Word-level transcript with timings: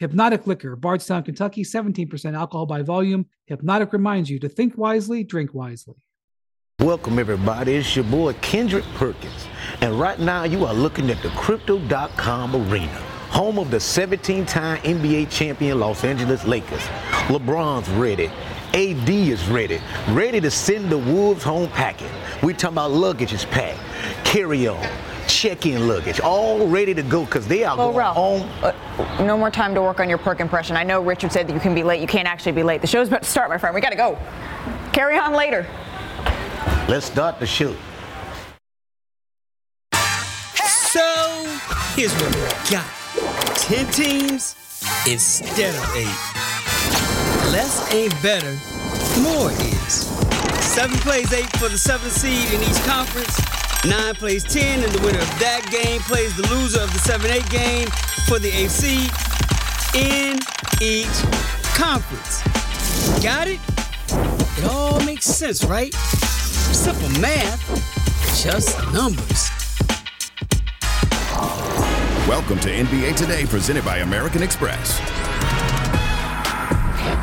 Hpnotiq 0.00 0.46
Liquor, 0.46 0.76
Bardstown, 0.76 1.24
Kentucky, 1.24 1.64
17% 1.64 2.34
alcohol 2.34 2.66
by 2.66 2.82
volume. 2.82 3.26
Hpnotiq 3.50 3.92
reminds 3.92 4.30
you 4.30 4.38
to 4.38 4.48
think 4.48 4.78
wisely, 4.78 5.24
drink 5.24 5.52
wisely. 5.52 5.96
Welcome, 6.78 7.18
everybody. 7.18 7.74
It's 7.74 7.96
your 7.96 8.04
boy 8.04 8.34
Kendrick 8.34 8.84
Perkins. 8.94 9.48
And 9.80 9.98
right 9.98 10.20
now, 10.20 10.44
you 10.44 10.64
are 10.64 10.72
looking 10.72 11.10
at 11.10 11.20
the 11.22 11.30
Crypto.com 11.30 12.54
Arena, 12.54 13.00
home 13.30 13.58
of 13.58 13.72
the 13.72 13.80
17 13.80 14.46
time 14.46 14.78
NBA 14.82 15.30
champion 15.30 15.80
Los 15.80 16.04
Angeles 16.04 16.44
Lakers. 16.44 16.82
LeBron's 17.26 17.88
ready. 17.90 18.30
AD 18.74 19.08
is 19.08 19.48
ready, 19.48 19.80
ready 20.10 20.40
to 20.40 20.50
send 20.50 20.90
the 20.90 20.98
Wolves 20.98 21.42
home 21.42 21.68
packing. 21.70 22.10
We 22.42 22.52
talking 22.52 22.74
about 22.74 22.92
luggage 22.92 23.32
is 23.32 23.46
packed, 23.46 23.80
carry 24.24 24.68
on, 24.68 24.86
check-in 25.38 25.86
luggage, 25.86 26.18
all 26.18 26.66
ready 26.66 26.92
to 26.92 27.02
go 27.02 27.24
because 27.24 27.46
they 27.46 27.62
are 27.62 27.76
well, 27.76 27.88
going 27.88 27.98
Ralph, 27.98 28.16
home. 28.16 28.50
Uh, 28.60 29.24
no 29.24 29.38
more 29.38 29.52
time 29.52 29.72
to 29.72 29.80
work 29.80 30.00
on 30.00 30.08
your 30.08 30.18
perk 30.18 30.40
impression. 30.40 30.76
I 30.76 30.82
know 30.82 31.00
Richard 31.00 31.30
said 31.30 31.46
that 31.46 31.54
you 31.54 31.60
can 31.60 31.76
be 31.76 31.84
late. 31.84 32.00
You 32.00 32.08
can't 32.08 32.26
actually 32.26 32.52
be 32.52 32.64
late. 32.64 32.80
The 32.80 32.88
show's 32.88 33.06
about 33.06 33.22
to 33.22 33.30
start, 33.30 33.48
my 33.48 33.56
friend. 33.56 33.72
We 33.72 33.80
got 33.80 33.90
to 33.90 33.96
go. 33.96 34.18
Carry 34.92 35.16
on 35.16 35.34
later. 35.34 35.64
Let's 36.88 37.06
start 37.06 37.38
the 37.38 37.46
show. 37.46 37.72
So, 40.64 41.44
here's 41.94 42.12
what 42.14 42.34
we 42.34 42.40
got 42.72 42.86
10 43.58 43.86
teams 43.92 44.56
instead 45.06 45.72
of 45.72 45.94
8. 45.94 46.04
Less 47.52 47.94
ain't 47.94 48.22
better, 48.24 48.58
more 49.22 49.52
is. 49.52 50.08
7 50.74 50.96
plays 50.98 51.32
8 51.32 51.44
for 51.58 51.68
the 51.68 51.76
7th 51.76 52.10
seed 52.10 52.52
in 52.52 52.60
each 52.68 52.82
conference. 52.84 53.67
9 53.86 54.14
plays 54.16 54.42
10, 54.42 54.82
and 54.82 54.92
the 54.92 55.00
winner 55.06 55.20
of 55.20 55.38
that 55.38 55.64
game 55.70 56.00
plays 56.00 56.36
the 56.36 56.42
loser 56.48 56.80
of 56.80 56.92
the 56.92 56.98
7 56.98 57.30
8 57.30 57.48
game 57.48 57.86
for 58.26 58.40
the 58.40 58.50
8th 58.50 58.70
seed 58.70 59.10
in 59.94 60.38
each 60.82 61.06
conference. 61.76 62.42
Got 63.22 63.46
it? 63.46 63.60
It 64.58 64.64
all 64.64 65.00
makes 65.04 65.26
sense, 65.26 65.64
right? 65.64 65.94
Simple 65.94 67.08
math, 67.20 67.62
just 68.42 68.76
numbers. 68.92 69.48
Welcome 72.28 72.58
to 72.60 72.68
NBA 72.68 73.14
Today, 73.14 73.46
presented 73.46 73.84
by 73.84 73.98
American 73.98 74.42
Express. 74.42 74.98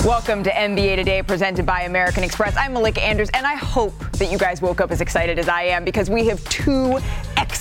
Welcome 0.05 0.41
to 0.43 0.51
NBA 0.51 0.95
Today, 0.95 1.21
presented 1.21 1.65
by 1.65 1.81
American 1.81 2.23
Express. 2.23 2.55
I'm 2.55 2.73
Malika 2.73 3.03
Andrews, 3.03 3.29
and 3.33 3.45
I 3.45 3.55
hope 3.55 4.04
that 4.19 4.31
you 4.31 4.37
guys 4.37 4.61
woke 4.61 4.81
up 4.81 4.91
as 4.91 5.01
excited 5.01 5.39
as 5.39 5.47
I 5.47 5.63
am 5.63 5.83
because 5.83 6.09
we 6.09 6.25
have 6.27 6.43
two 6.49 6.99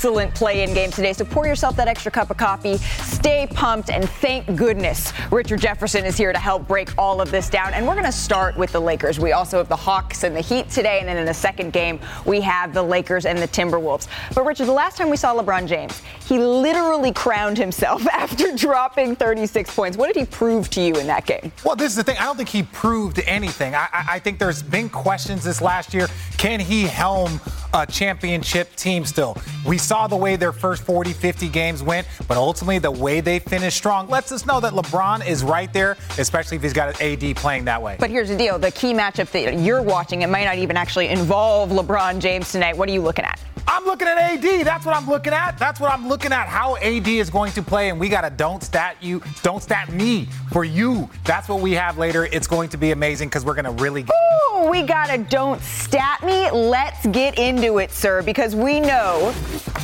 excellent 0.05 0.35
play-in 0.35 0.75
games 0.75 0.97
today. 0.97 1.15
So 1.15 1.25
pour 1.25 1.47
yourself 1.47 1.77
that 1.77 1.89
extra 1.89 2.13
cup 2.13 2.31
of 2.31 2.37
coffee, 2.37 2.77
stay 2.77 3.49
pumped, 3.55 3.89
and 3.89 4.07
thank 4.07 4.55
goodness 4.55 5.15
Richard 5.33 5.63
Jefferson 5.63 6.05
is 6.05 6.15
here 6.15 6.31
to 6.31 6.39
help 6.39 6.69
break 6.69 6.91
all 6.99 7.23
of 7.23 7.31
this 7.31 7.49
down. 7.49 7.73
And 7.73 7.87
we're 7.87 7.95
going 7.95 8.05
to 8.05 8.13
start 8.13 8.55
with 8.59 8.71
the 8.71 8.81
Lakers. 8.81 9.19
We 9.19 9.33
also 9.33 9.57
have 9.57 9.71
the 9.71 9.77
Hawks 9.77 10.23
and 10.23 10.37
the 10.37 10.43
Heat 10.43 10.69
today, 10.69 10.99
and 10.99 11.09
then 11.09 11.17
in 11.17 11.25
the 11.25 11.33
second 11.33 11.73
game 11.73 11.99
we 12.27 12.43
have 12.43 12.75
the 12.75 12.83
Lakers 12.83 13.25
and 13.25 13.39
the 13.39 13.49
Timberwolves. 13.49 14.07
But 14.35 14.45
Richard, 14.45 14.67
the 14.67 14.73
last 14.73 14.99
time 14.99 15.09
we 15.09 15.17
saw 15.17 15.35
LeBron 15.35 15.67
James, 15.67 16.03
he 16.29 16.39
literally 16.39 17.11
crowned 17.11 17.57
himself 17.57 18.07
after 18.13 18.55
dropping 18.55 19.17
36 19.17 19.75
points. 19.75 19.97
What 19.97 20.13
did 20.13 20.17
he 20.17 20.27
prove 20.27 20.69
to 20.71 20.83
you 20.83 20.97
in 20.97 21.07
that 21.07 21.25
game? 21.25 21.51
Well, 21.65 21.77
this 21.77 21.93
is 21.93 21.97
the 21.97 22.05
thing. 22.05 22.19
I 22.19 22.25
don't 22.25 22.37
think 22.37 22.51
he 22.51 22.65
proved 22.65 23.21
anything. 23.21 23.75
I, 23.75 23.89
I, 23.91 24.05
I 24.09 24.19
think 24.19 24.39
there's 24.39 24.63
been 24.63 24.91
questions 24.91 25.45
this 25.45 25.63
last 25.63 25.95
year. 25.95 26.09
Can 26.37 26.61
he 26.61 26.83
helm 26.83 27.41
a 27.75 27.87
championship 27.87 28.75
team 28.77 29.05
still? 29.05 29.37
We 29.67 29.79
saw 29.79 30.07
the 30.07 30.17
way 30.17 30.37
their 30.37 30.53
first 30.53 30.85
40, 30.85 31.13
50 31.13 31.49
games 31.49 31.83
went, 31.83 32.07
but 32.29 32.37
ultimately 32.37 32.79
the 32.79 32.91
way 32.91 33.21
they 33.21 33.41
finished 33.41 33.77
strong 33.77 34.09
lets 34.09 34.33
us 34.33 34.47
know 34.47 34.61
that 34.61 34.73
LeBron 34.73 35.27
is 35.27 35.43
right 35.43 35.73
there, 35.73 35.97
especially 36.19 36.57
if 36.57 36.63
he's 36.63 36.73
got 36.73 37.01
an 37.01 37.23
AD 37.25 37.37
playing 37.37 37.65
that 37.67 37.83
way. 37.83 37.97
But 37.99 38.11
here's 38.11 38.29
the 38.29 38.37
deal 38.37 38.59
the 38.59 38.71
key 38.71 38.95
matchup 38.95 39.31
that 39.33 39.59
you're 39.59 39.83
watching, 39.83 40.23
it 40.23 40.29
might 40.29 40.45
not 40.45 40.57
even 40.57 40.77
actually 40.77 41.09
involve 41.09 41.71
LeBron 41.71 42.21
James 42.21 42.51
tonight. 42.53 42.77
What 42.77 42.89
are 42.89 42.93
you 42.93 43.03
looking 43.03 43.25
at? 43.25 43.41
I'm 43.67 43.85
looking 43.85 44.09
at 44.09 44.19
AD. 44.19 44.67
That's 44.67 44.85
what 44.85 44.95
I'm 44.97 45.09
looking 45.09 45.33
at. 45.33 45.59
That's 45.59 45.81
what 45.81 45.91
I'm 45.91 46.09
looking 46.09 46.33
at. 46.33 46.49
How 46.49 46.77
AD 46.77 47.09
is 47.09 47.31
going 47.31 47.53
to 47.53 47.63
play, 47.63 47.89
and 47.89 47.99
we 47.99 48.09
got 48.09 48.23
to 48.23 48.31
don't 48.31 48.63
stat 48.63 48.97
you, 49.01 49.23
don't 49.43 49.63
stat 49.63 49.93
me 49.93 50.27
for 50.53 50.65
you. 50.65 51.09
That's 51.25 51.49
what 51.49 51.61
we 51.61 51.73
have 51.73 51.99
later. 51.99 52.27
It's 52.27 52.47
going 52.47 52.69
to 52.71 52.77
be 52.77 52.91
amazing 52.93 53.29
because 53.29 53.45
we're 53.45 53.55
going 53.55 53.65
to 53.65 53.83
really. 53.83 54.03
Ooh, 54.03 54.69
we 54.71 54.83
got 54.83 55.09
to 55.09 55.19
don't 55.19 55.61
stat 55.63 56.23
me. 56.23 56.51
Let's 56.51 57.07
get 57.07 57.39
into 57.39 57.79
it, 57.79 57.91
sir, 57.91 58.23
because 58.23 58.55
we 58.55 58.81
know 58.81 59.33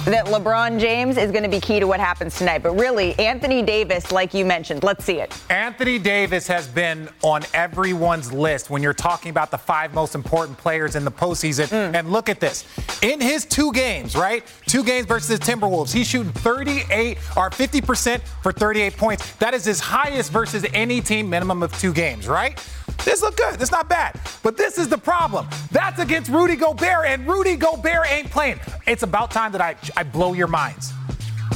that 0.05 0.27
LeBron 0.27 0.81
James 0.81 1.17
is 1.17 1.31
going 1.31 1.43
to 1.43 1.49
be 1.49 1.61
key 1.61 1.81
to 1.81 1.87
what 1.87 2.01
happens 2.01 2.37
tonight. 2.37 2.63
But 2.63 2.73
really, 2.73 3.19
Anthony 3.19 3.63
Davis, 3.63 4.13
like 4.13 4.33
you 4.35 4.45
mentioned, 4.45 4.83
let's 4.83 5.05
see 5.05 5.21
it. 5.21 5.37
Anthony 5.51 5.99
Davis 5.99 6.47
has 6.47 6.67
been 6.67 7.09
on 7.23 7.43
everyone's 7.55 8.33
list 8.33 8.71
when 8.71 8.83
you're 8.83 8.95
talking 8.95 9.31
about 9.31 9.51
the 9.51 9.59
five 9.59 9.93
most 9.95 10.15
important 10.15 10.57
players 10.59 10.97
in 10.97 11.05
the 11.05 11.11
postseason. 11.11 11.67
Mm. 11.69 11.95
And 11.95 12.13
look 12.13 12.29
at 12.29 12.41
this. 12.41 12.65
In 13.03 13.21
his 13.21 13.45
two 13.45 13.70
games, 13.73 14.15
right? 14.17 14.45
Two 14.67 14.85
games 14.85 15.07
versus 15.07 15.39
the 15.39 15.45
Timberwolves, 15.45 15.93
he's 15.93 16.07
shooting 16.07 16.33
38 16.33 17.19
or 17.37 17.51
50% 17.51 18.21
for 18.43 18.53
38 18.53 18.97
points. 18.97 19.35
That 19.37 19.55
is 19.55 19.65
his 19.65 19.81
highest 19.81 20.33
versus 20.33 20.65
any 20.75 21.01
team, 21.01 21.29
minimum 21.29 21.63
of 21.63 21.73
two 21.79 21.93
games, 21.93 22.29
right? 22.29 22.59
This 23.05 23.23
look 23.23 23.37
good. 23.37 23.59
This 23.59 23.71
not 23.71 23.89
bad. 23.89 24.21
But 24.43 24.57
this 24.57 24.79
is 24.79 24.89
the 24.89 24.99
problem. 24.99 25.49
That's 25.71 26.01
against 26.01 26.31
Rudy 26.31 26.57
Gobert, 26.57 27.07
and 27.07 27.27
Rudy 27.27 27.57
Gobert 27.57 28.11
ain't 28.11 28.31
playing. 28.31 28.61
It's 28.87 29.03
about 29.03 29.31
time 29.31 29.53
that 29.53 29.61
I, 29.61 29.77
I 29.97 30.03
blow 30.03 30.33
your 30.35 30.49
minds. 30.49 30.93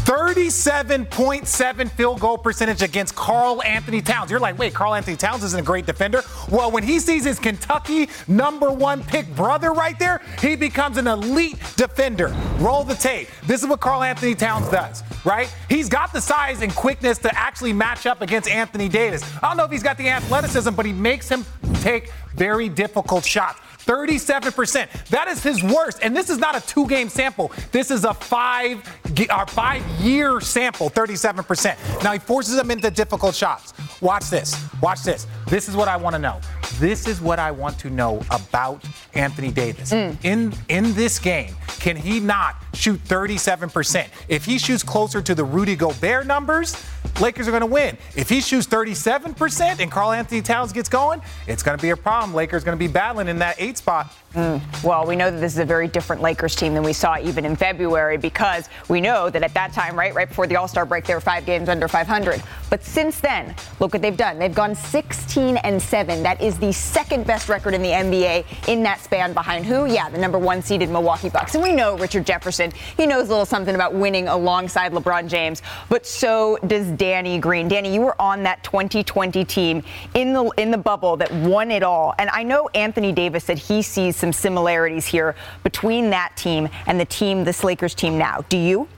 37.7 0.04 1.90
field 1.92 2.20
goal 2.20 2.36
percentage 2.36 2.82
against 2.82 3.14
Karl 3.14 3.62
Anthony 3.62 4.02
Towns. 4.02 4.30
You're 4.30 4.38
like, 4.38 4.58
wait, 4.58 4.74
Karl 4.74 4.92
Anthony 4.92 5.16
Towns 5.16 5.42
isn't 5.42 5.58
a 5.58 5.62
great 5.62 5.86
defender. 5.86 6.20
Well, 6.50 6.70
when 6.70 6.82
he 6.82 6.98
sees 6.98 7.24
his 7.24 7.38
Kentucky 7.38 8.10
number 8.28 8.70
one 8.70 9.02
pick 9.02 9.34
brother 9.34 9.72
right 9.72 9.98
there, 9.98 10.20
he 10.42 10.56
becomes 10.56 10.98
an 10.98 11.06
elite 11.06 11.56
defender. 11.76 12.36
Roll 12.58 12.84
the 12.84 12.94
tape. 12.94 13.28
This 13.46 13.62
is 13.62 13.68
what 13.68 13.80
Karl 13.80 14.02
Anthony 14.02 14.34
Towns 14.34 14.68
does, 14.68 15.02
right? 15.24 15.50
He's 15.70 15.88
got 15.88 16.12
the 16.12 16.20
size 16.20 16.60
and 16.60 16.74
quickness 16.74 17.16
to 17.18 17.34
actually 17.34 17.72
match 17.72 18.04
up 18.04 18.20
against 18.20 18.46
Anthony 18.50 18.90
Davis. 18.90 19.24
I 19.42 19.48
don't 19.48 19.56
know 19.56 19.64
if 19.64 19.70
he's 19.70 19.82
got 19.82 19.96
the 19.96 20.10
athleticism, 20.10 20.74
but 20.74 20.84
he 20.84 20.92
makes 20.92 21.30
him 21.30 21.46
take 21.80 22.12
very 22.34 22.68
difficult 22.68 23.24
shots. 23.24 23.58
37%. 23.84 25.08
That 25.08 25.28
is 25.28 25.42
his 25.42 25.62
worst. 25.62 25.98
And 26.02 26.16
this 26.16 26.30
is 26.30 26.38
not 26.38 26.56
a 26.56 26.66
two 26.66 26.86
game 26.88 27.08
sample. 27.08 27.52
This 27.72 27.90
is 27.90 28.04
a 28.04 28.14
five, 28.14 28.82
uh, 29.30 29.46
five 29.46 29.82
year 30.00 30.40
sample, 30.40 30.90
37%. 30.90 32.02
Now 32.02 32.12
he 32.12 32.18
forces 32.18 32.56
them 32.56 32.70
into 32.70 32.90
difficult 32.90 33.34
shots. 33.34 33.74
Watch 34.00 34.30
this. 34.30 34.56
Watch 34.80 35.02
this. 35.02 35.26
This 35.48 35.68
is 35.68 35.76
what 35.76 35.88
I 35.88 35.96
want 35.96 36.14
to 36.14 36.18
know. 36.18 36.40
This 36.78 37.06
is 37.06 37.20
what 37.20 37.38
I 37.38 37.50
want 37.50 37.78
to 37.80 37.90
know 37.90 38.20
about 38.30 38.84
Anthony 39.14 39.50
Davis. 39.50 39.92
Mm. 39.92 40.16
In 40.24 40.52
in 40.68 40.94
this 40.94 41.18
game, 41.18 41.54
can 41.78 41.96
he 41.96 42.18
not 42.18 42.56
shoot 42.74 43.02
37%? 43.04 44.08
If 44.28 44.44
he 44.44 44.58
shoots 44.58 44.82
closer 44.82 45.22
to 45.22 45.34
the 45.34 45.44
Rudy 45.44 45.76
Gobert 45.76 46.26
numbers, 46.26 46.76
Lakers 47.20 47.46
are 47.46 47.52
going 47.52 47.60
to 47.60 47.66
win. 47.66 47.96
If 48.16 48.28
he 48.28 48.40
shoots 48.40 48.66
37% 48.66 49.78
and 49.80 49.90
Karl 49.90 50.12
Anthony 50.12 50.42
Towns 50.42 50.72
gets 50.72 50.88
going, 50.88 51.22
it's 51.46 51.62
going 51.62 51.78
to 51.78 51.82
be 51.82 51.90
a 51.90 51.96
problem. 51.96 52.34
Lakers 52.34 52.64
going 52.64 52.76
to 52.76 52.84
be 52.84 52.92
battling 52.92 53.28
in 53.28 53.38
that 53.38 53.56
eight 53.58 53.78
spot. 53.78 54.12
Mm. 54.34 54.60
Well, 54.82 55.06
we 55.06 55.14
know 55.14 55.30
that 55.30 55.38
this 55.38 55.52
is 55.52 55.60
a 55.60 55.64
very 55.64 55.86
different 55.86 56.20
Lakers 56.20 56.56
team 56.56 56.74
than 56.74 56.82
we 56.82 56.92
saw 56.92 57.18
even 57.20 57.44
in 57.44 57.54
February 57.54 58.16
because 58.16 58.68
we 58.88 59.00
know 59.00 59.30
that 59.30 59.44
at 59.44 59.54
that 59.54 59.72
time, 59.72 59.96
right, 59.96 60.12
right 60.12 60.28
before 60.28 60.48
the 60.48 60.56
All 60.56 60.66
Star 60.66 60.84
break, 60.84 61.04
they 61.04 61.14
were 61.14 61.20
five 61.20 61.46
games 61.46 61.68
under 61.68 61.86
500. 61.86 62.42
But 62.68 62.82
since 62.82 63.20
then, 63.20 63.54
look 63.78 63.92
what 63.92 64.02
they've 64.02 64.16
done. 64.16 64.40
They've 64.40 64.54
gone 64.54 64.74
16 64.74 65.58
and 65.58 65.80
7. 65.80 66.22
That 66.24 66.40
is 66.40 66.58
the 66.58 66.72
second 66.72 67.26
best 67.28 67.48
record 67.48 67.74
in 67.74 67.82
the 67.82 67.90
NBA 67.90 68.68
in 68.68 68.82
that 68.82 69.00
span 69.00 69.32
behind 69.34 69.64
who? 69.64 69.86
Yeah, 69.86 70.08
the 70.08 70.18
number 70.18 70.38
one 70.38 70.62
seeded 70.62 70.90
Milwaukee 70.90 71.28
Bucks. 71.28 71.54
And 71.54 71.62
we 71.62 71.72
know 71.72 71.96
Richard 71.96 72.26
Jefferson, 72.26 72.63
he 72.72 73.06
knows 73.06 73.26
a 73.28 73.30
little 73.30 73.46
something 73.46 73.74
about 73.74 73.94
winning 73.94 74.28
alongside 74.28 74.92
LeBron 74.92 75.28
James, 75.28 75.62
but 75.88 76.06
so 76.06 76.58
does 76.66 76.86
Danny 76.92 77.38
Green. 77.38 77.68
Danny, 77.68 77.92
you 77.92 78.00
were 78.00 78.20
on 78.20 78.42
that 78.44 78.62
2020 78.64 79.44
team 79.44 79.82
in 80.14 80.32
the 80.32 80.44
in 80.56 80.70
the 80.70 80.78
bubble 80.78 81.16
that 81.16 81.32
won 81.32 81.70
it 81.70 81.82
all. 81.82 82.14
And 82.18 82.30
I 82.30 82.42
know 82.42 82.68
Anthony 82.74 83.12
Davis 83.12 83.44
said 83.44 83.58
he 83.58 83.82
sees 83.82 84.16
some 84.16 84.32
similarities 84.32 85.06
here 85.06 85.34
between 85.62 86.10
that 86.10 86.36
team 86.36 86.68
and 86.86 86.98
the 86.98 87.04
team, 87.04 87.44
this 87.44 87.64
Lakers 87.64 87.94
team 87.94 88.18
now. 88.18 88.44
Do 88.48 88.56
you? 88.56 88.88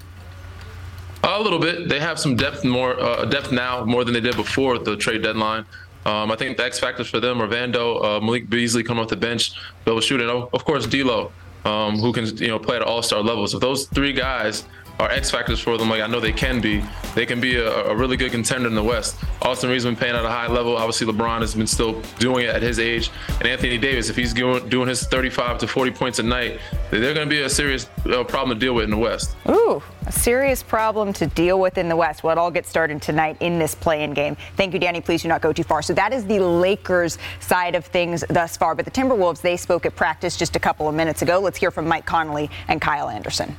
A 1.23 1.41
little 1.41 1.59
bit. 1.59 1.89
They 1.89 1.99
have 1.99 2.19
some 2.19 2.37
depth 2.37 2.65
more 2.65 2.99
uh, 3.01 3.25
depth 3.25 3.51
now 3.51 3.85
more 3.85 4.05
than 4.05 4.15
they 4.15 4.21
did 4.21 4.37
before 4.37 4.79
the 4.79 4.97
trade 4.97 5.23
deadline. 5.23 5.65
Um, 6.07 6.31
I 6.31 6.37
think 6.37 6.57
the 6.57 6.65
X 6.65 6.79
factors 6.79 7.09
for 7.09 7.19
them 7.19 7.43
are 7.43 7.49
Vando, 7.49 8.03
uh, 8.05 8.21
Malik 8.21 8.49
Beasley 8.49 8.85
coming 8.85 9.03
off 9.03 9.09
the 9.09 9.17
bench, 9.17 9.55
be 9.85 9.91
able 9.91 10.01
to 10.01 10.07
shoot, 10.07 10.21
and 10.21 10.31
of 10.31 10.65
course 10.65 10.87
D'Lo, 10.87 11.33
um, 11.67 11.99
who 11.99 12.13
can 12.13 12.25
you 12.39 12.49
know 12.49 12.59
play 12.59 12.77
at 12.77 12.83
All-Star 12.83 13.23
level. 13.23 13.47
So 13.47 13.59
those 13.59 13.87
three 13.87 14.13
guys 14.13 14.65
are 14.99 15.11
X 15.11 15.31
factors 15.31 15.61
for 15.61 15.77
them. 15.79 15.91
Like 15.91 16.03
I 16.03 16.07
know 16.07 16.21
they 16.21 16.33
can 16.33 16.61
be. 16.61 16.83
They 17.15 17.27
can 17.27 17.41
be 17.41 17.57
a, 17.57 17.87
a, 17.87 17.97
really 17.97 18.17
good 18.17 18.31
contender 18.31 18.69
in 18.69 18.75
the 18.75 18.83
West. 18.83 19.17
Austin 19.41 19.71
Reaves 19.71 19.85
been 19.85 19.97
playing 19.97 20.15
at 20.15 20.25
a 20.25 20.29
high 20.29 20.49
level. 20.49 20.77
Obviously, 20.77 21.07
LeBron 21.07 21.41
has 21.41 21.55
been 21.55 21.67
still 21.67 22.03
doing 22.19 22.45
it 22.45 22.55
at 22.55 22.61
his 22.61 22.79
age. 22.79 23.11
And 23.39 23.47
Anthony 23.47 23.79
Davis, 23.79 24.11
if 24.11 24.17
he's 24.17 24.35
doing 24.35 24.89
his 24.89 25.05
35 25.07 25.59
to 25.59 25.67
40 25.67 25.91
points 25.93 26.19
a 26.19 26.23
night, 26.23 26.61
they're 26.91 27.15
going 27.15 27.27
to 27.27 27.35
be 27.35 27.43
a 27.43 27.49
serious 27.49 27.89
uh, 28.11 28.23
problem 28.25 28.59
to 28.59 28.65
deal 28.65 28.75
with 28.75 28.85
in 28.85 28.91
the 28.91 28.99
West. 28.99 29.35
Ooh, 29.49 29.83
a 30.07 30.13
serious 30.13 30.63
problem 30.63 31.13
to 31.15 31.27
deal 31.27 31.59
with 31.59 31.79
in 31.79 31.89
the 31.89 31.97
West. 31.97 32.23
Well, 32.23 32.33
it 32.33 32.39
all 32.39 32.51
gets 32.51 32.69
started 32.69 33.01
tonight 33.01 33.39
in 33.41 33.59
this 33.59 33.75
play-in 33.75 34.13
game. 34.13 34.37
Thank 34.57 34.75
you, 34.75 34.79
Danny. 34.79 35.01
Please 35.01 35.23
do 35.23 35.29
not 35.29 35.41
go 35.41 35.55
too 35.55 35.65
far. 35.65 35.81
So 35.81 35.95
that 35.95 36.13
is 36.13 36.27
the 36.27 36.39
Lakers 36.41 37.17
side 37.41 37.75
of 37.75 37.87
things 37.87 38.25
thus 38.29 38.59
far. 38.59 38.75
But 38.75 38.85
the 38.85 38.91
Timberwolves, 38.91 39.41
they 39.41 39.57
spoke 39.57 39.87
at 39.87 39.97
practice 39.97 40.37
just 40.37 40.55
a 40.55 40.61
couple 40.61 40.87
of 40.87 40.95
minutes 40.95 41.23
ago. 41.23 41.41
Let's 41.41 41.57
hear 41.57 41.71
from 41.71 41.89
Mike 41.89 42.05
Conley 42.05 42.51
and 42.69 42.81
Kyle 42.81 43.09
Anderson. 43.09 43.57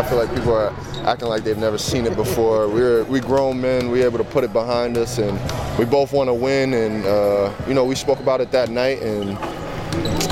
I 0.00 0.04
feel 0.04 0.18
like 0.18 0.32
people 0.32 0.54
are 0.54 0.72
acting 1.04 1.28
like 1.28 1.42
they've 1.42 1.58
never 1.58 1.76
seen 1.76 2.06
it 2.06 2.14
before. 2.14 2.68
We're 2.68 3.02
we 3.04 3.18
grown 3.18 3.60
men. 3.60 3.90
We're 3.90 4.06
able 4.06 4.18
to 4.18 4.24
put 4.24 4.44
it 4.44 4.52
behind 4.52 4.96
us, 4.96 5.18
and 5.18 5.38
we 5.76 5.84
both 5.84 6.12
want 6.12 6.28
to 6.28 6.34
win. 6.34 6.72
And 6.72 7.04
uh, 7.04 7.52
you 7.66 7.74
know, 7.74 7.84
we 7.84 7.96
spoke 7.96 8.20
about 8.20 8.40
it 8.40 8.52
that 8.52 8.70
night, 8.70 9.02
and 9.02 9.36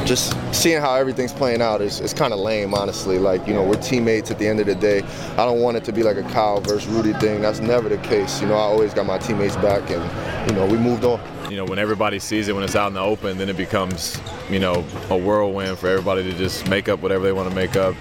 just 0.06 0.36
seeing 0.54 0.80
how 0.80 0.94
everything's 0.94 1.32
playing 1.32 1.60
out 1.60 1.80
is, 1.80 1.98
is 2.00 2.14
kind 2.14 2.32
of 2.32 2.38
lame, 2.38 2.74
honestly. 2.74 3.18
Like, 3.18 3.44
you 3.48 3.54
know, 3.54 3.64
we're 3.64 3.82
teammates 3.82 4.30
at 4.30 4.38
the 4.38 4.46
end 4.46 4.60
of 4.60 4.66
the 4.66 4.74
day. 4.76 5.02
I 5.32 5.44
don't 5.44 5.60
want 5.60 5.76
it 5.76 5.84
to 5.84 5.92
be 5.92 6.04
like 6.04 6.16
a 6.16 6.22
Kyle 6.22 6.60
versus 6.60 6.86
Rudy 6.86 7.12
thing. 7.14 7.40
That's 7.40 7.58
never 7.58 7.88
the 7.88 7.98
case. 7.98 8.40
You 8.40 8.46
know, 8.46 8.54
I 8.54 8.58
always 8.58 8.94
got 8.94 9.04
my 9.04 9.18
teammates 9.18 9.56
back, 9.56 9.90
and, 9.90 10.48
you 10.48 10.56
know, 10.56 10.64
we 10.66 10.78
moved 10.78 11.04
on. 11.04 11.20
You 11.50 11.56
know, 11.56 11.64
when 11.64 11.80
everybody 11.80 12.20
sees 12.20 12.46
it, 12.46 12.54
when 12.54 12.62
it's 12.62 12.76
out 12.76 12.88
in 12.88 12.94
the 12.94 13.00
open, 13.00 13.36
then 13.36 13.48
it 13.48 13.56
becomes, 13.56 14.20
you 14.48 14.60
know, 14.60 14.84
a 15.10 15.16
whirlwind 15.16 15.78
for 15.78 15.88
everybody 15.88 16.22
to 16.22 16.32
just 16.38 16.68
make 16.68 16.88
up 16.88 17.00
whatever 17.00 17.24
they 17.24 17.32
want 17.32 17.48
to 17.48 17.54
make 17.54 17.74
up 17.74 17.96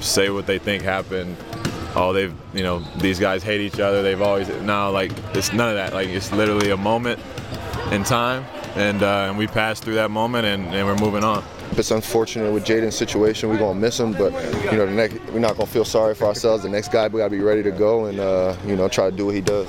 say 0.00 0.30
what 0.30 0.46
they 0.46 0.58
think 0.58 0.82
happened. 0.82 1.36
Oh, 1.94 2.12
they've, 2.12 2.34
you 2.54 2.62
know, 2.62 2.80
these 2.98 3.18
guys 3.18 3.42
hate 3.42 3.60
each 3.60 3.80
other. 3.80 4.02
They've 4.02 4.20
always, 4.20 4.48
now, 4.62 4.90
like, 4.90 5.12
it's 5.34 5.52
none 5.52 5.70
of 5.70 5.74
that. 5.74 5.92
Like, 5.92 6.08
it's 6.08 6.30
literally 6.32 6.70
a 6.70 6.76
moment 6.76 7.18
in 7.90 8.04
time, 8.04 8.44
and, 8.76 9.02
uh, 9.02 9.26
and 9.28 9.36
we 9.36 9.46
passed 9.48 9.82
through 9.82 9.94
that 9.94 10.10
moment, 10.10 10.46
and, 10.46 10.66
and 10.74 10.86
we're 10.86 10.96
moving 10.96 11.24
on. 11.24 11.44
It's 11.76 11.90
unfortunate 11.90 12.52
with 12.52 12.64
Jaden's 12.64 12.96
situation. 12.96 13.48
We're 13.48 13.58
gonna 13.58 13.78
miss 13.78 13.98
him, 13.98 14.12
but 14.12 14.32
you 14.72 14.76
know, 14.76 14.86
the 14.86 14.92
next 14.92 15.20
we're 15.32 15.38
not 15.38 15.56
gonna 15.56 15.66
feel 15.66 15.84
sorry 15.84 16.16
for 16.16 16.24
ourselves. 16.24 16.64
The 16.64 16.68
next 16.68 16.90
guy, 16.90 17.06
we 17.06 17.18
gotta 17.18 17.30
be 17.30 17.40
ready 17.40 17.62
to 17.62 17.70
go 17.70 18.06
and 18.06 18.18
uh, 18.18 18.56
you 18.66 18.74
know 18.74 18.88
try 18.88 19.08
to 19.08 19.16
do 19.16 19.26
what 19.26 19.36
he 19.36 19.40
does. 19.40 19.68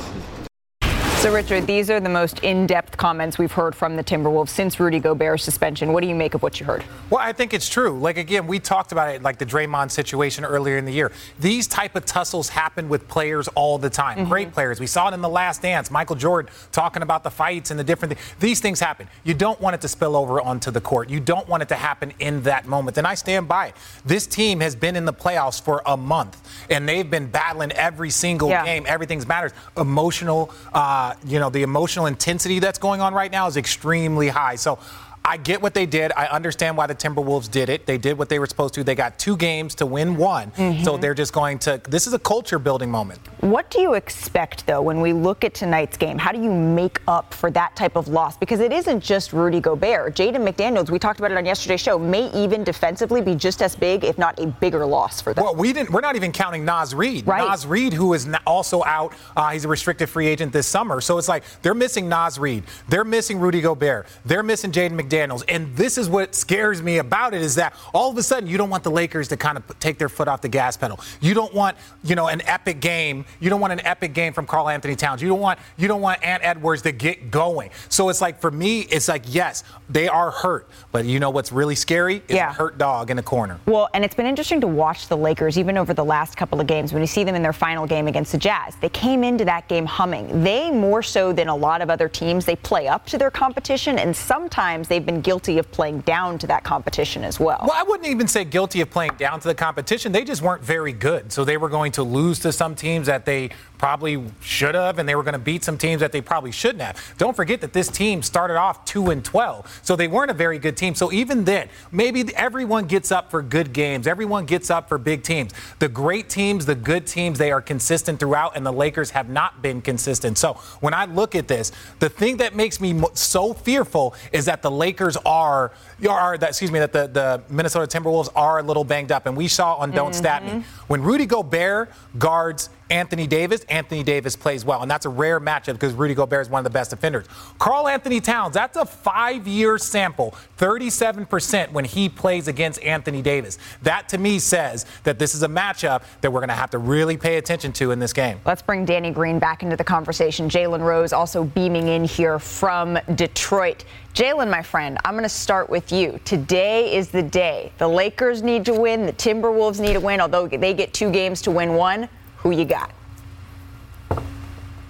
So, 1.22 1.32
Richard, 1.32 1.68
these 1.68 1.92
are 1.92 2.00
the 2.00 2.10
most 2.10 2.40
in 2.40 2.66
depth 2.66 2.98
comments 2.98 3.38
we've 3.38 3.52
heard 3.52 3.76
from 3.76 3.96
the 3.96 4.04
Timberwolves 4.04 4.50
since 4.50 4.80
Rudy 4.80 4.98
Gobert's 4.98 5.44
suspension. 5.44 5.94
What 5.94 6.02
do 6.02 6.08
you 6.08 6.16
make 6.16 6.34
of 6.34 6.42
what 6.42 6.60
you 6.60 6.66
heard? 6.66 6.84
Well, 7.12 7.20
I 7.22 7.32
think 7.32 7.54
it's 7.54 7.70
true. 7.70 8.00
Like, 8.00 8.18
again, 8.18 8.48
we 8.48 8.58
talked 8.58 8.92
about 8.92 9.14
it, 9.14 9.22
like 9.22 9.38
the 9.38 9.46
Draymond 9.46 9.92
situation 9.92 10.44
earlier 10.44 10.80
in 10.80 10.86
the 10.86 10.92
year. 10.92 11.12
These 11.40 11.68
type 11.68 11.96
of 11.96 12.06
tussles 12.06 12.50
happen 12.50 12.90
with 12.90 13.08
players 13.08 13.48
all 13.50 13.78
the 13.78 13.88
time. 13.88 14.18
Mm-hmm. 14.18 14.30
Great 14.30 14.52
players. 14.52 14.80
We 14.80 14.88
saw 14.88 15.10
it 15.10 15.14
in 15.14 15.22
The 15.22 15.30
Last 15.30 15.62
Dance. 15.62 15.92
Michael 15.92 16.16
Jordan 16.16 16.52
talking 16.72 17.04
about 17.04 17.24
the 17.24 17.30
fights 17.30 17.70
and 17.70 17.80
the 17.80 17.84
different 17.84 18.16
things. 18.16 18.36
These 18.40 18.60
things 18.60 18.80
happen. 18.80 19.08
You 19.24 19.36
don't 19.36 19.62
want 19.62 19.76
it 19.76 19.82
to 19.82 19.88
spill 19.88 20.16
over 20.16 20.42
onto 20.42 20.72
the 20.72 20.82
court. 20.82 21.08
You 21.12 21.20
don't 21.20 21.48
want 21.48 21.62
it 21.62 21.70
to 21.70 21.76
happen 21.76 22.14
in 22.18 22.42
that 22.44 22.66
moment. 22.66 22.98
And 22.98 23.06
I 23.06 23.14
stand 23.14 23.48
by 23.48 23.68
it. 23.68 23.76
This 24.04 24.26
team 24.26 24.60
has 24.62 24.76
been 24.76 24.96
in 24.96 25.06
the 25.06 25.14
playoffs 25.14 25.62
for 25.62 25.84
a 25.86 25.96
month, 25.96 26.42
and 26.72 26.90
they've 26.90 27.08
been 27.08 27.28
battling 27.28 27.74
every 27.74 28.10
single 28.10 28.50
yeah. 28.50 28.66
game. 28.66 28.86
Everything's 28.88 29.28
matters. 29.28 29.52
Emotional, 29.78 30.52
uh, 30.74 31.11
you 31.26 31.40
know, 31.40 31.50
the 31.50 31.64
emotional 31.64 32.06
intensity 32.06 32.60
that's 32.60 32.80
going 32.80 33.02
on 33.02 33.14
right 33.14 33.32
now 33.32 33.48
is 33.48 33.58
extremely 33.58 34.30
high. 34.30 34.56
So 34.56 34.80
I 35.24 35.38
get 35.38 35.62
what 35.62 35.76
they 35.76 35.86
did. 35.86 36.12
I 36.18 36.26
understand 36.26 36.76
why 36.76 36.88
the 36.88 36.96
Timberwolves 36.96 37.50
did 37.50 37.70
it. 37.70 37.86
They 37.86 38.00
did 38.00 38.18
what 38.18 38.28
they 38.28 38.40
were 38.40 38.48
supposed 38.48 38.74
to. 38.74 38.84
They 38.84 38.96
got 38.96 39.20
two 39.20 39.38
games 39.38 39.76
to 39.76 39.86
win 39.86 40.18
one. 40.18 40.50
Mm-hmm. 40.52 40.84
So 40.84 40.98
they're 40.98 41.14
just 41.14 41.32
going 41.32 41.60
to, 41.60 41.80
this 41.88 42.08
is 42.08 42.14
a 42.14 42.20
culture 42.20 42.58
building 42.58 42.90
moment. 42.90 43.20
What 43.42 43.70
do 43.70 43.82
you 43.82 43.94
expect, 43.94 44.66
though, 44.66 44.82
when 44.82 45.00
we 45.00 45.14
look 45.14 45.44
at 45.44 45.54
tonight's 45.54 45.96
game? 45.96 46.18
How 46.18 46.32
do 46.32 46.42
you 46.42 46.52
make 46.52 47.02
up 47.08 47.36
for 47.36 47.52
that 47.52 47.76
type 47.76 47.96
of 47.96 48.08
loss? 48.08 48.36
Because 48.36 48.60
it 48.62 48.74
isn't 48.74 49.00
just 49.00 49.32
Rudy 49.32 49.60
Gobert. 49.60 50.16
Jaden 50.16 50.38
McDaniels, 50.38 50.90
we 50.90 50.98
talked 50.98 51.20
about 51.20 51.32
it 51.32 51.38
on 51.38 51.46
yesterday's 51.46 51.82
show, 51.82 52.00
may 52.00 52.32
even 52.34 52.64
defensively 52.64 53.22
be 53.22 53.36
just 53.36 53.62
as 53.62 53.76
big, 53.76 54.04
if 54.04 54.18
not 54.18 54.40
a 54.40 54.48
bigger 54.48 54.86
loss 54.88 55.22
for 55.22 55.36
them. 55.36 55.44
Well, 55.44 55.56
we 55.56 55.72
didn't, 55.72 55.92
we're 55.92 56.02
not 56.02 56.16
even 56.16 56.32
counting 56.32 56.66
Naz 56.66 56.96
Reid. 56.96 57.28
Right. 57.28 57.48
Naz 57.48 57.68
Reid, 57.68 57.94
who 57.94 58.16
is 58.16 58.28
also 58.48 58.84
out, 58.86 59.14
uh, 59.38 59.50
he's 59.52 59.66
a 59.66 59.68
restricted 59.68 60.10
free 60.10 60.26
agent 60.26 60.52
this 60.52 60.66
summer. 60.66 61.00
So 61.00 61.20
it's 61.20 61.30
like 61.30 61.44
they're 61.62 61.76
missing 61.76 62.10
Naz 62.10 62.40
Reid. 62.40 62.64
They're 62.90 63.06
missing 63.06 63.40
Rudy 63.40 63.62
Gobert. 63.62 64.08
They're 64.26 64.42
missing 64.42 64.72
Jaden 64.72 65.00
McDaniels. 65.00 65.11
And 65.14 65.76
this 65.76 65.98
is 65.98 66.10
what 66.10 66.36
scares 66.36 66.82
me 66.82 66.98
about 66.98 67.34
it 67.34 67.42
is 67.42 67.56
that 67.56 67.74
all 67.94 68.12
of 68.12 68.18
a 68.18 68.24
sudden 68.24 68.50
you 68.50 68.58
don't 68.58 68.70
want 68.70 68.84
the 68.84 68.92
Lakers 68.92 69.28
to 69.30 69.38
kind 69.38 69.58
of 69.58 69.80
take 69.80 69.98
their 69.98 70.10
foot 70.10 70.28
off 70.28 70.42
the 70.42 70.50
gas 70.50 70.78
pedal. 70.78 71.00
You 71.20 71.34
don't 71.34 71.54
want, 71.54 71.78
you 72.04 72.16
know, 72.16 72.28
an 72.28 72.42
epic 72.46 72.80
game. 72.80 73.26
You 73.40 73.50
don't 73.50 73.62
want 73.62 73.74
an 73.74 73.86
epic 73.86 74.14
game 74.14 74.34
from 74.34 74.46
Karl-Anthony 74.46 74.96
Towns. 74.96 75.22
You 75.22 75.30
don't 75.30 75.40
want 75.40 75.60
you 75.78 75.88
don't 75.88 76.02
want 76.02 76.24
Ant 76.24 76.44
Edwards 76.44 76.82
to 76.84 76.92
get 76.92 77.32
going. 77.32 77.72
So 77.90 78.10
it's 78.10 78.22
like 78.22 78.40
for 78.40 78.52
me, 78.52 78.82
it's 78.82 79.08
like 79.08 79.24
yes, 79.28 79.64
they 79.90 80.08
are 80.08 80.32
hurt, 80.32 80.70
but 80.92 81.06
you 81.06 81.20
know 81.20 81.30
what's 81.30 81.52
really 81.52 81.76
scary 81.76 82.18
is 82.28 82.36
yeah. 82.36 82.50
a 82.50 82.54
hurt 82.54 82.78
dog 82.78 83.10
in 83.10 83.18
the 83.18 83.24
corner. 83.24 83.60
Well, 83.66 83.90
and 83.94 84.04
it's 84.06 84.16
been 84.16 84.26
interesting 84.26 84.62
to 84.62 84.68
watch 84.68 85.08
the 85.08 85.18
Lakers 85.18 85.58
even 85.58 85.78
over 85.78 85.94
the 85.94 86.06
last 86.06 86.38
couple 86.38 86.60
of 86.60 86.68
games 86.68 86.94
when 86.94 87.02
you 87.02 87.08
see 87.08 87.24
them 87.24 87.36
in 87.36 87.42
their 87.42 87.54
final 87.54 87.86
game 87.86 88.08
against 88.08 88.32
the 88.32 88.38
Jazz. 88.38 88.76
They 88.78 88.90
came 88.90 89.24
into 89.24 89.46
that 89.46 89.68
game 89.68 89.86
humming. 89.86 90.44
They 90.44 90.72
more 90.72 91.04
so 91.04 91.34
than 91.34 91.48
a 91.48 91.56
lot 91.56 91.82
of 91.82 91.90
other 91.90 92.08
teams, 92.08 92.46
they 92.46 92.56
play 92.56 92.88
up 92.88 93.06
to 93.08 93.18
their 93.18 93.32
competition 93.32 94.00
and 94.00 94.16
sometimes 94.16 94.88
they've 95.02 95.14
been 95.14 95.22
guilty 95.22 95.58
of 95.58 95.72
playing 95.72 96.02
down 96.02 96.38
to 96.38 96.48
that 96.48 96.64
competition 96.64 97.24
as 97.24 97.40
well. 97.40 97.60
Well, 97.62 97.74
I 97.74 97.84
wouldn't 97.84 98.08
even 98.08 98.28
say 98.28 98.46
guilty 98.46 98.82
of 98.82 98.90
playing 98.92 99.14
down 99.18 99.40
to 99.40 99.48
the 99.48 99.56
competition. 99.56 100.12
They 100.12 100.24
just 100.24 100.42
weren't 100.42 100.64
very 100.64 100.94
good. 100.94 101.32
So 101.32 101.44
they 101.44 101.58
were 101.58 101.70
going 101.70 101.92
to 101.94 102.04
lose 102.04 102.40
to 102.40 102.52
some 102.52 102.76
teams 102.76 103.08
that 103.08 103.26
they 103.26 103.50
probably 103.82 104.24
should 104.42 104.76
have, 104.76 105.00
and 105.00 105.10
they 105.10 105.16
were 105.16 105.24
going 105.24 105.34
to 105.34 105.40
beat 105.40 105.64
some 105.64 105.76
teams 105.76 106.02
that 106.02 106.12
they 106.12 106.22
probably 106.22 106.52
shouldn't 106.52 106.84
have. 106.84 107.16
Don't 107.18 107.36
forget 107.36 107.62
that 107.62 107.74
this 107.74 107.88
team 107.88 108.22
started 108.22 108.56
off 108.56 108.86
2 108.86 109.10
and 109.10 109.26
12. 109.26 109.80
So 109.82 109.96
they 109.96 110.08
weren't 110.08 110.30
a 110.30 110.36
very 110.36 110.60
good 110.60 110.78
team. 110.78 110.94
So 110.94 111.12
even 111.12 111.46
then, 111.46 111.68
maybe 111.92 112.24
everyone 112.36 112.86
gets 112.86 113.12
up 113.12 113.32
for 113.32 113.42
good 113.42 113.74
games. 113.74 114.06
Everyone 114.06 114.46
gets 114.46 114.70
up 114.70 114.88
for 114.88 115.00
big 115.00 115.24
teams. 115.24 115.52
The 115.80 115.90
great 115.90 116.30
teams, 116.30 116.68
the 116.68 116.76
good 116.76 117.08
teams, 117.08 117.40
they 117.40 117.52
are 117.52 117.60
consistent 117.60 118.20
throughout, 118.20 118.56
and 118.56 118.64
the 118.64 118.72
Lakers 118.72 119.10
have 119.10 119.30
not 119.30 119.64
been 119.64 119.82
consistent. 119.82 120.38
So 120.38 120.60
when 120.82 120.94
I 120.94 121.06
look 121.06 121.34
at 121.34 121.48
this, 121.48 121.72
the 121.98 122.10
thing 122.10 122.38
that 122.38 122.56
makes 122.56 122.80
me 122.80 123.02
so 123.16 123.52
fearful 123.52 124.14
is 124.32 124.46
that 124.46 124.62
the 124.62 124.70
Lakers 124.70 125.18
are 125.26 125.72
are 126.08 126.38
that 126.38 126.50
excuse 126.50 126.72
me 126.72 126.80
that 126.80 126.94
the, 126.94 127.08
the 127.08 127.42
Minnesota 127.50 127.86
Timberwolves 127.86 128.30
are 128.36 128.60
a 128.60 128.64
little 128.64 128.84
banged 128.84 129.12
up, 129.12 129.26
and 129.26 129.36
we 129.36 129.48
saw 129.48 129.76
on 129.76 129.92
Don't 129.92 130.12
mm-hmm. 130.12 130.18
Stat 130.18 130.44
Me 130.44 130.50
mm-hmm. 130.52 130.62
when 130.88 131.02
Rudy 131.02 131.26
Gobert 131.26 131.92
guards 132.18 132.70
Anthony 132.92 133.26
Davis, 133.26 133.64
Anthony 133.70 134.04
Davis 134.04 134.36
plays 134.36 134.66
well, 134.66 134.82
and 134.82 134.92
that's 134.92 135.06
a 135.06 135.10
rare 135.10 135.40
matchup 135.40 135.74
because 135.74 135.94
Rudy 135.94 136.14
Gobert 136.14 136.42
is 136.42 136.50
one 136.50 136.60
of 136.60 136.66
the 136.66 136.70
best 136.70 136.90
defenders. 136.90 137.26
Karl-Anthony 137.58 138.20
Towns, 138.20 138.54
that's 138.54 138.76
a 138.76 138.86
five-year 138.86 139.78
sample, 139.78 140.36
37% 140.58 141.72
when 141.72 141.86
he 141.86 142.10
plays 142.10 142.50
against 142.50 142.84
Anthony 142.84 143.22
Davis. 143.22 143.58
That 143.82 144.10
to 144.10 144.18
me 144.18 144.40
says 144.40 144.86
that 145.04 145.20
this 145.20 145.34
is 145.34 145.42
a 145.42 145.48
matchup 145.48 146.04
that 146.20 146.32
we're 146.32 146.42
going 146.42 146.50
to 146.50 146.54
have 146.54 146.70
to 146.72 146.80
really 146.80 147.16
pay 147.16 147.38
attention 147.38 147.72
to 147.74 147.92
in 147.92 148.00
this 148.00 148.12
game. 148.12 148.42
Let's 148.46 148.62
bring 148.62 148.84
Danny 148.84 149.12
Green 149.12 149.40
back 149.40 149.64
into 149.64 149.78
the 149.78 149.86
conversation. 149.86 150.50
Jalen 150.50 150.82
Rose 150.82 151.14
also 151.14 151.46
beaming 151.46 151.88
in 151.88 152.04
here 152.04 152.40
from 152.40 153.00
Detroit. 153.16 153.86
Jalen, 154.14 154.50
my 154.50 154.62
friend, 154.62 154.98
I'm 155.06 155.14
going 155.14 155.24
to 155.24 155.30
start 155.30 155.70
with 155.70 155.91
you. 155.92 156.20
Today 156.26 156.96
is 156.96 157.10
the 157.10 157.24
day. 157.24 157.72
The 157.78 157.88
Lakers 157.88 158.42
need 158.42 158.66
to 158.66 158.74
win. 158.74 159.06
The 159.06 159.14
Timberwolves 159.14 159.80
need 159.80 159.94
to 159.94 160.00
win, 160.00 160.22
although 160.22 160.48
they 160.48 160.74
get 160.74 160.94
two 160.94 161.12
games 161.12 161.42
to 161.44 161.52
win 161.52 161.74
one. 161.74 162.10
Who 162.38 162.52
you 162.52 162.66
got? 162.66 162.92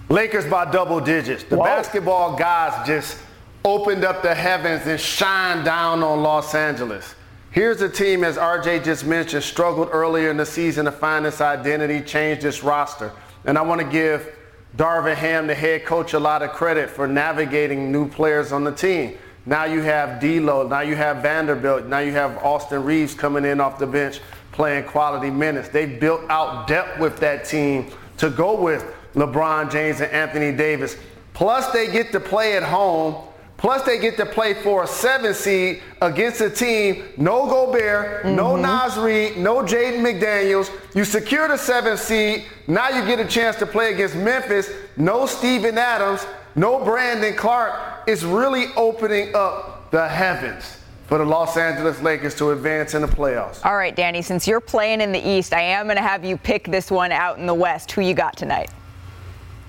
Lakers 0.10 0.46
by 0.46 0.70
double 0.70 1.00
digits. 1.00 1.43
The 1.43 1.58
Whoa. 1.58 1.63
basketball 1.63 2.36
guys 2.36 2.86
just 2.86 3.17
opened 3.63 4.03
up 4.03 4.22
the 4.22 4.34
heavens 4.34 4.86
and 4.88 5.00
shined 5.00 5.65
down 5.65 6.03
on 6.03 6.22
Los 6.22 6.53
Angeles. 6.55 7.15
Here's 7.51 7.81
a 7.81 7.89
team, 7.89 8.24
as 8.24 8.38
RJ 8.38 8.84
just 8.84 9.05
mentioned, 9.05 9.43
struggled 9.43 9.89
earlier 9.91 10.29
in 10.29 10.38
the 10.38 10.46
season 10.46 10.86
to 10.86 10.91
find 10.91 11.25
its 11.25 11.41
identity, 11.41 12.01
change 12.01 12.43
its 12.46 12.63
roster. 12.63 13.12
And 13.46 13.58
I 13.58 13.62
want 13.62 13.81
to 13.81 13.88
give 13.88 14.36
Darvin 14.77 15.15
Ham, 15.15 15.48
the 15.48 15.55
head 15.55 15.86
coach, 15.86 16.13
a 16.13 16.20
lot 16.20 16.41
of 16.41 16.51
credit 16.51 16.89
for 16.89 17.08
navigating 17.08 17.91
new 17.91 18.08
players 18.08 18.51
on 18.51 18.63
the 18.63 18.72
team. 18.72 19.17
Now 19.45 19.65
you 19.65 19.81
have 19.81 20.19
D'Lo, 20.19 20.67
now 20.67 20.81
you 20.81 20.95
have 20.95 21.17
Vanderbilt, 21.17 21.88
now 21.88 22.00
you 22.00 22.12
have 22.12 22.38
Austin 22.38 22.83
Reaves 22.83 23.13
coming 23.13 23.43
in 23.43 23.60
off 23.60 23.79
the 23.79 23.88
bench 23.88 24.19
playing 24.51 24.83
quality 24.83 25.31
minutes. 25.31 25.69
They 25.69 25.86
built 25.86 26.21
out 26.29 26.67
depth 26.67 27.00
with 27.00 27.17
that 27.17 27.45
team 27.45 27.91
to 28.17 28.29
go 28.29 28.62
with 28.62 28.86
LeBron 29.15 29.71
James 29.71 30.01
and 30.01 30.12
Anthony 30.12 30.55
Davis. 30.55 30.95
Plus 31.33 31.71
they 31.71 31.91
get 31.91 32.12
to 32.12 32.19
play 32.19 32.55
at 32.55 32.63
home 32.63 33.15
Plus, 33.62 33.83
they 33.83 34.00
get 34.00 34.17
to 34.17 34.25
play 34.25 34.55
for 34.55 34.86
a 34.86 34.88
seven 34.88 35.36
seed 35.36 35.83
against 36.01 36.41
a 36.41 36.50
team, 36.50 37.03
no 37.15 37.45
Gobert, 37.45 38.24
mm-hmm. 38.24 38.36
no 38.36 38.55
Naz 38.55 38.98
Reid, 38.98 39.38
no 39.38 39.57
Jaden 39.57 40.00
McDaniels. 40.01 40.71
You 40.95 41.05
secure 41.05 41.48
the 41.48 41.57
seven 41.57 41.95
seed. 41.95 42.45
Now 42.65 42.89
you 42.89 43.05
get 43.05 43.19
a 43.19 43.27
chance 43.27 43.57
to 43.57 43.67
play 43.67 43.93
against 43.93 44.15
Memphis, 44.15 44.71
no 44.98 45.27
Steven 45.27 45.77
Adams. 45.77 46.25
No 46.55 46.84
Brandon 46.84 47.34
Clarke 47.36 48.08
is 48.08 48.25
really 48.25 48.67
opening 48.75 49.34
up 49.34 49.89
the 49.91 50.08
heavens 50.08 50.77
for 51.08 51.17
the 51.17 51.25
Los 51.25 51.58
Angeles 51.58 52.01
Lakers 52.01 52.36
to 52.36 52.51
advance 52.51 52.93
in 52.93 53.01
the 53.01 53.08
playoffs. 53.08 53.65
All 53.65 53.75
right, 53.75 53.96
Danny, 53.96 54.22
since 54.22 54.48
you're 54.48 54.62
playing 54.62 55.01
in 55.01 55.12
the 55.12 55.29
East, 55.29 55.53
I 55.53 55.62
am 55.62 55.86
going 55.86 55.98
to 55.98 56.01
have 56.01 56.24
you 56.24 56.38
pick 56.38 56.67
this 56.67 56.89
one 56.89 57.12
out 57.12 57.38
in 57.38 57.46
the 57.46 57.53
West. 57.53 57.91
Who 57.91 58.01
you 58.01 58.13
got 58.13 58.36
tonight? 58.36 58.70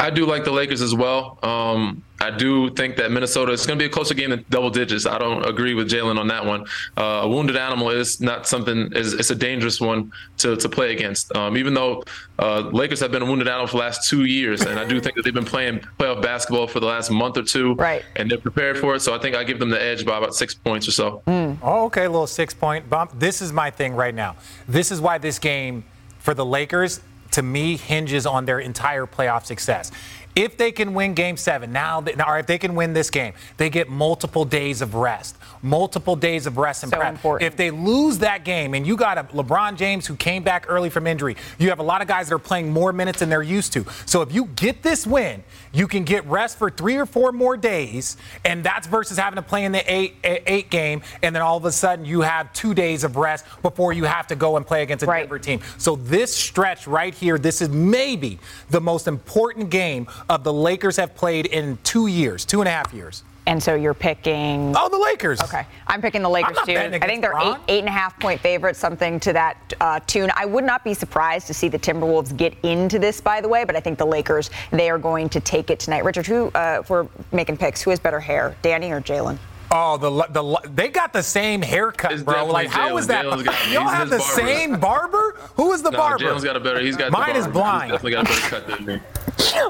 I 0.01 0.11
do 0.11 0.27
like 0.27 0.45
the 0.45 0.51
Lakers 0.51 0.83
as 0.83 0.95
well. 0.95 1.39
Um, 1.43 2.03
I 2.23 2.31
do 2.31 2.71
think 2.71 2.97
that 2.97 3.11
Minnesota 3.11 3.51
is 3.53 3.67
going 3.67 3.77
to 3.79 3.83
be 3.83 3.87
a 3.87 3.93
closer 3.93 4.15
game 4.15 4.31
than 4.31 4.45
double 4.49 4.71
digits. 4.71 5.07
I 5.07 5.19
don't 5.19 5.45
agree 5.45 5.75
with 5.75 5.91
Jalen 5.91 6.19
on 6.19 6.29
that 6.29 6.47
one. 6.47 6.67
Uh, 6.97 7.23
a 7.25 7.29
wounded 7.29 7.57
animal 7.57 7.91
is 7.91 8.21
not 8.21 8.47
something. 8.47 8.93
Is 8.93 9.13
it's 9.13 9.31
a 9.31 9.35
dangerous 9.35 9.81
one 9.81 10.13
to, 10.39 10.55
to 10.57 10.69
play 10.69 10.93
against. 10.93 11.35
Um, 11.37 11.57
even 11.57 11.75
though 11.75 12.05
uh, 12.39 12.61
Lakers 12.73 13.01
have 13.01 13.11
been 13.11 13.23
a 13.23 13.27
wounded 13.27 13.49
animal 13.49 13.67
for 13.67 13.73
the 13.73 13.83
last 13.83 14.09
two 14.09 14.25
years, 14.25 14.63
and 14.63 14.79
I 14.79 14.85
do 14.85 15.01
think 15.01 15.17
that 15.17 15.23
they've 15.25 15.35
been 15.35 15.45
playing 15.45 15.81
playoff 15.99 16.23
basketball 16.23 16.69
for 16.69 16.79
the 16.79 16.87
last 16.87 17.11
month 17.11 17.37
or 17.37 17.43
two, 17.43 17.75
right? 17.75 18.05
And 18.15 18.31
they're 18.31 18.39
prepared 18.39 18.79
for 18.79 18.95
it. 18.95 19.01
So 19.01 19.15
I 19.15 19.19
think 19.19 19.35
I 19.35 19.43
give 19.43 19.59
them 19.59 19.71
the 19.71 19.83
edge 19.83 20.07
by 20.07 20.17
about 20.19 20.37
six 20.37 20.55
points 20.55 20.87
or 20.87 20.93
so. 20.93 21.23
Mm. 21.27 21.59
Oh, 21.61 21.87
okay, 21.87 22.05
a 22.05 22.11
little 22.11 22.29
six 22.29 22.55
point 22.55 22.89
bump. 22.89 23.11
This 23.19 23.43
is 23.43 23.53
my 23.53 23.71
thing 23.71 23.95
right 23.95 24.15
now. 24.15 24.37
This 24.69 24.93
is 24.93 25.01
why 25.01 25.19
this 25.19 25.41
game 25.41 25.85
for 26.21 26.35
the 26.35 26.45
Lakers 26.45 27.01
to 27.33 27.43
me 27.43 27.77
hinges 27.77 28.27
on 28.27 28.45
their 28.45 28.61
entire 28.61 29.07
playoff 29.07 29.45
success. 29.45 29.91
If 30.35 30.57
they 30.57 30.73
can 30.73 30.95
win 30.95 31.15
game 31.15 31.37
seven, 31.37 31.73
now, 31.73 32.03
or 32.27 32.39
if 32.39 32.47
they 32.47 32.59
can 32.59 32.75
win 32.75 32.95
this 32.95 33.11
game, 33.11 33.35
they 33.59 33.69
get 33.69 33.91
multiple 33.91 34.45
days 34.45 34.81
of 34.81 34.95
rest, 34.95 35.37
multiple 35.61 36.17
days 36.17 36.47
of 36.47 36.57
rest 36.57 36.83
and 36.85 36.91
so 36.91 36.99
prep. 36.99 37.15
Important. 37.15 37.47
If 37.47 37.57
they 37.57 37.71
lose 37.71 38.19
that 38.19 38.45
game, 38.45 38.75
and 38.75 38.87
you 38.87 38.97
got 38.97 39.19
a 39.19 39.25
LeBron 39.25 39.77
James 39.77 40.07
who 40.07 40.17
came 40.17 40.43
back 40.43 40.65
early 40.69 40.89
from 40.89 41.07
injury, 41.07 41.37
you 41.59 41.69
have 41.69 41.81
a 41.81 41.83
lot 41.83 42.01
of 42.01 42.09
guys 42.09 42.29
that 42.29 42.35
are 42.35 42.39
playing 42.39 42.71
more 42.73 42.93
minutes 42.93 43.19
than 43.19 43.29
they're 43.29 43.43
used 43.43 43.73
to. 43.75 43.85
So 44.07 44.23
if 44.23 44.33
you 44.33 44.47
get 44.57 44.83
this 44.83 45.07
win, 45.07 45.45
you 45.73 45.89
can 45.89 46.05
get 46.05 46.27
rest 46.27 46.59
for 46.59 46.71
three 46.71 46.97
or 46.97 47.07
four 47.07 47.33
more 47.33 47.57
days, 47.57 48.17
and 48.45 48.65
that's 48.65 48.87
versus 48.87 49.19
having 49.19 49.37
to 49.37 49.43
play 49.43 49.65
in 49.65 49.73
the 49.73 49.93
eight, 49.93 50.17
eight 50.25 50.71
game, 50.71 51.03
and 51.23 51.35
then 51.35 51.43
all 51.43 51.57
of 51.57 51.65
a 51.65 51.73
sudden 51.73 52.05
you 52.05 52.21
have 52.21 52.53
two 52.53 52.75
days 52.75 53.05
of 53.05 53.17
rest 53.17 53.45
before 53.63 53.93
you 53.93 54.05
have 54.05 54.27
to 54.27 54.37
go 54.37 54.57
and 54.57 54.67
play 54.67 54.83
against 54.83 55.03
a 55.03 55.07
right. 55.07 55.21
Denver 55.21 55.39
team. 55.39 55.61
So 55.79 55.97
this 55.97 56.35
stretch 56.35 56.87
right 56.87 57.15
here, 57.15 57.39
this 57.39 57.61
is 57.61 57.69
maybe 57.69 58.39
the 58.71 58.81
most 58.81 59.09
important 59.09 59.71
game 59.71 60.07
of 60.29 60.45
the 60.45 60.53
Lakers 60.53 60.97
have 60.97 61.15
played 61.15 61.47
in 61.47 61.79
two 61.83 62.07
years, 62.07 62.45
two 62.45 62.61
and 62.61 62.69
a 62.69 62.73
half 62.73 62.93
years. 62.93 63.23
And 63.47 63.61
so 63.61 63.75
you're 63.75 63.95
picking. 63.95 64.73
Oh, 64.77 64.89
the 64.89 64.99
Lakers. 64.99 65.41
Okay, 65.43 65.67
I'm 65.89 66.01
picking 66.01 66.23
the 66.23 66.31
Lakers 66.31 66.57
too. 66.65 66.77
I 66.77 66.99
think 67.01 67.23
they're 67.23 67.39
eight, 67.41 67.57
eight 67.69 67.81
and 67.81 67.89
a 67.89 67.93
half 67.93 68.19
point 68.21 68.41
favorites, 68.41 68.79
something 68.79 69.19
to 69.21 69.33
that 69.33 69.73
uh, 69.81 70.01
tune. 70.07 70.31
I 70.37 70.47
would 70.47 70.65
not 70.65 70.85
be 70.85 70.95
surprised 70.95 71.49
to 71.49 71.55
see 71.55 71.69
the 71.69 71.79
Timberwolves 71.79 72.37
get 72.37 72.55
into 72.63 72.99
this, 72.99 73.21
by 73.21 73.41
the 73.41 73.49
way. 73.49 73.65
But 73.65 73.75
I 73.75 73.81
think 73.81 73.99
the 73.99 74.07
Lakers 74.07 74.51
they 74.71 74.91
are 74.91 74.99
going 74.99 75.29
to 75.31 75.41
take 75.41 75.71
it 75.71 75.81
tonight. 75.81 76.05
Richard, 76.05 76.27
who 76.27 76.49
uh, 76.55 76.79
if 76.83 76.91
we're 76.91 77.09
making 77.33 77.57
picks, 77.57 77.83
who 77.83 77.91
has 77.91 77.99
better 77.99 78.21
hair, 78.21 78.57
Danny 78.63 78.93
or 78.93 79.01
Jalen? 79.01 79.39
Oh, 79.75 79.97
the 79.97 80.11
the 80.31 80.69
they 80.75 80.89
got 80.89 81.13
the 81.15 81.23
same 81.23 81.63
haircut, 81.63 82.13
It's 82.13 82.23
bro. 82.23 82.45
Like, 82.47 82.69
how 82.69 82.99
definitely 82.99 83.01
is 83.01 83.07
that? 83.09 83.25
Got- 83.25 83.71
Y'all 83.73 83.89
have 83.89 84.11
the 84.11 84.19
barber. 84.19 84.33
same 84.35 84.79
barber? 84.79 85.37
Who 85.55 85.73
is 85.73 85.83
the 85.83 85.91
no, 85.91 85.97
barber? 85.99 86.25
Jalen's 86.25 86.45
got 86.45 86.57
a 86.57 86.61
better. 86.61 86.81
He's 86.81 86.97
got 86.97 87.11
Mine 87.11 87.33
the 87.33 87.39
is 87.41 87.47
blind. 87.49 87.91
He's 87.93 88.01
definitely 88.03 88.13
got 88.13 88.25
a 88.27 88.29
better 88.29 88.49
cut 88.49 88.67
than 88.67 88.85
me. 88.87 89.01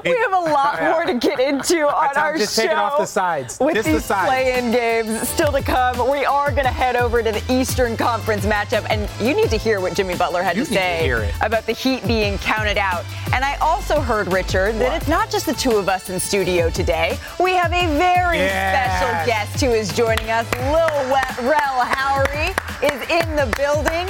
We 0.03 0.11
have 0.11 0.33
a 0.33 0.51
lot 0.51 0.81
more 0.81 1.05
to 1.05 1.13
get 1.15 1.39
into 1.39 1.87
on 1.87 2.07
That's- 2.07 2.17
our 2.17 2.37
just 2.37 2.55
show. 2.55 2.63
taking 2.63 2.77
off 2.77 2.97
the 2.97 3.05
sides. 3.05 3.59
With 3.59 3.75
Just 3.75 3.87
the 3.87 3.93
these 3.93 4.05
sides. 4.05 4.27
play-in 4.27 4.71
games 4.71 5.27
still 5.29 5.51
to 5.53 5.61
come, 5.61 6.09
we 6.11 6.25
are 6.25 6.51
going 6.51 6.63
to 6.65 6.69
head 6.71 6.95
over 6.95 7.23
to 7.23 7.31
the 7.31 7.41
Eastern 7.53 7.95
Conference 7.97 8.45
matchup, 8.45 8.85
and 8.89 9.09
you 9.25 9.33
need 9.35 9.49
to 9.49 9.57
hear 9.57 9.79
what 9.79 9.93
Jimmy 9.93 10.15
Butler 10.15 10.43
had 10.43 10.57
You 10.57 10.65
to 10.65 10.69
need 10.71 10.75
to 10.77 10.81
say 10.83 11.03
hear 11.03 11.19
it. 11.19 11.33
about 11.41 11.65
the 11.65 11.71
Heat 11.73 12.05
being 12.05 12.37
counted 12.39 12.77
out. 12.77 13.03
And 13.33 13.43
I 13.43 13.55
also 13.55 13.99
heard, 14.01 14.31
Richard, 14.31 14.75
that 14.75 14.93
it's 15.01 15.07
not 15.07 15.29
just 15.29 15.45
the 15.45 15.53
two 15.53 15.71
of 15.77 15.87
us 15.89 16.09
in 16.09 16.19
studio 16.19 16.69
today. 16.69 17.17
We 17.39 17.53
have 17.53 17.71
a 17.73 17.87
very 17.97 18.37
Yes. 18.39 18.99
special 18.99 19.25
guest 19.25 19.61
who 19.63 19.71
is 19.71 19.92
joining 19.93 20.29
us. 20.31 20.45
Lil 20.55 21.05
We- 21.07 21.47
Rel 21.47 21.85
Howery 21.85 22.49
is 22.83 23.01
in 23.09 23.35
the 23.35 23.51
building. 23.57 24.07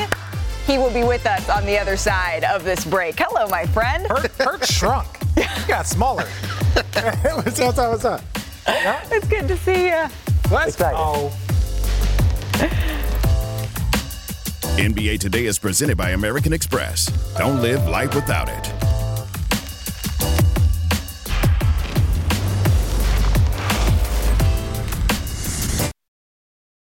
He 0.66 0.78
will 0.78 0.92
be 0.92 1.04
with 1.04 1.26
us 1.26 1.50
on 1.50 1.66
the 1.66 1.78
other 1.78 1.98
side 1.98 2.44
of 2.46 2.64
this 2.64 2.86
break. 2.86 3.16
Hello, 3.20 3.48
my 3.48 3.66
friend. 3.68 4.08
Hurt, 4.08 4.32
Hurt 4.40 4.66
shrunk. 4.70 5.08
You 5.36 5.44
got 5.68 5.86
smaller. 5.86 6.24
what's 6.74 7.60
up? 7.60 7.76
What's 7.78 8.06
up? 8.06 8.22
Yeah? 8.68 9.04
It's 9.12 9.28
good 9.28 9.48
to 9.50 9.58
see 9.58 9.88
you. 9.88 10.06
Let's 10.52 10.76
go. 10.76 11.32
NBA 14.78 15.20
Today 15.20 15.46
is 15.46 15.60
presented 15.60 15.98
by 15.98 16.12
American 16.12 16.54
Express. 16.54 17.08
Don't 17.38 17.62
live 17.62 17.86
life 17.88 18.16
without 18.16 18.48
it. 18.50 18.83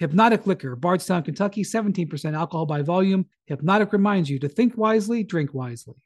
Hpnotiq 0.00 0.46
Liquor, 0.46 0.76
Bardstown, 0.76 1.22
Kentucky, 1.22 1.62
17% 1.62 2.34
alcohol 2.34 2.66
by 2.66 2.82
volume. 2.82 3.26
Hpnotiq 3.50 3.92
reminds 3.92 4.30
you 4.30 4.38
to 4.38 4.48
think 4.48 4.76
wisely, 4.76 5.22
drink 5.22 5.52
wisely. 5.52 5.96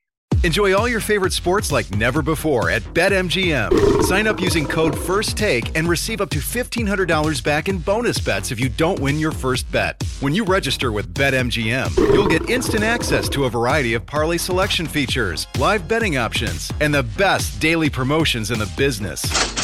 Enjoy 0.43 0.77
all 0.77 0.87
your 0.87 1.01
favorite 1.01 1.33
sports 1.33 1.73
like 1.73 1.91
never 1.95 2.21
before 2.21 2.69
at 2.69 2.83
BetMGM. 2.93 4.03
Sign 4.03 4.27
up 4.27 4.39
using 4.43 4.67
code 4.67 4.93
FIRSTTAKE 4.93 5.71
and 5.75 5.89
receive 5.89 6.21
up 6.21 6.29
to 6.31 6.39
$1,500 6.39 7.43
back 7.43 7.71
in 7.71 7.79
bonus 7.79 8.19
bets 8.19 8.51
if 8.51 8.61
you 8.61 8.69
don't 8.69 8.99
win 8.99 9.19
your 9.19 9.33
first 9.33 9.71
bet. 9.73 10.03
When 10.21 10.35
you 10.35 10.45
register 10.45 10.93
with 10.93 11.15
BetMGM, 11.15 11.97
you'll 12.13 12.27
get 12.27 12.51
instant 12.51 12.85
access 12.85 13.31
to 13.31 13.45
a 13.45 13.51
variety 13.51 13.95
of 13.95 14.05
parlay 14.05 14.37
selection 14.37 14.87
features, 14.87 15.47
live 15.59 15.89
betting 15.89 16.19
options, 16.19 16.71
and 16.81 16.93
the 16.93 17.05
best 17.05 17.59
daily 17.59 17.89
promotions 17.89 18.51
in 18.51 18.59
the 18.59 18.71
business. 18.77 19.64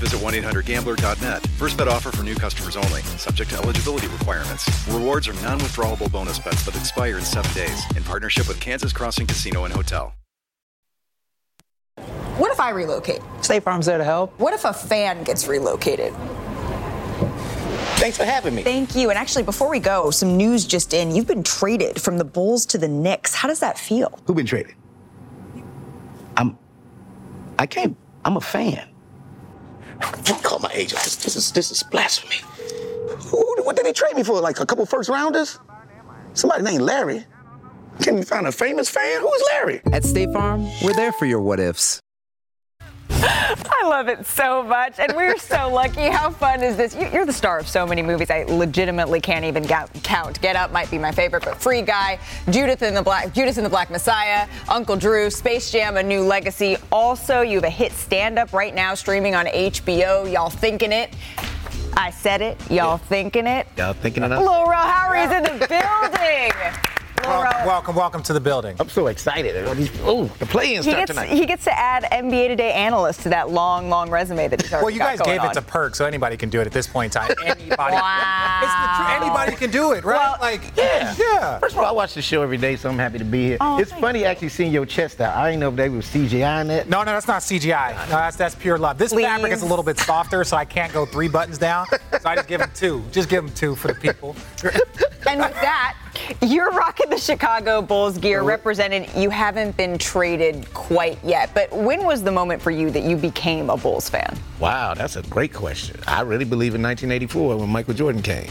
visit 0.01 0.19
1-800-GAMBLER.net. 0.19 1.47
First 1.57 1.77
bet 1.77 1.87
offer 1.87 2.11
for 2.11 2.23
new 2.23 2.35
customers 2.35 2.75
only. 2.75 3.01
Subject 3.17 3.51
to 3.51 3.57
eligibility 3.57 4.07
requirements. 4.07 4.67
Rewards 4.89 5.27
are 5.27 5.33
non-withdrawable 5.41 6.11
bonus 6.11 6.39
bets 6.39 6.65
that 6.65 6.75
expire 6.75 7.17
in 7.17 7.23
seven 7.23 7.53
days. 7.53 7.81
In 7.95 8.03
partnership 8.03 8.47
with 8.47 8.59
Kansas 8.59 8.91
Crossing 8.91 9.27
Casino 9.27 9.63
and 9.63 9.73
Hotel. 9.73 10.13
What 12.37 12.51
if 12.51 12.59
I 12.59 12.71
relocate? 12.71 13.21
State 13.41 13.61
Farm's 13.61 13.85
there 13.85 13.99
to 13.99 14.03
help. 14.03 14.37
What 14.39 14.53
if 14.53 14.65
a 14.65 14.73
fan 14.73 15.23
gets 15.23 15.47
relocated? 15.47 16.11
Thanks 18.01 18.17
for 18.17 18.25
having 18.25 18.55
me. 18.55 18.63
Thank 18.63 18.95
you. 18.95 19.11
And 19.11 19.19
actually, 19.19 19.43
before 19.43 19.69
we 19.69 19.79
go, 19.79 20.09
some 20.09 20.37
news 20.37 20.65
just 20.65 20.91
in. 20.91 21.15
You've 21.15 21.27
been 21.27 21.43
traded 21.43 22.01
from 22.01 22.17
the 22.17 22.25
Bulls 22.25 22.65
to 22.67 22.79
the 22.79 22.87
Knicks. 22.87 23.35
How 23.35 23.47
does 23.47 23.59
that 23.59 23.77
feel? 23.77 24.19
Who 24.25 24.33
been 24.33 24.47
traded? 24.47 24.73
I'm. 26.35 26.57
I 27.59 27.67
can't. 27.67 27.95
I'm 28.25 28.37
a 28.37 28.41
fan. 28.41 28.90
Don't 30.23 30.43
call 30.43 30.59
my 30.59 30.71
agent. 30.73 31.01
This, 31.03 31.15
this 31.17 31.35
is 31.35 31.51
this 31.51 31.71
is 31.71 31.83
blasphemy. 31.83 32.37
Who, 33.29 33.63
what 33.63 33.75
did 33.75 33.85
they 33.85 33.93
trade 33.93 34.15
me 34.15 34.23
for? 34.23 34.39
Like 34.41 34.59
a 34.59 34.65
couple 34.65 34.85
first 34.85 35.09
rounders? 35.09 35.59
Somebody 36.33 36.63
named 36.63 36.81
Larry. 36.81 37.25
Can 38.01 38.17
you 38.17 38.23
find 38.23 38.47
a 38.47 38.51
famous 38.51 38.89
fan? 38.89 39.21
Who's 39.21 39.43
Larry? 39.51 39.81
At 39.91 40.03
State 40.03 40.31
Farm, 40.33 40.67
we're 40.83 40.93
there 40.93 41.11
for 41.11 41.25
your 41.25 41.41
what 41.41 41.59
ifs. 41.59 41.99
I 43.23 43.83
love 43.87 44.07
it 44.07 44.25
so 44.25 44.63
much, 44.63 44.99
and 44.99 45.13
we're 45.15 45.37
so 45.37 45.69
lucky. 45.71 46.07
How 46.09 46.29
fun 46.31 46.61
is 46.63 46.75
this? 46.77 46.95
You- 46.95 47.07
You're 47.11 47.25
the 47.25 47.33
star 47.33 47.59
of 47.59 47.67
so 47.67 47.85
many 47.85 48.01
movies. 48.01 48.29
I 48.31 48.43
legitimately 48.43 49.19
can't 49.21 49.45
even 49.45 49.65
count. 49.67 50.41
Get 50.41 50.55
Up 50.55 50.71
might 50.71 50.89
be 50.89 50.97
my 50.97 51.11
favorite, 51.11 51.43
but 51.45 51.61
Free 51.61 51.81
Guy, 51.81 52.19
Judith 52.49 52.81
and 52.81 52.95
the 52.95 53.01
Black, 53.01 53.33
Judas 53.33 53.57
and 53.57 53.65
the 53.65 53.69
Black 53.69 53.89
Messiah, 53.91 54.47
Uncle 54.69 54.95
Drew, 54.95 55.29
Space 55.29 55.71
Jam: 55.71 55.97
A 55.97 56.03
New 56.03 56.21
Legacy. 56.23 56.77
Also, 56.91 57.41
you 57.41 57.55
have 57.55 57.63
a 57.63 57.69
hit 57.69 57.91
stand-up 57.91 58.53
right 58.53 58.73
now 58.73 58.93
streaming 58.95 59.35
on 59.35 59.45
HBO. 59.45 60.31
Y'all 60.31 60.49
thinking 60.49 60.91
it? 60.91 61.13
I 61.93 62.09
said 62.09 62.41
it. 62.41 62.57
Y'all 62.71 62.97
thinking 62.97 63.45
it? 63.47 63.67
Y'all 63.77 63.93
thinking 63.93 64.23
it? 64.23 64.29
Rel 64.29 64.43
Howery's 64.75 65.31
in 65.31 65.43
the 65.43 65.67
building. 65.67 66.90
Welcome, 67.23 67.65
welcome, 67.65 67.95
welcome 67.95 68.23
to 68.23 68.33
the 68.33 68.39
building. 68.39 68.75
I'm 68.79 68.89
so 68.89 69.07
excited. 69.07 69.55
Oh, 70.03 70.25
the 70.39 70.45
play-in 70.45 70.77
He 70.77 70.89
start 70.89 70.97
gets, 71.07 71.11
tonight. 71.11 71.29
he 71.29 71.45
gets 71.45 71.63
to 71.65 71.77
add 71.77 72.03
NBA 72.11 72.47
Today 72.49 72.73
analyst 72.73 73.21
to 73.21 73.29
that 73.29 73.49
long, 73.51 73.89
long 73.89 74.09
resume 74.09 74.47
that 74.47 74.61
he's 74.61 74.71
already 74.73 74.83
Well, 74.83 74.89
you 74.91 74.99
got 74.99 75.09
guys 75.17 75.19
going 75.19 75.37
gave 75.37 75.41
on. 75.45 75.51
it 75.51 75.53
to 75.53 75.61
Perk, 75.61 75.95
so 75.95 76.05
anybody 76.05 76.35
can 76.35 76.49
do 76.49 76.59
it 76.61 76.67
at 76.67 76.73
this 76.73 76.87
point 76.87 77.15
in 77.15 77.21
time. 77.21 77.31
Anybody. 77.45 77.93
Wow. 77.93 78.59
It's 78.63 78.73
the 78.73 78.97
truth. 78.97 79.21
Anybody 79.23 79.55
can 79.55 79.71
do 79.71 79.91
it, 79.93 80.03
right? 80.03 80.37
like, 80.41 80.61
Yeah. 80.75 81.15
yeah. 81.17 81.59
First 81.59 81.75
of 81.75 81.79
all, 81.79 81.85
I 81.85 81.91
watch 81.91 82.13
the 82.15 82.21
show 82.21 82.41
every 82.41 82.57
day, 82.57 82.75
so 82.75 82.89
I'm 82.89 82.97
happy 82.97 83.19
to 83.19 83.25
be 83.25 83.45
here. 83.49 83.57
Oh, 83.61 83.79
it's 83.79 83.91
funny 83.91 84.25
actually 84.25 84.49
seeing 84.49 84.71
your 84.71 84.85
chest 84.85 85.21
out. 85.21 85.35
I 85.35 85.49
didn't 85.51 85.59
know 85.61 85.69
if 85.69 85.75
they 85.75 85.89
were 85.89 85.99
CGI 85.99 86.61
in 86.61 86.67
that. 86.69 86.89
No, 86.89 86.99
no, 87.03 87.11
that's 87.11 87.27
not 87.27 87.41
CGI. 87.43 87.93
No, 88.09 88.15
that's 88.17 88.35
that's 88.35 88.55
pure 88.55 88.77
love. 88.79 88.97
This 88.97 89.13
fabric 89.13 89.51
is 89.53 89.61
a 89.61 89.67
little 89.67 89.83
bit 89.83 89.99
softer, 89.99 90.43
so 90.43 90.57
I 90.57 90.65
can't 90.65 90.91
go 90.91 91.05
three 91.05 91.27
buttons 91.27 91.57
down. 91.59 91.85
So 91.87 92.29
I 92.29 92.35
just 92.35 92.47
give 92.47 92.59
them 92.61 92.71
two. 92.73 93.03
Just 93.11 93.29
give 93.29 93.45
them 93.45 93.53
two 93.53 93.75
for 93.75 93.89
the 93.89 93.95
people. 93.95 94.35
And 95.27 95.39
with 95.39 95.53
that, 95.53 95.95
you're 96.41 96.71
rocking 96.71 97.09
the 97.09 97.17
Chicago 97.17 97.81
Bulls 97.81 98.17
gear, 98.17 98.43
represented. 98.43 99.09
You 99.15 99.29
haven't 99.29 99.77
been 99.77 99.97
traded 99.97 100.71
quite 100.73 101.17
yet, 101.23 101.53
but 101.53 101.71
when 101.71 102.05
was 102.05 102.23
the 102.23 102.31
moment 102.31 102.61
for 102.61 102.71
you 102.71 102.89
that 102.91 103.03
you 103.03 103.15
became 103.15 103.69
a 103.69 103.77
Bulls 103.77 104.09
fan? 104.09 104.37
Wow, 104.59 104.93
that's 104.93 105.15
a 105.15 105.21
great 105.23 105.53
question. 105.53 105.99
I 106.07 106.21
really 106.21 106.45
believe 106.45 106.75
in 106.75 106.81
1984 106.81 107.57
when 107.57 107.69
Michael 107.69 107.93
Jordan 107.93 108.21
came. 108.21 108.49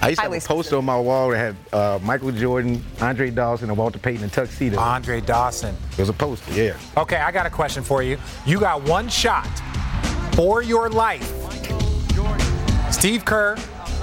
I 0.00 0.10
used 0.10 0.18
to 0.18 0.22
have 0.22 0.30
Highly 0.30 0.38
a 0.38 0.40
poster 0.40 0.76
on 0.76 0.84
my 0.84 0.98
wall 0.98 1.30
that 1.30 1.38
had 1.38 1.56
uh, 1.72 1.98
Michael 2.02 2.30
Jordan, 2.30 2.84
Andre 3.00 3.30
Dawson, 3.30 3.68
and 3.68 3.76
Walter 3.76 3.98
Payton 3.98 4.22
in 4.24 4.30
tuxedo. 4.30 4.78
Andre 4.78 5.20
Dawson. 5.20 5.74
It 5.92 5.98
was 5.98 6.08
a 6.08 6.12
poster, 6.12 6.52
yeah. 6.52 6.76
Okay, 6.96 7.16
I 7.16 7.32
got 7.32 7.46
a 7.46 7.50
question 7.50 7.82
for 7.82 8.02
you. 8.02 8.16
You 8.46 8.60
got 8.60 8.82
one 8.82 9.08
shot 9.08 9.48
for 10.34 10.62
your 10.62 10.88
life. 10.88 11.34
Steve 12.92 13.24
Kerr, 13.24 13.56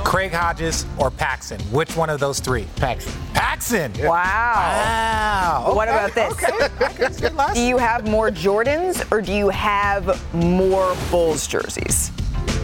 Craig 0.05 0.31
Hodges, 0.31 0.85
or 0.99 1.09
Paxson? 1.09 1.59
Which 1.71 1.97
one 1.97 2.11
of 2.11 2.19
those 2.19 2.39
three? 2.39 2.67
Paxson. 2.75 3.11
Paxson. 3.33 3.91
Wow. 3.99 4.05
Wow. 4.05 5.73
What 5.75 5.87
about 5.87 6.13
this? 6.13 6.31
Okay. 6.31 6.69
I 6.85 6.93
can 6.93 7.11
see 7.11 7.27
less. 7.29 7.55
Do 7.55 7.61
you 7.61 7.77
have 7.77 8.07
more 8.07 8.29
Jordans 8.29 9.11
or 9.11 9.19
do 9.21 9.33
you 9.33 9.49
have 9.49 10.21
more 10.33 10.95
Bulls 11.09 11.47
jerseys? 11.47 12.11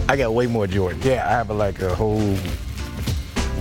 I 0.08 0.16
got 0.16 0.34
way 0.34 0.46
more 0.46 0.68
Jordan. 0.68 1.02
Yeah. 1.04 1.28
I 1.28 1.32
have 1.32 1.50
like 1.50 1.82
a 1.82 1.94
whole, 1.96 2.38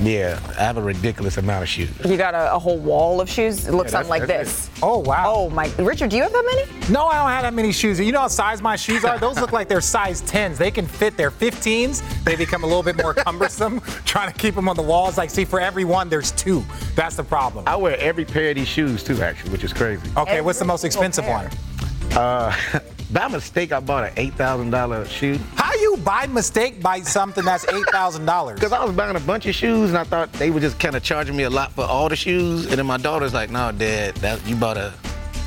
yeah, 0.00 0.40
I 0.58 0.62
have 0.64 0.76
a 0.78 0.82
ridiculous 0.82 1.36
amount 1.36 1.62
of 1.62 1.68
shoes. 1.68 1.90
You 2.04 2.16
got 2.16 2.34
a, 2.34 2.54
a 2.54 2.58
whole 2.58 2.78
wall 2.78 3.20
of 3.20 3.28
shoes. 3.28 3.66
It 3.68 3.72
looks 3.72 3.88
Yeah, 3.92 3.98
something 3.98 4.10
like 4.10 4.26
that's- 4.26 4.68
this. 4.68 4.80
Oh 4.82 4.98
wow. 4.98 5.24
Oh 5.34 5.50
my, 5.50 5.70
Richard, 5.78 6.10
do 6.10 6.16
you 6.16 6.22
have 6.22 6.32
that 6.32 6.44
many? 6.44 6.90
No, 6.92 7.06
I 7.06 7.16
don't 7.18 7.28
have 7.30 7.42
that 7.42 7.52
many 7.54 7.70
shoes. 7.72 8.00
You 8.00 8.10
know 8.12 8.20
how 8.20 8.28
size 8.28 8.62
my 8.62 8.76
shoes 8.76 9.04
are? 9.04 9.18
Those 9.18 9.38
look 9.40 9.52
like 9.52 9.68
they're 9.68 9.80
size 9.80 10.22
10s. 10.22 10.56
They 10.56 10.70
can 10.70 10.86
fit. 10.86 11.16
They're 11.16 11.30
15s. 11.30 12.02
They 12.24 12.34
become 12.36 12.64
a 12.64 12.66
little 12.66 12.82
bit 12.82 12.96
more 12.96 13.12
cumbersome. 13.14 13.80
Trying 14.04 14.32
to 14.32 14.38
keep 14.38 14.54
them 14.54 14.68
on 14.68 14.76
the 14.76 14.82
walls. 14.82 15.18
Like, 15.18 15.28
see, 15.30 15.44
for 15.44 15.60
every 15.60 15.84
one, 15.84 16.08
there's 16.08 16.30
two. 16.32 16.64
That's 16.96 17.16
the 17.16 17.24
problem. 17.24 17.64
I 17.68 17.76
wear 17.76 17.96
every 17.98 18.24
pair 18.24 18.50
of 18.50 18.56
these 18.56 18.68
shoes 18.68 19.04
too, 19.04 19.20
actually, 19.22 19.50
which 19.50 19.64
is 19.64 19.72
crazy. 19.72 20.02
Okay, 20.16 20.40
what's 20.40 20.58
the 20.58 20.64
most 20.64 20.84
expensive 20.84 21.24
pair. 21.24 21.50
one? 21.50 22.18
Uh, 22.18 22.56
by 23.12 23.28
mistake, 23.28 23.72
I 23.72 23.80
bought 23.80 24.04
an 24.04 24.12
eight 24.16 24.34
thousand 24.34 24.70
dollar 24.70 25.04
shoe 25.06 25.36
How 25.56 25.72
you 25.74 25.96
by 25.98 26.26
mistake 26.26 26.80
buy 26.82 27.00
something 27.00 27.44
that's 27.44 27.66
eight 27.72 27.86
thousand 27.90 28.24
dollars? 28.26 28.56
because 28.58 28.72
I 28.72 28.84
was 28.84 28.94
buying 28.94 29.16
a 29.16 29.20
bunch 29.20 29.46
of 29.46 29.54
shoes 29.54 29.90
and 29.90 29.98
I 29.98 30.04
thought 30.04 30.32
they 30.34 30.50
were 30.50 30.60
just 30.60 30.78
kind 30.78 30.94
of 30.94 31.02
charging 31.02 31.36
me 31.36 31.44
a 31.44 31.50
lot 31.50 31.72
for 31.72 31.84
all 31.84 32.08
the 32.08 32.16
shoes. 32.16 32.66
And 32.66 32.76
then 32.78 32.86
my 32.86 32.96
daughter's 32.98 33.34
like, 33.34 33.50
"No, 33.50 33.72
Dad, 33.72 34.14
that 34.16 34.44
you 34.46 34.54
bought 34.56 34.76
a." 34.76 34.92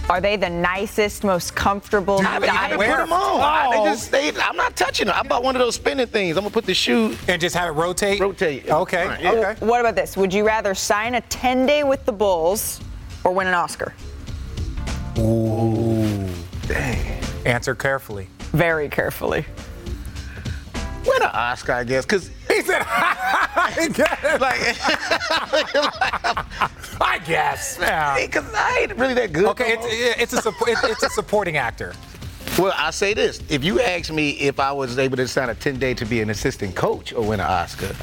Are 0.10 0.20
they 0.20 0.36
the 0.36 0.50
nicest, 0.50 1.24
most 1.24 1.56
comfortable? 1.56 2.20
I 2.20 2.24
haven't 2.24 2.50
even 2.66 2.78
wear 2.78 2.98
put 2.98 3.04
them 3.04 3.14
on. 3.14 3.40
I- 3.42 3.70
Oh. 3.74 3.84
They 3.86 3.90
just 3.92 4.04
stayed. 4.08 4.38
I'm 4.38 4.58
not 4.58 4.76
touching 4.76 5.08
them. 5.08 5.16
I 5.18 5.24
bought 5.26 5.44
one 5.44 5.56
of 5.56 5.60
those 5.60 5.76
spinning 5.76 6.08
things. 6.08 6.36
I'm 6.36 6.44
gonna 6.44 6.54
put 6.54 6.66
the 6.66 6.74
shoe 6.74 7.16
And 7.30 7.40
just 7.40 7.56
have 7.56 7.70
it 7.70 7.80
rotate. 7.80 8.20
rotate. 8.20 8.70
Okay. 8.70 9.08
Right, 9.08 9.22
yeah. 9.22 9.32
Okay. 9.32 9.56
Oh, 9.62 9.66
what 9.66 9.80
about 9.80 9.96
this? 9.96 10.18
Would 10.18 10.34
you 10.34 10.46
rather 10.46 10.76
sign 10.76 11.16
a 11.16 11.22
10 11.22 11.66
day 11.66 11.86
with 11.86 12.04
the 12.06 12.12
Bulls 12.12 12.82
or 13.24 13.32
win 13.32 13.48
an 13.48 13.54
Oscar? 13.54 13.94
Ooh, 15.20 16.28
dang. 16.68 17.23
Answer 17.46 17.76
carefully. 17.76 18.28
Very 18.52 18.90
carefully. 18.90 19.46
Win 21.06 21.22
an 21.22 21.30
Oscar, 21.34 21.74
I 21.74 21.84
guess, 21.84 22.06
because 22.06 22.30
He 22.48 22.62
said, 22.62 22.82
I 22.88 23.90
guess. 23.94 24.24
like, 24.42 24.62
I 27.02 27.20
guess. 27.26 27.78
Yeah. 27.80 28.26
because 28.26 28.54
I 28.54 28.80
ain't 28.84 28.96
really 28.98 29.14
that 29.16 29.34
good. 29.34 29.46
Okay, 29.46 29.74
it's, 29.78 29.86
it's, 30.22 30.34
a, 30.34 30.42
suppo- 30.50 30.68
it's, 30.72 30.84
it's 30.84 31.04
a 31.04 31.10
supporting 31.10 31.58
actor. 31.58 31.94
Well, 32.58 32.74
I 32.78 32.92
say 32.92 33.14
this: 33.14 33.42
if 33.50 33.64
you 33.64 33.82
ask 33.82 34.12
me 34.12 34.32
if 34.32 34.60
I 34.60 34.72
was 34.72 34.98
able 34.98 35.18
to 35.18 35.28
sign 35.28 35.50
a 35.50 35.56
10 35.56 35.80
day 35.80 35.94
to 35.96 36.06
be 36.06 36.22
an 36.22 36.30
assistant 36.30 36.76
coach 36.76 37.12
or 37.12 37.28
win 37.28 37.40
an 37.40 37.48
Oscar, 37.48 37.94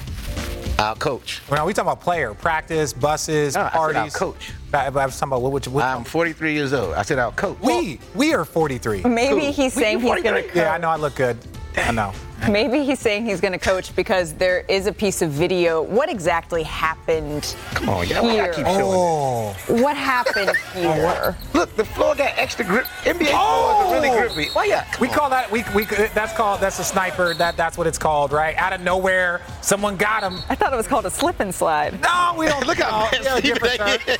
I'll 0.80 0.96
coach. 0.96 1.42
Well, 1.50 1.66
we 1.66 1.72
talking 1.74 1.88
about 1.90 2.00
player, 2.00 2.32
practice, 2.34 2.92
buses, 2.92 3.54
No, 3.54 3.62
I 3.62 3.64
said 3.64 3.72
I'll 3.74 3.92
parties. 3.92 4.16
coach. 4.16 4.52
I, 4.72 4.86
I 4.86 4.88
was 4.88 5.18
talking 5.18 5.28
about 5.32 5.42
what 5.42 5.52
would 5.52 5.66
you? 5.66 5.72
What, 5.72 5.84
I'm 5.84 6.04
43 6.04 6.52
years 6.54 6.72
old. 6.72 6.94
I 6.94 7.02
said 7.02 7.18
I'll 7.18 7.32
coach. 7.32 7.58
we 7.60 8.00
we 8.14 8.32
are 8.34 8.44
43. 8.44 9.02
Maybe 9.02 9.40
Cool. 9.40 9.52
he's 9.52 9.72
saying 9.74 10.00
he's 10.00 10.08
going 10.08 10.22
to 10.22 10.30
43? 10.30 10.60
Yeah, 10.60 10.72
I 10.74 10.78
know 10.78 10.88
I 10.88 10.96
look 10.96 11.14
good. 11.16 11.36
I 11.76 11.92
know. 11.92 12.12
Maybe 12.48 12.84
he's 12.84 12.98
saying 12.98 13.26
he's 13.26 13.40
going 13.40 13.52
to 13.52 13.58
coach 13.58 13.94
because 13.94 14.32
there 14.32 14.60
is 14.66 14.86
a 14.86 14.92
piece 14.92 15.20
of 15.20 15.30
video. 15.30 15.82
What 15.82 16.08
exactly 16.08 16.62
happened 16.62 17.54
Come 17.72 17.90
on, 17.90 18.08
y'all. 18.08 18.26
I 18.26 18.32
here? 18.32 18.52
keep 18.54 18.64
showing. 18.64 18.80
Oh, 18.96 19.54
What 19.68 19.94
happened 19.96 20.50
oh, 20.76 20.92
here? 20.94 21.36
Look, 21.52 21.76
the 21.76 21.84
floor 21.84 22.14
got 22.14 22.38
extra 22.38 22.64
grip. 22.64 22.86
NBA 23.02 23.26
floors 23.28 23.32
are 23.34 23.92
really 23.92 24.08
Oh! 24.08 24.18
grippy. 24.32 24.48
Why 24.52 24.64
yeah? 24.64 24.86
we 25.00 25.08
call 25.08 25.28
that 25.30 25.50
we, 25.50 25.64
we 25.74 25.84
uh, 25.84 26.08
that's 26.14 26.32
called 26.32 26.60
that's 26.60 26.78
a 26.78 26.84
sniper. 26.84 27.34
That 27.34 27.58
that's 27.58 27.76
what 27.76 27.86
it's 27.86 27.98
called, 27.98 28.32
right? 28.32 28.56
Out 28.56 28.72
of 28.72 28.80
nowhere, 28.80 29.42
someone 29.60 29.96
got 29.98 30.22
him. 30.22 30.40
I 30.48 30.54
thought 30.54 30.72
it 30.72 30.76
was 30.76 30.88
called 30.88 31.04
a 31.04 31.10
slip 31.10 31.40
and 31.40 31.54
slide. 31.54 32.00
No, 32.00 32.34
we 32.38 32.46
don't. 32.46 32.66
Look 32.70 32.78
how 32.78 33.10
no, 33.12 33.18
yeah, 33.22 33.34
messy 33.34 33.42
different 33.48 33.78
they 33.78 33.98
term. 34.16 34.18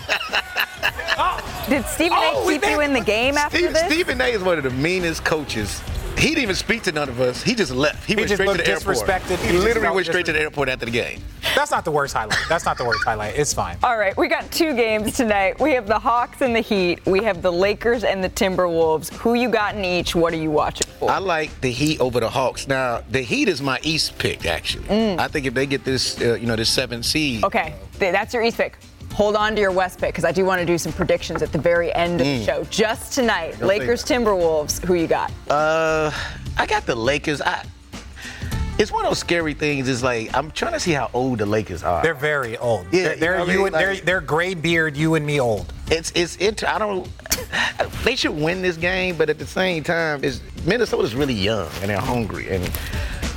Oh, 1.17 1.65
Did 1.71 1.87
Stephen 1.87 2.19
Oh, 2.21 2.47
A 2.47 2.53
keep 2.53 2.69
you 2.69 2.81
in 2.81 2.93
the 2.93 3.01
game 3.01 3.37
after 3.39 3.57
Steve, 3.59 3.73
this? 3.73 3.87
Stephen 3.87 4.21
A. 4.21 4.25
is 4.27 4.43
one 4.43 4.59
of 4.59 4.65
the 4.65 4.71
meanest 4.71 5.25
coaches. 5.25 5.81
He 6.21 6.29
didn't 6.29 6.43
even 6.43 6.55
speak 6.55 6.83
to 6.83 6.93
none 6.93 7.09
of 7.09 7.19
us. 7.19 7.43
He 7.43 7.55
just 7.55 7.73
left. 7.73 8.07
He, 8.07 8.15
went 8.15 8.29
just 8.29 8.35
straight 8.35 8.47
to 8.47 8.53
looked 8.53 8.65
the 8.67 8.71
airport. 8.71 8.97
disrespected. 8.99 9.39
He 9.39 9.53
He 9.53 9.59
literally 9.59 9.95
went 9.95 10.07
straight 10.07 10.27
to 10.27 10.33
the 10.33 10.41
airport 10.41 10.69
after 10.69 10.85
the 10.85 10.91
game. 10.93 11.23
that's 11.55 11.71
not 11.71 11.85
the 11.87 11.91
worst 11.91 12.13
highlight. 12.13 12.39
That's 12.47 12.67
not 12.67 12.77
the 12.77 12.85
worst 12.85 13.03
highlight. 13.05 13.37
It's 13.39 13.55
fine. 13.55 13.79
All 13.83 13.97
right, 13.97 14.15
we 14.19 14.29
got 14.29 14.51
two 14.53 14.75
games 14.75 15.17
tonight. 15.17 15.59
We 15.59 15.73
have 15.73 15.87
the 15.87 15.99
Hawks 15.99 16.43
and 16.43 16.55
the 16.55 16.61
Heat. 16.61 17.05
We 17.07 17.25
have 17.25 17.41
the 17.41 17.51
Lakers 17.51 18.05
and 18.05 18.23
the 18.23 18.29
Timberwolves. 18.29 19.11
Who 19.15 19.33
you 19.33 19.49
got 19.49 19.75
in 19.77 19.85
each? 19.85 20.15
What 20.15 20.35
are 20.35 20.37
you 20.37 20.51
watching 20.51 20.87
for? 20.99 21.11
I 21.11 21.19
like 21.19 21.59
the 21.63 21.71
Heat 21.71 21.99
over 22.01 22.21
the 22.21 22.29
Hawks. 22.29 22.69
Now, 22.69 23.03
the 23.11 23.23
Heat 23.23 23.49
is 23.49 23.63
my 23.63 23.79
East 23.83 24.19
pick, 24.19 24.45
actually. 24.45 25.17
I 25.17 25.27
think 25.27 25.47
if 25.47 25.55
they 25.55 25.65
get 25.65 25.85
this, 25.85 26.21
uh, 26.21 26.35
you 26.35 26.47
know, 26.47 26.57
this 26.57 26.69
seventh 26.69 27.07
seed, 27.07 27.41
Mm. 27.41 27.45
Okay, 27.47 27.75
that's 27.99 28.35
your 28.35 28.43
East 28.43 28.59
pick. 28.59 28.77
Hold 29.21 29.37
on 29.37 29.55
to 29.55 29.61
your 29.61 29.71
West 29.71 29.99
pick 29.99 30.15
because 30.15 30.25
I 30.25 30.33
do 30.33 30.47
want 30.47 30.61
to 30.61 30.65
do 30.65 30.79
some 30.79 30.95
predictions 30.95 31.43
at 31.43 31.53
the 31.53 31.59
very 31.59 31.93
end 31.95 32.23
of 32.23 32.27
the 32.27 32.43
show. 32.43 32.65
Just 32.71 33.13
tonight, 33.13 33.51
Don't 33.59 33.69
Lakers, 33.69 34.03
Timberwolves. 34.03 34.83
Who 34.83 34.95
you 34.95 35.07
got? 35.07 35.31
Uh, 35.51 36.11
I 36.57 36.65
got 36.65 36.87
the 36.87 36.95
Lakers. 36.95 37.43
I. 37.43 37.67
It's 38.79 38.91
one 38.91 39.05
of 39.05 39.11
those 39.11 39.19
scary 39.19 39.53
things. 39.53 39.91
Is 39.91 40.03
like 40.03 40.35
I'm 40.35 40.51
trying 40.53 40.73
to 40.73 40.81
see 40.81 40.93
how 40.93 41.11
old 41.13 41.41
the 41.41 41.45
Lakers 41.45 41.83
are. 41.83 42.03
They're 42.03 42.15
very 42.15 42.57
old. 42.57 42.87
Yeah, 42.91 43.03
they're, 43.03 43.13
you 43.13 43.21
they're 43.21 43.37
know 43.37 43.41
what 43.41 43.49
I 43.51 43.53
you 43.53 43.59
mean? 43.59 43.67
and 43.67 43.75
they're, 43.75 43.97
they're 43.97 44.21
gray 44.23 44.55
beard. 44.55 44.97
You 44.97 45.17
and 45.17 45.27
me 45.27 45.39
old. 45.39 45.71
it's 45.89 46.11
it's 46.15 46.37
inter- 46.37 46.69
I 46.69 46.79
don't. 46.79 47.07
They 48.05 48.17
should 48.17 48.35
win 48.35 48.63
this 48.63 48.79
game, 48.79 49.17
but 49.17 49.29
at 49.29 49.39
the 49.39 49.47
same 49.47 49.83
time, 49.83 50.25
is 50.25 50.41
Minnesota's 50.65 51.15
really 51.15 51.35
young 51.35 51.69
and 51.83 51.91
they're 51.91 52.01
hungry, 52.01 52.49
and 52.49 52.65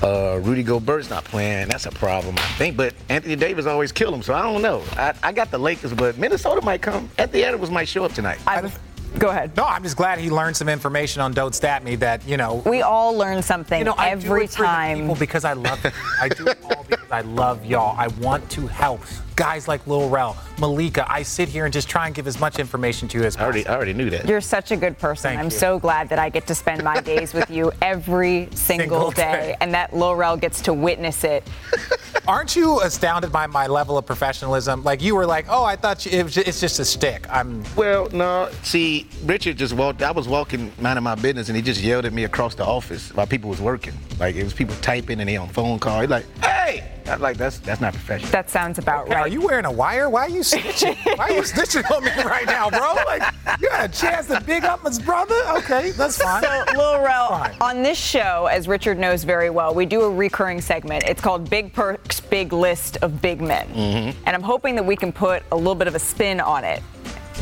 uh, 0.03 0.39
Rudy 0.43 0.63
Gobert's 0.63 1.09
not 1.09 1.23
playing. 1.23 1.69
That's 1.69 1.85
a 1.85 1.91
problem, 1.91 2.35
I 2.37 2.41
think. 2.57 2.75
But 2.77 2.93
Anthony 3.09 3.35
Davis 3.35 3.65
always 3.65 3.91
kill 3.91 4.13
him, 4.13 4.21
so 4.21 4.33
I 4.33 4.41
don't 4.41 4.61
know. 4.61 4.83
I, 4.93 5.13
I 5.23 5.31
got 5.31 5.49
the 5.51 5.57
Lakers, 5.57 5.93
but 5.93 6.17
Minnesota 6.17 6.61
might 6.63 6.81
come. 6.81 7.09
Anthony 7.17 7.43
Edwards 7.43 7.71
might 7.71 7.87
show 7.87 8.03
up 8.03 8.11
tonight. 8.13 8.39
I, 8.45 8.69
go 9.17 9.29
ahead. 9.29 9.55
No, 9.55 9.63
I'm 9.65 9.83
just 9.83 9.95
glad 9.97 10.19
he 10.19 10.29
learned 10.29 10.57
some 10.57 10.67
information 10.69 11.21
on 11.21 11.31
Don't 11.33 11.55
Stat 11.55 11.83
Me 11.83 11.95
that 11.97 12.27
you 12.27 12.37
know. 12.37 12.61
We 12.65 12.81
all 12.81 13.15
learn 13.15 13.41
something 13.41 13.79
You 13.79 13.85
know, 13.85 13.95
I 13.97 14.09
do 14.15 14.27
every 14.27 14.43
it 14.45 14.51
for 14.51 14.57
the 14.61 14.65
time. 14.67 14.99
people 14.99 15.15
because 15.15 15.45
I 15.45 15.53
love 15.53 15.83
it. 15.85 15.93
I 16.19 16.29
do 16.29 16.47
it 16.47 16.57
all 16.63 16.85
because 16.89 17.11
I 17.11 17.21
love 17.21 17.65
y'all. 17.65 17.95
I 17.97 18.07
want 18.07 18.49
to 18.51 18.67
help 18.67 19.01
guys 19.36 19.67
like 19.67 19.86
Lil 19.88 20.10
Rel, 20.10 20.38
Malika. 20.60 21.06
I 21.12 21.24
sit 21.24 21.50
here 21.50 21.65
and 21.65 21.74
just 21.74 21.89
try 21.89 22.06
and 22.08 22.15
give 22.15 22.28
as 22.28 22.39
much 22.39 22.60
information 22.60 23.08
to 23.10 23.17
you 23.19 23.24
as 23.24 23.36
I 23.38 23.41
already, 23.43 23.60
possible. 23.63 23.74
I 23.74 23.76
already 23.78 23.93
knew 23.93 24.10
that. 24.12 24.28
You're 24.28 24.41
such 24.41 24.72
a 24.72 24.78
good 24.78 24.98
person. 24.98 25.30
Thank 25.30 25.39
I'm 25.39 25.46
you. 25.46 25.52
so 25.52 25.80
glad 25.80 26.10
that 26.10 26.19
I 26.19 26.30
get 26.30 26.48
to 26.48 26.56
spend 26.56 26.84
my 26.84 27.00
days 27.02 27.34
with 27.34 27.50
you 27.50 27.72
every 27.82 28.48
single, 28.54 29.12
Single 29.12 29.12
day, 29.12 29.24
day. 29.24 29.56
and 29.62 29.74
that 29.74 29.96
Lil 29.96 30.15
Rel 30.15 30.38
gets 30.38 30.62
to 30.62 30.74
witness 30.74 31.24
it. 31.24 31.48
Aren't 32.28 32.56
you 32.56 32.80
astounded 32.82 33.32
by 33.32 33.48
my 33.48 33.67
level 33.67 33.98
of 33.98 34.06
professionalism? 34.06 34.84
Like 34.84 35.02
you 35.02 35.15
were 35.15 35.26
like, 35.26 35.46
oh, 35.50 35.63
I 35.63 35.76
thought 35.76 36.06
you, 36.06 36.12
it 36.19 36.24
was 36.24 36.34
ju- 36.36 36.43
it's 36.46 36.60
just 36.62 36.80
a 36.80 36.86
stick. 36.86 37.26
I'm. 37.30 37.63
Well, 37.76 38.10
no. 38.12 38.50
See, 38.62 39.10
Richard 39.26 39.58
just 39.58 39.74
walked. 39.74 40.02
I 40.02 40.12
was 40.12 40.28
walking, 40.28 40.72
minding 40.80 41.04
my 41.04 41.15
business, 41.15 41.50
and 41.50 41.56
he 41.56 41.62
just 41.62 41.82
yelled 41.82 42.06
at 42.06 42.13
me 42.13 42.24
across 42.24 42.56
the 42.56 42.63
office 42.65 43.13
while 43.13 43.28
people 43.28 43.50
was 43.50 43.60
working. 43.60 43.93
Like 44.19 44.36
it 44.36 44.43
was 44.43 44.54
people 44.54 44.76
typing 44.82 45.19
and 45.19 45.28
they 45.28 45.36
on 45.36 45.50
phone 45.50 45.80
call. 45.80 46.00
He's 46.02 46.10
like, 46.10 46.26
"Hey, 46.41 46.92
I 47.07 47.15
like 47.15 47.37
that's 47.37 47.59
that's 47.59 47.81
not 47.81 47.93
professional. 47.93 48.31
That 48.31 48.49
sounds 48.49 48.77
about 48.79 49.07
Are 49.07 49.11
right. 49.15 49.17
Are 49.21 49.27
you 49.27 49.41
wearing 49.41 49.65
a 49.65 49.71
wire? 49.71 50.09
Why 50.09 50.21
are 50.21 50.29
you 50.29 50.41
snitching? 50.41 50.95
Why 51.17 51.29
are 51.29 51.31
you 51.33 51.41
snitching 51.41 51.89
on 51.91 52.03
me 52.03 52.11
right 52.23 52.45
now, 52.45 52.69
bro? 52.69 52.93
Like, 53.05 53.23
you 53.61 53.69
had 53.69 53.89
a 53.89 53.93
chance 53.93 54.27
to 54.27 54.39
big 54.41 54.63
up 54.63 54.85
his 54.85 54.99
brother? 54.99 55.35
Okay, 55.57 55.91
that's 55.91 56.17
fine. 56.21 56.43
So, 56.43 56.63
Lil 56.77 57.01
Rel, 57.01 57.27
Fine. 57.29 57.55
on 57.61 57.83
this 57.83 57.97
show, 57.97 58.47
as 58.51 58.67
Richard 58.67 58.97
knows 58.97 59.23
very 59.23 59.49
well, 59.49 59.73
we 59.73 59.85
do 59.85 60.01
a 60.01 60.09
recurring 60.09 60.61
segment. 60.61 61.03
It's 61.07 61.21
called 61.21 61.49
Big 61.49 61.73
Perks, 61.73 62.19
Big 62.21 62.53
List 62.53 62.97
of 62.97 63.21
Big 63.21 63.41
Men. 63.41 63.67
Mm-hmm. 63.69 64.23
And 64.25 64.35
I'm 64.35 64.41
hoping 64.43 64.75
that 64.75 64.85
we 64.85 64.95
can 64.95 65.11
put 65.11 65.43
a 65.51 65.55
little 65.55 65.75
bit 65.75 65.87
of 65.87 65.95
a 65.95 65.99
spin 65.99 66.39
on 66.39 66.63
it 66.63 66.81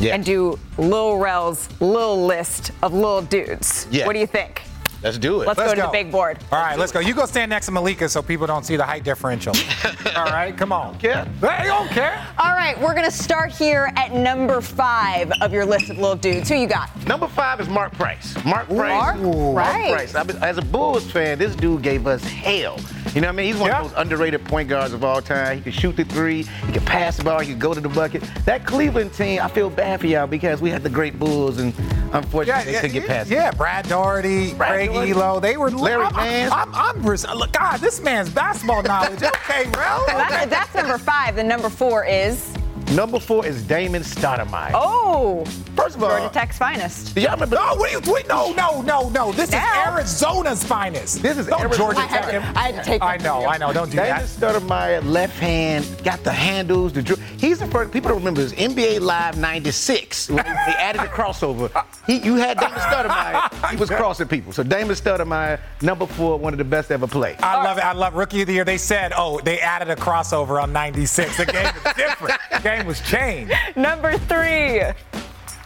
Yeah. 0.00 0.14
and 0.14 0.24
do 0.24 0.58
Lil 0.78 1.16
Rel's 1.18 1.68
Lil 1.80 2.26
List 2.26 2.72
of 2.82 2.92
Lil 2.92 3.22
Dudes. 3.22 3.86
Yeah. 3.90 4.06
What 4.06 4.14
do 4.14 4.18
you 4.18 4.26
think? 4.26 4.62
Let's 5.02 5.18
do 5.18 5.42
it. 5.42 5.46
Let's, 5.46 5.58
go, 5.58 5.74
to 5.74 5.80
the 5.82 5.88
big 5.88 6.12
board. 6.12 6.38
All 6.52 6.60
right, 6.60 6.78
let's 6.78 6.92
go. 6.92 7.00
You 7.00 7.14
go 7.14 7.26
stand 7.26 7.50
next 7.50 7.66
to 7.66 7.72
Malika 7.72 8.08
so 8.08 8.22
people 8.22 8.46
don't 8.46 8.64
see 8.64 8.76
the 8.76 8.84
height 8.84 9.02
differential. 9.04 9.52
All 10.16 10.26
right, 10.26 10.56
come 10.56 10.70
on. 10.72 10.96
Yeah. 11.02 11.26
They 11.40 11.64
don't 11.64 11.88
care. 11.88 12.24
All 12.38 12.52
right, 12.52 12.80
we're 12.80 12.94
going 12.94 13.04
to 13.04 13.10
start 13.10 13.50
here 13.50 13.90
at 13.96 14.12
number 14.12 14.60
five 14.60 15.32
of 15.40 15.52
your 15.52 15.64
list 15.66 15.90
of 15.90 15.98
little 15.98 16.14
Dudes. 16.16 16.48
Who 16.48 16.54
you 16.54 16.68
got? 16.68 16.90
Number 17.06 17.26
five 17.26 17.60
is 17.60 17.68
Mark 17.68 17.92
Price. 17.94 18.34
Mark 18.44 18.66
Price. 18.68 19.18
Mark 19.18 19.54
Price. 19.54 20.12
Price. 20.12 20.34
As 20.36 20.58
a 20.58 20.62
Bulls 20.62 21.10
fan, 21.10 21.38
this 21.38 21.56
dude 21.56 21.82
gave 21.82 22.06
us 22.06 22.22
hell. 22.24 22.78
You 23.14 23.20
know 23.20 23.26
what 23.26 23.34
I 23.34 23.36
mean? 23.36 23.46
He's 23.52 23.56
one 23.56 23.68
Yeah. 23.70 23.80
of 23.82 23.90
those 23.90 23.98
underrated 24.00 24.44
point 24.44 24.68
guards 24.68 24.94
of 24.94 25.04
all 25.04 25.20
time. 25.20 25.56
He 25.58 25.62
can 25.62 25.72
shoot 25.72 25.96
the 25.96 26.04
three, 26.04 26.44
he 26.44 26.72
can 26.72 26.84
pass 26.84 27.16
the 27.18 27.24
ball, 27.24 27.40
he 27.40 27.48
can 27.48 27.58
go 27.58 27.74
to 27.74 27.80
the 27.80 27.88
bucket. 27.88 28.22
That 28.46 28.64
Cleveland 28.64 29.12
team, 29.12 29.40
I 29.42 29.48
feel 29.48 29.68
bad 29.68 30.00
for 30.00 30.06
y'all 30.06 30.26
because 30.26 30.60
we 30.62 30.70
had 30.70 30.82
the 30.82 30.88
great 30.88 31.18
Bulls 31.18 31.58
and 31.58 31.74
unfortunately 32.14 32.72
they 32.72 32.80
couldn't 32.80 32.92
get 32.94 33.06
past 33.06 33.30
it. 33.30 33.34
yeah, 33.34 33.50
Brad 33.50 33.86
Daugherty, 33.88 34.54
Brad 34.54 34.70
Craig 34.72 34.86
Daugherty. 34.88 34.91
Ehlo, 34.94 35.40
they 35.40 35.56
were. 35.56 35.70
Larry 35.70 36.04
I'm, 36.04 36.14
Nance. 36.14 36.52
I'm, 36.52 36.74
I'm, 36.74 36.96
I'm 36.98 37.06
res- 37.06 37.26
look, 37.34 37.52
God, 37.52 37.80
this 37.80 38.00
man's 38.00 38.30
basketball 38.30 38.82
knowledge. 38.82 39.22
Okay, 39.22 39.64
Rel. 39.76 40.04
That- 40.06 40.46
that's 40.50 40.74
number 40.74 40.98
five. 40.98 41.36
The 41.36 41.44
number 41.44 41.68
four 41.68 42.04
is. 42.04 42.54
Number 42.94 43.18
four 43.18 43.46
is 43.46 43.62
Damon 43.62 44.02
Stoudemire. 44.02 44.72
Oh, 44.74 45.44
First 45.74 45.96
of 45.96 46.02
all, 46.02 46.10
Georgia 46.10 46.28
Tech's 46.32 46.58
finest. 46.58 47.14
do 47.14 47.22
y'all 47.22 47.32
remember? 47.32 47.56
No, 47.56 47.74
what 47.76 47.88
are 47.90 47.98
you? 48.04 48.12
Wait, 48.12 48.28
no, 48.28 48.52
no, 48.52 48.82
no, 48.82 49.08
no. 49.08 49.32
This 49.32 49.50
Now. 49.50 49.62
is 49.62 49.88
Arizona's 50.22 50.62
finest. 50.62 51.22
This 51.22 51.38
is 51.38 51.46
Don't 51.46 51.60
Arizona- 51.62 51.94
Georgia 51.94 52.00
I 52.00 52.06
had, 52.06 52.30
to, 52.30 52.58
I 52.58 52.62
had 52.70 52.74
to 52.76 52.82
take 52.90 53.02
I 53.02 53.16
know, 53.16 53.40
from. 53.40 53.50
I 53.50 53.56
know. 53.56 53.72
Don't 53.72 53.90
do 53.90 53.96
Damon 53.96 54.26
that. 54.26 54.40
Damon 54.40 54.60
Stoudemire, 54.68 55.04
left 55.10 55.38
hand, 55.38 55.86
got 56.04 56.22
the 56.22 56.32
handles, 56.32 56.92
the 56.92 57.02
dri- 57.02 57.16
He's 57.38 57.60
the 57.60 57.66
first. 57.66 57.92
People 57.92 58.10
don't 58.10 58.18
remember 58.18 58.42
this. 58.42 58.52
NBA 58.52 59.00
Live 59.00 59.38
'96. 59.38 60.26
They 60.26 60.38
added 60.38 61.00
the 61.00 61.06
crossover. 61.06 61.70
He, 62.06 62.18
you 62.18 62.34
had 62.34 62.58
Damon 62.58 62.78
Stoudemire. 62.78 63.70
He 63.70 63.76
was 63.76 63.88
crossing 63.88 64.28
people. 64.28 64.52
So 64.52 64.62
Damon 64.62 64.94
Stoudemire, 64.96 65.58
number 65.80 66.06
four, 66.06 66.38
one 66.38 66.52
of 66.52 66.58
the 66.58 66.64
best 66.64 66.90
ever 66.90 67.06
played. 67.06 67.36
I 67.42 67.62
love 67.64 67.78
it. 67.78 67.84
I 67.84 67.92
love 67.92 68.14
Rookie 68.14 68.42
of 68.42 68.48
the 68.48 68.52
Year. 68.52 68.64
They 68.64 68.76
said, 68.78 69.12
oh, 69.16 69.40
they 69.40 69.58
added 69.60 69.88
a 69.88 69.96
crossover 69.96 70.62
on 70.62 70.72
96. 70.72 71.36
The 71.38 71.46
game 71.46 71.66
is 71.66 71.94
different. 71.94 72.40
the 72.50 72.58
game 72.82 72.88
was 72.88 73.00
changed. 73.02 73.52
Number 73.76 74.18
three. 74.18 74.82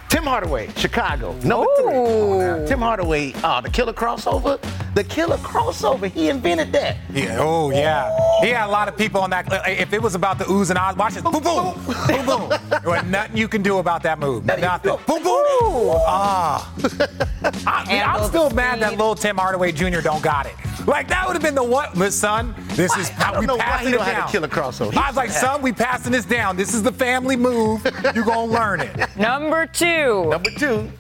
Tim 0.09 0.25
Hardaway, 0.25 0.69
Chicago. 0.77 1.33
Number 1.43 1.67
Ooh. 1.81 2.59
three. 2.59 2.69
Tim 2.69 2.81
Hardaway, 2.81 3.33
uh, 3.43 3.61
the 3.61 3.71
killer 3.71 3.93
crossover. 3.93 4.59
The 4.97 5.05
killer 5.05 5.37
crossover. 5.37 6.11
He 6.11 6.31
invented 6.31 6.73
that. 6.73 6.97
Yeah, 7.13 7.37
oh, 7.39 7.71
yeah. 7.71 8.11
He 8.41 8.49
had 8.49 8.67
a 8.67 8.71
lot 8.71 8.89
of 8.89 8.97
people 8.97 9.21
on 9.21 9.29
that. 9.29 9.47
If 9.69 9.93
it 9.93 10.01
was 10.01 10.15
about 10.15 10.39
the 10.39 10.45
oohs 10.45 10.71
and 10.71 10.79
ahs, 10.79 10.97
watch 10.97 11.13
this. 11.13 11.23
Boom, 11.23 11.33
boom. 11.35 11.75
Boom, 11.85 12.25
boom. 12.25 12.49
There 12.71 12.81
was 12.87 13.05
nothing 13.05 13.37
you 13.37 13.47
can 13.47 13.63
do 13.63 13.77
about 13.77 14.03
that 14.05 14.19
move. 14.19 14.47
Nothing. 14.47 14.97
Boom, 15.07 15.23
boom. 15.23 15.97
Ah. 16.07 16.73
I, 17.67 17.85
am 17.91 18.25
still 18.25 18.49
the 18.49 18.55
mad 18.55 18.81
that 18.81 18.93
little 18.93 19.15
Tim 19.15 19.37
Hardaway 19.37 19.71
Jr. 19.71 20.01
don't 20.01 20.23
got 20.23 20.47
it. 20.47 20.55
Like, 20.87 21.09
that 21.09 21.27
would 21.27 21.35
have 21.35 21.43
been 21.43 21.55
the 21.55 21.63
one. 21.63 21.91
But, 21.95 22.15
son, 22.15 22.55
this 22.69 22.97
is 22.97 23.11
I 23.19 23.33
don't 23.33 23.41
we 23.41 23.47
know 23.47 23.57
why 23.57 23.65
passing 23.65 23.89
he 23.89 23.95
it 23.95 23.97
don't 23.99 24.07
have 24.07 24.17
down. 24.17 24.27
the 24.27 24.33
killer 24.33 24.49
crossover. 24.49 24.97
I 24.97 25.09
was 25.09 25.17
like, 25.17 25.31
son, 25.31 25.61
we 25.61 25.73
passing 25.73 26.13
this 26.13 26.25
down. 26.25 26.57
This 26.57 26.73
is 26.73 26.83
the 26.83 26.93
family 26.93 27.37
move. 27.37 27.85
You're 28.15 28.25
gonna 28.25 28.51
learn 28.51 28.81
it. 28.81 29.15
Number 29.15 29.67
two. 29.67 30.31
Number 30.31 30.51
two, 30.53 30.91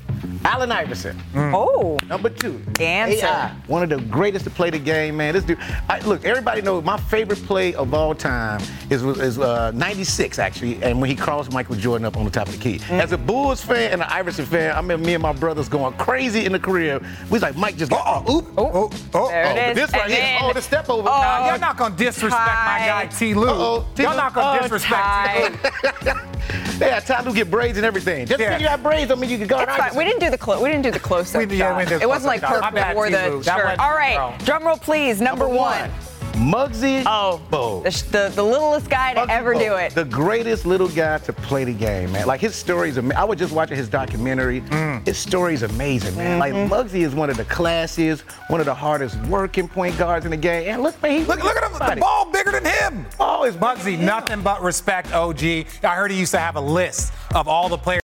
Allen 0.45 0.71
Iverson. 0.73 1.21
Oh, 1.35 1.99
Number 2.07 2.29
two, 2.31 2.59
Dancer. 2.73 3.27
AI, 3.27 3.55
one 3.67 3.83
of 3.83 3.89
the 3.89 3.99
greatest 4.07 4.45
to 4.45 4.51
play 4.51 4.71
the 4.71 4.79
game, 4.79 5.17
man. 5.17 5.35
This 5.35 5.45
dude, 5.45 5.59
I, 5.89 5.99
look, 6.01 6.25
everybody 6.25 6.63
knows 6.63 6.85
my 6.85 6.97
favorite 6.97 7.43
play 7.45 7.75
of 7.75 7.93
all 7.95 8.15
time 8.15 8.61
is 8.91 9.03
is 9.03 9.39
uh, 9.39 9.71
'96 9.73 10.39
actually, 10.39 10.83
and 10.83 11.01
when 11.01 11.11
he 11.11 11.17
crossed 11.17 11.53
Michael 11.53 11.75
Jordan 11.77 12.05
up 12.07 12.17
on 12.17 12.25
the 12.25 12.31
top 12.31 12.49
of 12.49 12.55
the 12.57 12.61
key. 12.63 12.79
Mm. 12.85 13.01
As 13.03 13.13
a 13.13 13.19
Bulls 13.19 13.61
fan 13.63 13.93
and 13.93 14.03
an 14.03 14.09
Iverson 14.09 14.47
fan, 14.47 14.73
I 14.73 14.77
remember 14.77 15.05
me 15.07 15.15
and 15.15 15.23
my 15.23 15.33
brothers 15.33 15.69
going 15.69 15.95
crazy 15.95 16.45
in 16.45 16.53
the 16.53 16.61
career. 16.61 16.99
We 17.25 17.31
was 17.31 17.43
like, 17.43 17.57
Mike 17.57 17.77
just 17.77 17.91
got, 17.91 18.03
oh, 18.07 18.37
oop, 18.39 18.47
Oh, 18.57 18.91
oh, 19.15 19.29
There 19.29 19.45
it 19.45 19.59
oh, 19.59 19.71
is. 19.71 19.77
this 19.77 19.93
right 19.93 20.03
And 20.05 20.13
here, 20.13 20.23
then- 20.23 20.41
oh, 20.45 20.53
the 20.53 20.63
step 20.63 20.89
over. 20.89 21.09
Oh, 21.09 21.13
Nah, 21.21 21.49
y'all 21.51 21.59
not 21.59 21.77
gonna 21.77 21.97
disrespect 21.97 22.33
my 22.33 22.79
guy 22.87 23.07
Ty 23.07 23.27
Lue. 23.33 23.49
Uh-oh, 23.49 23.87
T. 23.95 24.03
Y'all 24.03 24.13
Lou. 24.13 24.17
not 24.17 24.35
gonna 24.35 24.59
Oh, 24.59 24.63
disrespect 24.63 25.03
Ty 25.03 25.49
Lue. 26.05 26.13
yeah, 26.81 27.01
Ty 27.01 27.23
Lue 27.23 27.35
get 27.35 27.51
braids 27.51 27.77
and 27.79 27.87
everything. 27.87 28.27
Just 28.27 28.39
Yeah. 28.41 28.51
because 28.51 28.63
you 28.63 28.69
have 28.69 28.83
braids, 28.83 29.09
don't 29.09 29.19
mean 29.21 29.31
you 29.31 29.39
can 29.39 29.47
guard 29.47 29.69
It's 29.69 29.77
fine. 29.77 29.95
We 29.97 30.05
didn't 30.05 30.21
do 30.21 30.31
the 30.31 30.36
clo- 30.39 30.63
we 30.63 30.69
didn't 30.69 30.83
do 30.83 30.91
the 30.91 30.99
close 31.01 31.35
up. 31.35 31.47
We- 31.49 31.57
yeah, 31.57 31.77
we 31.77 31.85
did 31.85 32.03
it 32.03 32.09
wasn't 32.09 32.29
like 32.29 32.43
close-up 32.43 32.73
Kirk 32.75 32.79
shot. 32.79 32.95
Wore 32.95 33.11
the 33.11 33.43
shirt. 33.43 33.79
All 33.79 33.91
right, 33.93 34.39
drum 34.45 34.65
roll, 34.65 34.77
please. 34.77 35.21
Number, 35.21 35.49
one. 35.49 35.91
Muggsy 36.37 37.03
Oh, 37.07 37.41
Bogues. 37.51 38.05
the, 38.11 38.29
the 38.29 38.33
the 38.37 38.43
littlest 38.45 38.91
guy 38.91 39.15
to 39.15 39.21
Muggsy 39.21 39.29
ever 39.31 39.55
do 39.55 39.75
it. 39.77 39.95
The 39.95 40.05
greatest 40.05 40.67
little 40.67 40.89
guy 40.89 41.17
to 41.17 41.33
play 41.33 41.65
the 41.65 41.73
game, 41.73 42.13
man. 42.13 42.27
Like 42.27 42.41
his 42.43 42.55
stories, 42.55 42.99
ama- 42.99 43.15
I 43.15 43.25
was 43.25 43.39
just 43.39 43.55
watching 43.55 43.79
his 43.79 43.89
documentary. 43.89 44.61
Mm. 44.61 45.07
His 45.07 45.17
story's 45.17 45.63
amazing, 45.63 46.15
man. 46.15 46.39
Like 46.39 46.53
Mm-hmm. 46.53 46.71
Muggsy 46.71 47.07
is 47.07 47.15
one 47.15 47.31
of 47.31 47.39
the 47.39 47.45
classiest, 47.47 48.21
one 48.49 48.61
of 48.61 48.67
the 48.67 48.75
hardest 48.75 49.17
working 49.29 49.67
point 49.67 49.97
guards 49.97 50.27
in 50.27 50.31
the 50.31 50.37
game. 50.37 50.69
And 50.69 50.83
look, 50.83 51.01
man, 51.03 51.13
he 51.21 51.25
Look, 51.25 51.43
look 51.43 51.57
at 51.57 51.65
him. 51.73 51.73
The 51.95 52.01
ball 52.03 52.31
bigger 52.31 52.51
than 52.51 52.67
him. 52.67 53.07
Oh, 53.19 53.45
it's 53.45 53.57
Muggsy, 53.57 53.99
nothing 53.99 54.43
but 54.43 54.63
respect, 54.63 55.15
OG. 55.15 55.43
I 55.43 55.95
heard 55.95 56.11
he 56.11 56.19
used 56.19 56.33
to 56.33 56.39
have 56.39 56.57
a 56.57 56.61
list 56.61 57.15
of 57.35 57.49
all 57.49 57.71
the 57.71 57.79
players. 57.79 58.03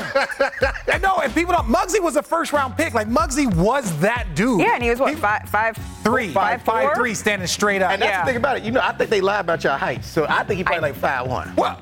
Look 0.00 0.62
at 0.62 0.74
him. 0.86 0.94
I 0.94 0.98
know, 0.98 1.16
and 1.22 1.32
people 1.34 1.52
don't. 1.54 1.66
Muggsy 1.68 2.00
was 2.02 2.16
a 2.16 2.22
first 2.22 2.52
round 2.52 2.76
pick. 2.76 2.94
Like, 2.94 3.08
Muggsy 3.08 3.52
was 3.54 3.96
that 4.00 4.34
dude. 4.34 4.60
yeah, 4.60 4.74
and 4.74 4.82
he 4.82 4.90
was 4.90 4.98
what 5.00 5.16
five 5.18 5.48
five 5.48 5.76
Three, 6.02 6.32
five, 6.32 6.62
five, 6.62 6.86
four? 6.86 6.94
three, 6.96 7.14
standing 7.14 7.46
straight 7.46 7.82
up. 7.82 7.90
And 7.92 8.00
that's 8.00 8.10
Yeah. 8.10 8.20
the 8.22 8.26
thing 8.28 8.36
about 8.36 8.56
it. 8.56 8.62
You 8.62 8.70
know, 8.70 8.80
I 8.82 8.92
think 8.92 9.10
they 9.10 9.20
lie 9.20 9.40
about 9.40 9.62
your 9.62 9.74
height. 9.74 10.02
So 10.04 10.26
I 10.28 10.42
think 10.44 10.58
he 10.58 10.64
probably 10.64 10.80
like 10.90 10.94
five 10.94 11.26
one. 11.26 11.52
Well, 11.56 11.78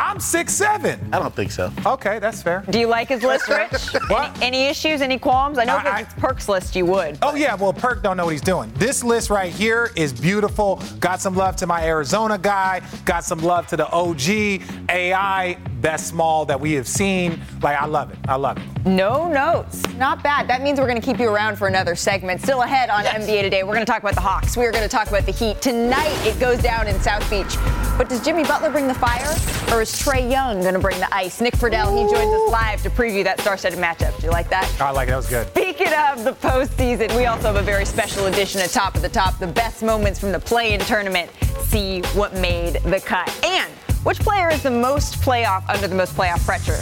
I'm 0.00 0.18
six 0.18 0.52
seven. 0.52 0.98
I 1.12 1.18
don't 1.20 1.34
think 1.34 1.52
so. 1.52 1.70
Okay, 1.86 2.18
that's 2.18 2.42
fair. 2.42 2.64
Do 2.68 2.80
you 2.80 2.88
like 2.88 3.08
his 3.08 3.22
list, 3.22 3.48
Rich? 3.48 3.94
What? 4.08 4.36
Any, 4.38 4.46
any 4.46 4.64
issues? 4.66 5.00
Any 5.00 5.16
qualms? 5.18 5.58
I 5.58 5.64
know 5.64 5.76
if 5.78 5.86
I- 5.86 6.00
it's 6.00 6.14
Perks 6.14 6.48
list, 6.48 6.74
you 6.74 6.84
would. 6.86 7.18
Oh 7.22 7.34
yeah, 7.36 7.54
well 7.54 7.72
Perk 7.72 8.02
don't 8.02 8.16
know 8.16 8.24
what 8.24 8.32
he's 8.32 8.40
doing. 8.40 8.72
This 8.76 9.04
list 9.04 9.30
right 9.30 9.52
here 9.52 9.90
is 9.94 10.12
beautiful. 10.12 10.82
Got 10.98 11.20
some 11.20 11.36
love 11.36 11.54
to 11.56 11.66
my 11.66 11.84
Arizona 11.86 12.36
guy. 12.38 12.82
Got 13.04 13.22
some 13.24 13.38
love 13.40 13.68
to 13.68 13.76
the 13.76 13.88
OG 13.90 14.62
AI 14.90 15.56
best 15.82 16.06
small 16.06 16.46
that 16.46 16.58
we 16.58 16.72
have 16.72 16.88
seen. 16.88 17.40
Like 17.60 17.76
I 17.76 17.86
love 17.86 18.10
it. 18.10 18.18
I 18.28 18.36
love 18.36 18.56
it. 18.56 18.86
No 18.86 19.28
notes. 19.28 19.82
Not 19.94 20.22
bad. 20.22 20.48
That 20.48 20.62
means 20.62 20.80
we're 20.80 20.88
going 20.88 21.00
to 21.00 21.04
keep 21.04 21.18
you 21.18 21.28
around 21.28 21.56
for 21.56 21.66
another 21.68 21.94
segment. 21.94 22.40
Still 22.40 22.62
ahead 22.62 22.88
on 22.88 23.04
NBA 23.04 23.42
Today. 23.42 23.62
We're 23.62 23.74
going 23.74 23.84
to 23.84 23.92
talk 23.92 24.02
about 24.02 24.14
the 24.14 24.20
Hawks. 24.20 24.56
We 24.56 24.64
are 24.64 24.72
going 24.72 24.82
to 24.82 24.88
talk 24.88 25.08
about 25.08 25.26
the 25.26 25.32
Heat. 25.32 25.60
Tonight, 25.60 26.16
it 26.24 26.38
goes 26.40 26.62
down 26.62 26.86
in 26.86 26.98
South 27.00 27.28
Beach. 27.28 27.56
But 27.98 28.08
does 28.08 28.24
Jimmy 28.24 28.44
Butler 28.44 28.70
bring 28.70 28.86
the 28.86 28.94
fire? 28.94 29.28
Or 29.72 29.82
is 29.82 29.92
Trae 29.92 30.30
Young 30.30 30.60
going 30.62 30.74
to 30.74 30.80
bring 30.80 30.98
the 30.98 31.12
ice? 31.14 31.40
Nick 31.40 31.54
Friedell, 31.54 31.92
he 31.92 32.12
joins 32.12 32.32
us 32.32 32.50
live 32.50 32.82
to 32.82 32.90
preview 32.90 33.24
that 33.24 33.40
star-studded 33.40 33.78
matchup. 33.78 34.18
Do 34.18 34.26
you 34.26 34.32
like 34.32 34.48
that? 34.50 34.70
I 34.80 34.90
like 34.90 35.08
it. 35.08 35.12
That 35.12 35.16
was 35.16 35.28
good. 35.28 35.48
Speaking 35.48 35.92
of 36.08 36.24
the 36.24 36.32
postseason, 36.32 37.14
we 37.16 37.26
also 37.26 37.48
have 37.52 37.56
a 37.56 37.62
very 37.62 37.84
special 37.84 38.26
edition 38.26 38.60
of 38.60 38.70
Top 38.72 38.94
of 38.94 39.02
the 39.02 39.08
Top, 39.08 39.38
the 39.38 39.46
best 39.46 39.82
moments 39.82 40.18
from 40.18 40.32
the 40.32 40.40
play-in 40.40 40.80
tournament. 40.80 41.30
See 41.60 42.00
what 42.14 42.34
made 42.34 42.74
the 42.84 43.00
cut. 43.00 43.28
And 43.44 43.72
which 44.04 44.18
player 44.20 44.50
is 44.50 44.62
the 44.62 44.70
most 44.70 45.16
playoff 45.20 45.68
under 45.68 45.86
the 45.88 45.94
most 45.94 46.14
playoff 46.14 46.44
pressure? 46.44 46.78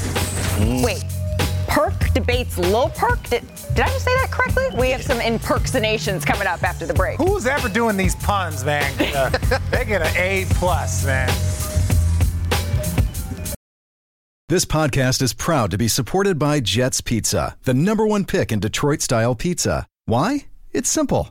Wait, 0.84 1.04
Perk 1.68 2.12
debates 2.14 2.58
Lil 2.58 2.90
Perk? 2.90 3.22
Did, 3.24 3.46
did 3.74 3.80
I 3.80 3.88
just 3.88 4.04
say 4.04 4.14
that 4.22 4.30
correctly? 4.30 4.66
We 4.78 4.90
have 4.90 5.02
some 5.02 5.20
impersonations 5.20 6.24
coming 6.24 6.46
up 6.46 6.62
after 6.62 6.86
the 6.86 6.94
break. 6.94 7.18
Who's 7.18 7.46
ever 7.46 7.68
doing 7.68 7.96
these 7.96 8.16
puns, 8.16 8.64
man? 8.64 8.92
Uh, 9.10 9.28
they 9.70 9.84
get 9.84 10.02
an 10.02 10.16
A 10.16 10.46
plus, 10.50 11.04
man. 11.04 11.28
This 14.48 14.64
podcast 14.64 15.20
is 15.20 15.34
proud 15.34 15.70
to 15.72 15.78
be 15.78 15.88
supported 15.88 16.38
by 16.38 16.60
Jets 16.60 17.00
Pizza, 17.00 17.56
the 17.64 17.74
number 17.74 18.06
one 18.06 18.24
pick 18.24 18.50
in 18.50 18.60
Detroit 18.60 19.00
style 19.00 19.34
pizza. 19.34 19.86
Why? 20.06 20.46
It's 20.72 20.88
simple. 20.88 21.30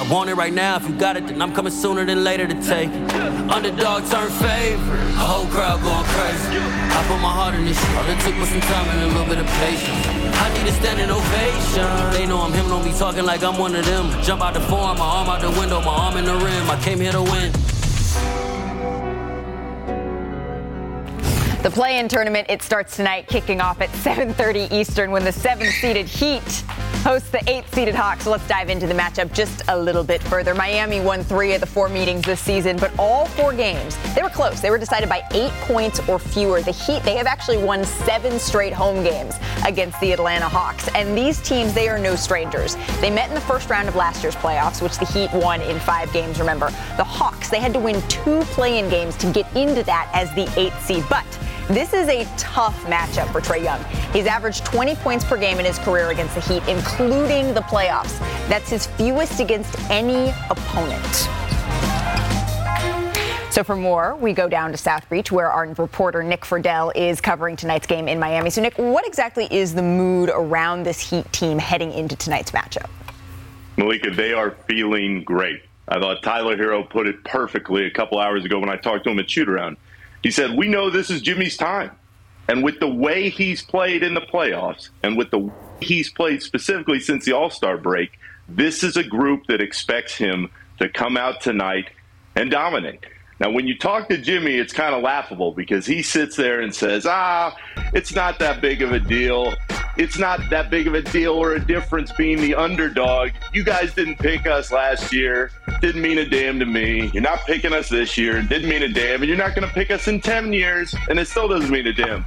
I 0.00 0.10
want 0.10 0.28
it 0.28 0.34
right 0.34 0.52
now. 0.52 0.74
If 0.74 0.88
you 0.88 0.96
got 0.96 1.16
it, 1.16 1.28
then 1.28 1.40
I'm 1.40 1.54
coming 1.54 1.72
sooner 1.72 2.04
than 2.04 2.24
later 2.24 2.48
to 2.48 2.54
take 2.66 2.90
it. 2.90 3.12
Underdog 3.48 4.02
turn 4.10 4.28
favorite. 4.28 5.06
The 5.14 5.22
whole 5.22 5.46
crowd 5.46 5.80
going 5.82 6.04
crazy. 6.10 6.58
I 6.58 7.04
put 7.06 7.20
my 7.22 7.30
heart 7.30 7.54
in 7.54 7.64
this 7.64 7.78
shit. 7.78 7.96
All 7.96 8.04
it 8.10 8.18
took 8.18 8.34
was 8.40 8.48
some 8.48 8.60
time 8.62 8.88
and 8.90 9.02
a 9.02 9.06
little 9.06 9.26
bit 9.26 9.38
of 9.38 9.46
patience. 9.62 10.06
I 10.34 10.50
need 10.58 10.68
a 10.68 10.72
standing 10.72 11.10
ovation. 11.10 11.86
They 12.10 12.26
know 12.26 12.42
I'm 12.42 12.52
him, 12.52 12.66
don't 12.68 12.84
be 12.84 12.90
talking 12.90 13.24
like 13.24 13.44
I'm 13.44 13.56
one 13.56 13.76
of 13.76 13.86
them. 13.86 14.10
Jump 14.24 14.42
out 14.42 14.54
the 14.54 14.60
form, 14.62 14.98
my 14.98 15.04
arm 15.04 15.28
out 15.28 15.40
the 15.40 15.50
window, 15.60 15.80
my 15.80 15.94
arm 15.94 16.16
in 16.16 16.24
the 16.24 16.34
rim. 16.34 16.68
I 16.68 16.80
came 16.82 16.98
here 16.98 17.12
to 17.12 17.22
win. 17.22 17.52
The 21.62 21.70
play-in 21.70 22.08
tournament, 22.08 22.50
it 22.50 22.62
starts 22.62 22.96
tonight, 22.96 23.28
kicking 23.28 23.60
off 23.60 23.80
at 23.80 23.90
7.30 23.90 24.72
Eastern 24.72 25.12
when 25.12 25.24
the 25.24 25.32
seven-seeded 25.32 26.06
Heat 26.06 26.64
hosts 27.04 27.28
the 27.28 27.50
eighth-seeded 27.50 27.94
Hawks. 27.94 28.24
So 28.24 28.30
let's 28.30 28.48
dive 28.48 28.70
into 28.70 28.86
the 28.86 28.94
matchup 28.94 29.30
just 29.34 29.62
a 29.68 29.78
little 29.78 30.02
bit 30.02 30.22
further. 30.22 30.54
Miami 30.54 31.02
won 31.02 31.22
three 31.22 31.52
of 31.52 31.60
the 31.60 31.66
four 31.66 31.90
meetings 31.90 32.22
this 32.22 32.40
season, 32.40 32.78
but 32.78 32.98
all 32.98 33.26
four 33.26 33.52
games, 33.52 33.94
they 34.14 34.22
were 34.22 34.30
close. 34.30 34.62
They 34.62 34.70
were 34.70 34.78
decided 34.78 35.10
by 35.10 35.22
eight 35.32 35.52
points 35.68 36.00
or 36.08 36.18
fewer. 36.18 36.62
The 36.62 36.72
Heat, 36.72 37.02
they 37.02 37.16
have 37.16 37.26
actually 37.26 37.58
won 37.58 37.84
seven 37.84 38.38
straight 38.38 38.72
home 38.72 39.04
games 39.04 39.34
against 39.66 40.00
the 40.00 40.12
Atlanta 40.12 40.48
Hawks. 40.48 40.88
And 40.94 41.16
these 41.16 41.42
teams, 41.42 41.74
they 41.74 41.90
are 41.90 41.98
no 41.98 42.16
strangers. 42.16 42.76
They 43.02 43.10
met 43.10 43.28
in 43.28 43.34
the 43.34 43.40
first 43.42 43.68
round 43.68 43.86
of 43.86 43.96
last 43.96 44.22
year's 44.22 44.36
playoffs, 44.36 44.80
which 44.80 44.96
the 44.96 45.04
Heat 45.04 45.30
won 45.34 45.60
in 45.60 45.78
five 45.80 46.10
games, 46.10 46.40
remember. 46.40 46.70
The 46.96 47.04
Hawks, 47.04 47.50
they 47.50 47.60
had 47.60 47.74
to 47.74 47.80
win 47.80 48.00
two 48.08 48.40
play-in 48.44 48.88
games 48.88 49.14
to 49.18 49.30
get 49.30 49.46
into 49.54 49.82
that 49.82 50.10
as 50.14 50.34
the 50.34 50.50
eighth 50.58 50.82
seed. 50.82 51.04
But 51.10 51.26
this 51.68 51.94
is 51.94 52.08
a 52.08 52.24
tough 52.36 52.84
matchup 52.84 53.30
for 53.32 53.40
Trae 53.40 53.62
Young. 53.62 53.82
He's 54.12 54.26
averaged 54.26 54.64
20 54.66 54.96
points 54.96 55.24
per 55.24 55.38
game 55.38 55.58
in 55.58 55.64
his 55.64 55.78
career 55.78 56.10
against 56.10 56.34
the 56.34 56.40
Heat, 56.42 56.66
including 56.68 57.54
the 57.54 57.62
playoffs. 57.62 58.18
That's 58.48 58.68
his 58.68 58.86
fewest 58.86 59.40
against 59.40 59.78
any 59.90 60.32
opponent. 60.50 61.28
So 63.50 63.62
for 63.62 63.76
more, 63.76 64.16
we 64.16 64.32
go 64.32 64.48
down 64.48 64.72
to 64.72 64.76
South 64.76 65.08
Beach 65.08 65.30
where 65.30 65.50
our 65.50 65.66
reporter 65.74 66.22
Nick 66.22 66.42
Friedell 66.42 66.90
is 66.96 67.20
covering 67.20 67.54
tonight's 67.54 67.86
game 67.86 68.08
in 68.08 68.18
Miami. 68.18 68.50
So 68.50 68.60
Nick, 68.60 68.76
what 68.76 69.06
exactly 69.06 69.46
is 69.50 69.74
the 69.74 69.82
mood 69.82 70.28
around 70.34 70.82
this 70.82 70.98
Heat 70.98 71.32
team 71.32 71.58
heading 71.58 71.92
into 71.92 72.16
tonight's 72.16 72.50
matchup? 72.50 72.90
Malika, 73.76 74.10
they 74.10 74.32
are 74.32 74.50
feeling 74.68 75.22
great. 75.24 75.62
I 75.88 76.00
thought 76.00 76.22
Tyler 76.22 76.56
Herro 76.56 76.88
put 76.88 77.06
it 77.06 77.22
perfectly 77.24 77.86
a 77.86 77.90
couple 77.90 78.18
hours 78.18 78.44
ago 78.44 78.58
when 78.58 78.70
I 78.70 78.76
talked 78.76 79.04
to 79.04 79.10
him 79.10 79.18
at 79.18 79.30
shoot 79.30 79.48
around. 79.48 79.76
He 80.24 80.30
said, 80.30 80.56
We 80.56 80.68
know 80.68 80.88
this 80.88 81.10
is 81.10 81.20
Jimmy's 81.20 81.56
time. 81.56 81.90
And 82.48 82.64
with 82.64 82.80
the 82.80 82.88
way 82.88 83.28
he's 83.28 83.62
played 83.62 84.02
in 84.02 84.14
the 84.14 84.22
playoffs 84.22 84.88
and 85.02 85.18
with 85.18 85.30
the 85.30 85.38
way 85.38 85.52
he's 85.80 86.10
played 86.10 86.42
specifically 86.42 86.98
since 86.98 87.26
the 87.26 87.32
All 87.32 87.50
Star 87.50 87.76
break, 87.76 88.18
this 88.48 88.82
is 88.82 88.96
a 88.96 89.04
group 89.04 89.46
that 89.48 89.60
expects 89.60 90.16
him 90.16 90.50
to 90.78 90.88
come 90.88 91.18
out 91.18 91.42
tonight 91.42 91.90
and 92.34 92.50
dominate. 92.50 93.04
Now, 93.38 93.50
when 93.50 93.66
you 93.66 93.76
talk 93.76 94.08
to 94.08 94.16
Jimmy, 94.16 94.54
it's 94.54 94.72
kind 94.72 94.94
of 94.94 95.02
laughable 95.02 95.52
because 95.52 95.84
he 95.84 96.02
sits 96.02 96.36
there 96.36 96.60
and 96.60 96.74
says, 96.74 97.04
ah, 97.04 97.54
it's 97.92 98.14
not 98.14 98.38
that 98.38 98.62
big 98.62 98.80
of 98.80 98.92
a 98.92 99.00
deal. 99.00 99.52
It's 99.96 100.18
not 100.18 100.40
that 100.50 100.70
big 100.70 100.86
of 100.86 100.94
a 100.94 101.02
deal 101.02 101.32
or 101.32 101.52
a 101.52 101.60
difference 101.60 102.12
being 102.12 102.40
the 102.40 102.54
underdog. 102.54 103.30
You 103.52 103.64
guys 103.64 103.94
didn't 103.94 104.18
pick 104.18 104.46
us 104.46 104.72
last 104.72 105.12
year. 105.12 105.50
Didn't 105.80 106.02
mean 106.02 106.18
a 106.18 106.28
damn 106.28 106.58
to 106.58 106.66
me. 106.66 107.10
You're 107.12 107.22
not 107.22 107.40
picking 107.46 107.72
us 107.72 107.88
this 107.88 108.18
year. 108.18 108.42
Didn't 108.42 108.68
mean 108.68 108.82
a 108.82 108.88
damn. 108.88 109.22
And 109.22 109.28
you're 109.28 109.38
not 109.38 109.54
going 109.54 109.66
to 109.66 109.74
pick 109.74 109.90
us 109.90 110.08
in 110.08 110.20
10 110.20 110.52
years. 110.52 110.94
And 111.08 111.18
it 111.18 111.28
still 111.28 111.48
doesn't 111.48 111.70
mean 111.70 111.86
a 111.86 111.92
damn. 111.92 112.24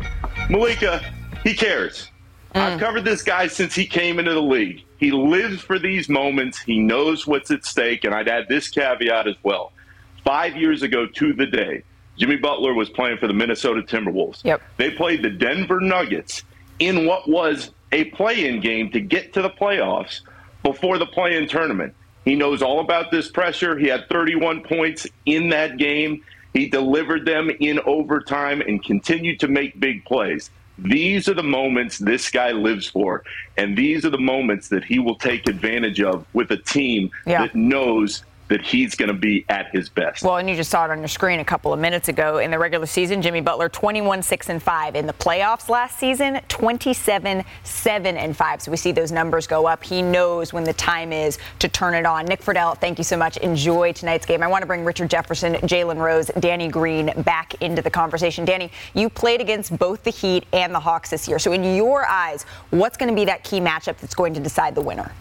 Malika, 0.50 1.04
he 1.44 1.54
cares. 1.54 2.10
Mm. 2.56 2.62
I've 2.62 2.80
covered 2.80 3.04
this 3.04 3.22
guy 3.22 3.48
since 3.48 3.76
he 3.76 3.86
came 3.86 4.20
into 4.20 4.34
the 4.34 4.42
league. 4.42 4.84
He 4.98 5.12
lives 5.12 5.62
for 5.62 5.78
these 5.78 6.10
moments. 6.10 6.60
He 6.60 6.80
knows 6.80 7.28
what's 7.28 7.52
at 7.52 7.66
stake. 7.66 8.04
And 8.04 8.16
I'd 8.16 8.28
add 8.28 8.48
this 8.48 8.70
caveat 8.70 9.28
as 9.28 9.36
well 9.44 9.74
five 10.28 10.58
years 10.58 10.84
ago 10.84 11.08
to 11.08 11.32
the 11.32 11.46
day, 11.46 11.84
Jimmy 12.18 12.36
Butler 12.36 12.74
was 12.74 12.90
playing 12.90 13.18
for 13.18 13.28
the 13.28 13.34
Minnesota 13.34 13.82
Timberwolves. 13.82 14.44
Yep. 14.44 14.62
They 14.76 14.92
played 14.92 15.24
the 15.24 15.30
Denver 15.30 15.80
Nuggets 15.80 16.44
in 16.80 17.06
what 17.06 17.28
was 17.28 17.72
a 17.92 18.06
play-in 18.06 18.60
game 18.62 18.92
to 18.92 19.00
get 19.00 19.34
to 19.34 19.42
the 19.42 19.50
playoffs 19.50 20.22
before 20.64 20.98
the 20.98 21.06
play-in 21.06 21.48
tournament. 21.48 21.94
He 22.26 22.36
knows 22.36 22.62
all 22.62 22.80
about 22.82 23.10
this 23.12 23.30
pressure. 23.32 23.78
He 23.78 23.88
had 23.88 24.10
31 24.10 24.64
points 24.64 25.08
in 25.26 25.50
that 25.50 25.78
game. 25.78 26.24
He 26.54 26.68
delivered 26.68 27.26
them 27.26 27.50
in 27.60 27.80
overtime 27.86 28.62
and 28.62 28.84
continued 28.84 29.40
to 29.42 29.48
make 29.48 29.80
big 29.80 30.04
plays. 30.06 30.50
These 30.80 31.28
are 31.28 31.34
the 31.34 31.42
moments 31.44 31.98
this 31.98 32.30
guy 32.30 32.52
lives 32.52 32.88
for, 32.88 33.24
and 33.58 33.76
these 33.78 34.06
are 34.06 34.10
the 34.12 34.20
moments 34.20 34.68
that 34.70 34.84
he 34.84 35.00
will 35.00 35.16
take 35.16 35.48
advantage 35.48 36.02
of 36.02 36.26
with 36.34 36.52
a 36.52 36.58
team 36.58 37.10
Yeah. 37.26 37.44
that 37.44 37.56
knows 37.56 38.24
that 38.50 38.62
he's 38.62 38.96
going 38.96 39.08
to 39.08 39.14
be 39.14 39.46
at 39.50 39.68
his 39.72 39.90
best. 39.90 40.24
Well, 40.24 40.38
and 40.38 40.50
you 40.50 40.56
just 40.56 40.70
saw 40.70 40.86
it 40.86 40.92
on 40.92 41.00
your 41.00 41.08
screen 41.08 41.40
a 41.40 41.46
couple 41.46 41.74
of 41.74 41.80
minutes 41.80 42.08
ago. 42.08 42.38
In 42.38 42.52
the 42.52 42.60
regular 42.60 42.86
season, 42.86 43.22
Jimmy 43.22 43.42
Butler 43.42 43.70
21 43.70 44.22
6 44.22 44.50
and 44.50 44.64
5. 44.64 44.96
In 44.96 45.08
the 45.08 45.14
playoffs 45.14 45.70
last 45.70 46.00
season, 46.00 46.40
27 46.48 47.44
7 47.64 48.18
and 48.18 48.36
5. 48.36 48.62
So 48.62 48.72
we 48.72 48.78
see 48.78 48.92
those 48.92 49.12
numbers 49.12 49.48
go 49.48 49.68
up. 49.68 49.84
He 49.84 50.02
knows 50.02 50.54
when 50.54 50.64
the 50.64 50.74
time 50.74 51.12
is 51.12 51.38
to 51.60 51.68
turn 51.68 51.94
it 51.94 52.06
on. 52.06 52.26
Nick 52.26 52.42
Friedell, 52.42 52.78
thank 52.78 52.98
you 52.98 53.04
so 53.04 53.18
much. 53.18 53.38
Enjoy 53.38 53.92
tonight's 53.92 54.26
game. 54.26 54.44
I 54.44 54.48
want 54.48 54.62
to 54.62 54.68
bring 54.68 54.86
Richard 54.86 55.10
Jefferson, 55.10 55.56
Jalen 55.56 55.98
Rose, 55.98 56.32
Danny 56.40 56.68
Green 56.68 57.12
back 57.24 57.62
into 57.62 57.82
the 57.82 57.90
conversation. 57.90 58.46
Danny, 58.46 58.72
you 58.94 59.10
played 59.10 59.42
against 59.42 59.78
both 59.78 60.04
the 60.04 60.12
Heat 60.12 60.46
and 60.54 60.74
the 60.74 60.80
Hawks 60.80 61.10
this 61.10 61.28
year. 61.28 61.40
So 61.40 61.52
in 61.52 61.76
your 61.76 62.06
eyes, 62.06 62.44
what's 62.70 62.98
going 62.98 63.10
to 63.10 63.16
be 63.16 63.26
that 63.26 63.44
key 63.44 63.60
matchup 63.60 63.98
that's 63.98 64.16
going 64.16 64.34
to 64.34 64.40
decide 64.40 64.76
the 64.76 64.82
winner? 64.82 65.12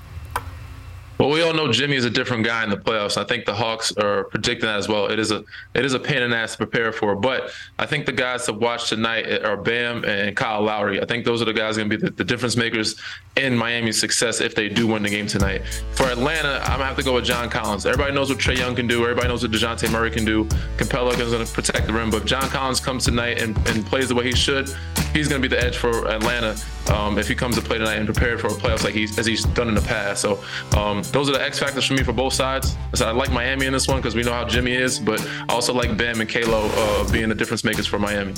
Well, 1.18 1.31
we 1.31 1.40
all 1.40 1.55
know 1.55 1.72
Jimmy 1.72 1.96
is 1.96 2.05
a 2.05 2.11
different 2.11 2.44
guy 2.44 2.62
in 2.62 2.68
the 2.68 2.76
playoffs. 2.76 3.16
I 3.16 3.24
think 3.24 3.46
the 3.46 3.55
Hawks 3.55 3.90
are 3.96 4.24
predicting 4.24 4.66
that 4.66 4.76
as 4.76 4.87
well. 4.87 5.07
It 5.07 5.18
is 5.18 5.31
a 5.31 5.44
it 5.74 5.85
is 5.85 5.94
a 5.94 5.98
pain 5.98 6.22
in 6.22 6.31
the 6.31 6.37
ass 6.37 6.52
to 6.52 6.59
prepare 6.59 6.92
for, 6.92 7.16
but 7.16 7.50
I 7.79 7.87
think 7.87 8.05
the 8.05 8.12
guys 8.12 8.44
to 8.46 8.52
watch 8.52 8.90
tonight 8.90 9.42
are 9.42 9.57
Bam 9.57 10.05
and 10.05 10.37
Kyle 10.37 10.62
Lowry. 10.62 11.00
I 11.00 11.07
think 11.07 11.24
those 11.24 11.40
are 11.40 11.46
the 11.46 11.55
guys 11.55 11.79
going 11.79 11.88
to 11.88 11.96
be 11.96 12.05
the, 12.05 12.11
the 12.11 12.24
difference 12.24 12.57
makers 12.57 13.00
in 13.37 13.57
Miami's 13.57 13.98
success 13.98 14.40
if 14.40 14.55
they 14.55 14.68
do 14.68 14.87
win 14.87 15.02
the 15.02 15.11
game 15.11 15.26
tonight. 15.26 15.62
For 15.94 16.05
Atlanta, 16.05 16.61
I'm 16.64 16.79
gonna 16.79 16.85
have 16.85 16.96
to 16.96 17.02
go 17.02 17.14
with 17.14 17.24
John 17.24 17.48
Collins. 17.48 17.87
Everybody 17.87 18.14
knows 18.14 18.29
what 18.29 18.38
Trae 18.38 18.57
Young 18.57 18.76
can 18.76 18.87
do. 18.87 19.02
Everybody 19.02 19.29
knows 19.29 19.42
what 19.42 19.52
Dejounte 19.52 19.90
Murray 19.90 20.11
can 20.11 20.24
do. 20.24 20.44
Capela 20.76 21.18
is 21.18 21.33
going 21.33 21.44
to 21.44 21.52
protect 21.52 21.87
the 21.87 21.92
rim, 21.94 22.11
but 22.11 22.18
if 22.18 22.24
John 22.24 22.48
Collins 22.50 22.81
comes 22.81 23.05
tonight 23.05 23.40
and, 23.40 23.57
and 23.68 23.87
plays 23.87 24.09
the 24.09 24.14
way 24.14 24.24
he 24.24 24.35
should, 24.35 24.68
he's 25.16 25.29
going 25.29 25.40
to 25.40 25.48
be 25.48 25.55
the 25.55 25.62
edge 25.62 25.79
for 25.79 26.07
Atlanta 26.09 26.55
um, 26.92 27.18
if 27.18 27.26
he 27.26 27.35
comes 27.35 27.57
to 27.57 27.62
play 27.62 27.79
tonight 27.79 27.94
and 27.94 28.07
prepared 28.07 28.40
for 28.40 28.48
a 28.48 28.50
playoffs 28.50 28.85
like 28.85 28.94
he's 28.94 29.18
as 29.18 29.26
he's 29.26 29.44
done 29.44 29.68
in 29.68 29.74
the 29.74 29.81
past. 29.81 30.20
So 30.20 30.42
um, 30.76 31.02
those 31.05 31.29
are 31.29 31.33
the 31.33 31.42
X 31.42 31.59
factors 31.59 31.87
for 31.87 31.94
me 31.94 32.02
for 32.02 32.12
both 32.12 32.35
sides. 32.35 32.76
So 32.94 33.07
I 33.07 33.12
like 33.12 33.33
Miami 33.33 33.66
in 33.66 33.72
this 33.72 33.88
one 33.88 33.96
because 33.96 34.14
we 34.14 34.22
know 34.22 34.33
how 34.33 34.44
Jimmy 34.44 34.72
is, 34.72 34.98
but 34.98 35.26
I 35.48 35.55
also 35.55 35.72
like 35.72 35.96
Bam 35.96 36.20
and 36.20 36.29
Kalo 36.29 36.68
uh, 36.72 37.11
being 37.11 37.29
the 37.29 37.35
difference 37.35 37.64
makers 37.64 37.87
for 37.87 37.98
Miami. 37.98 38.35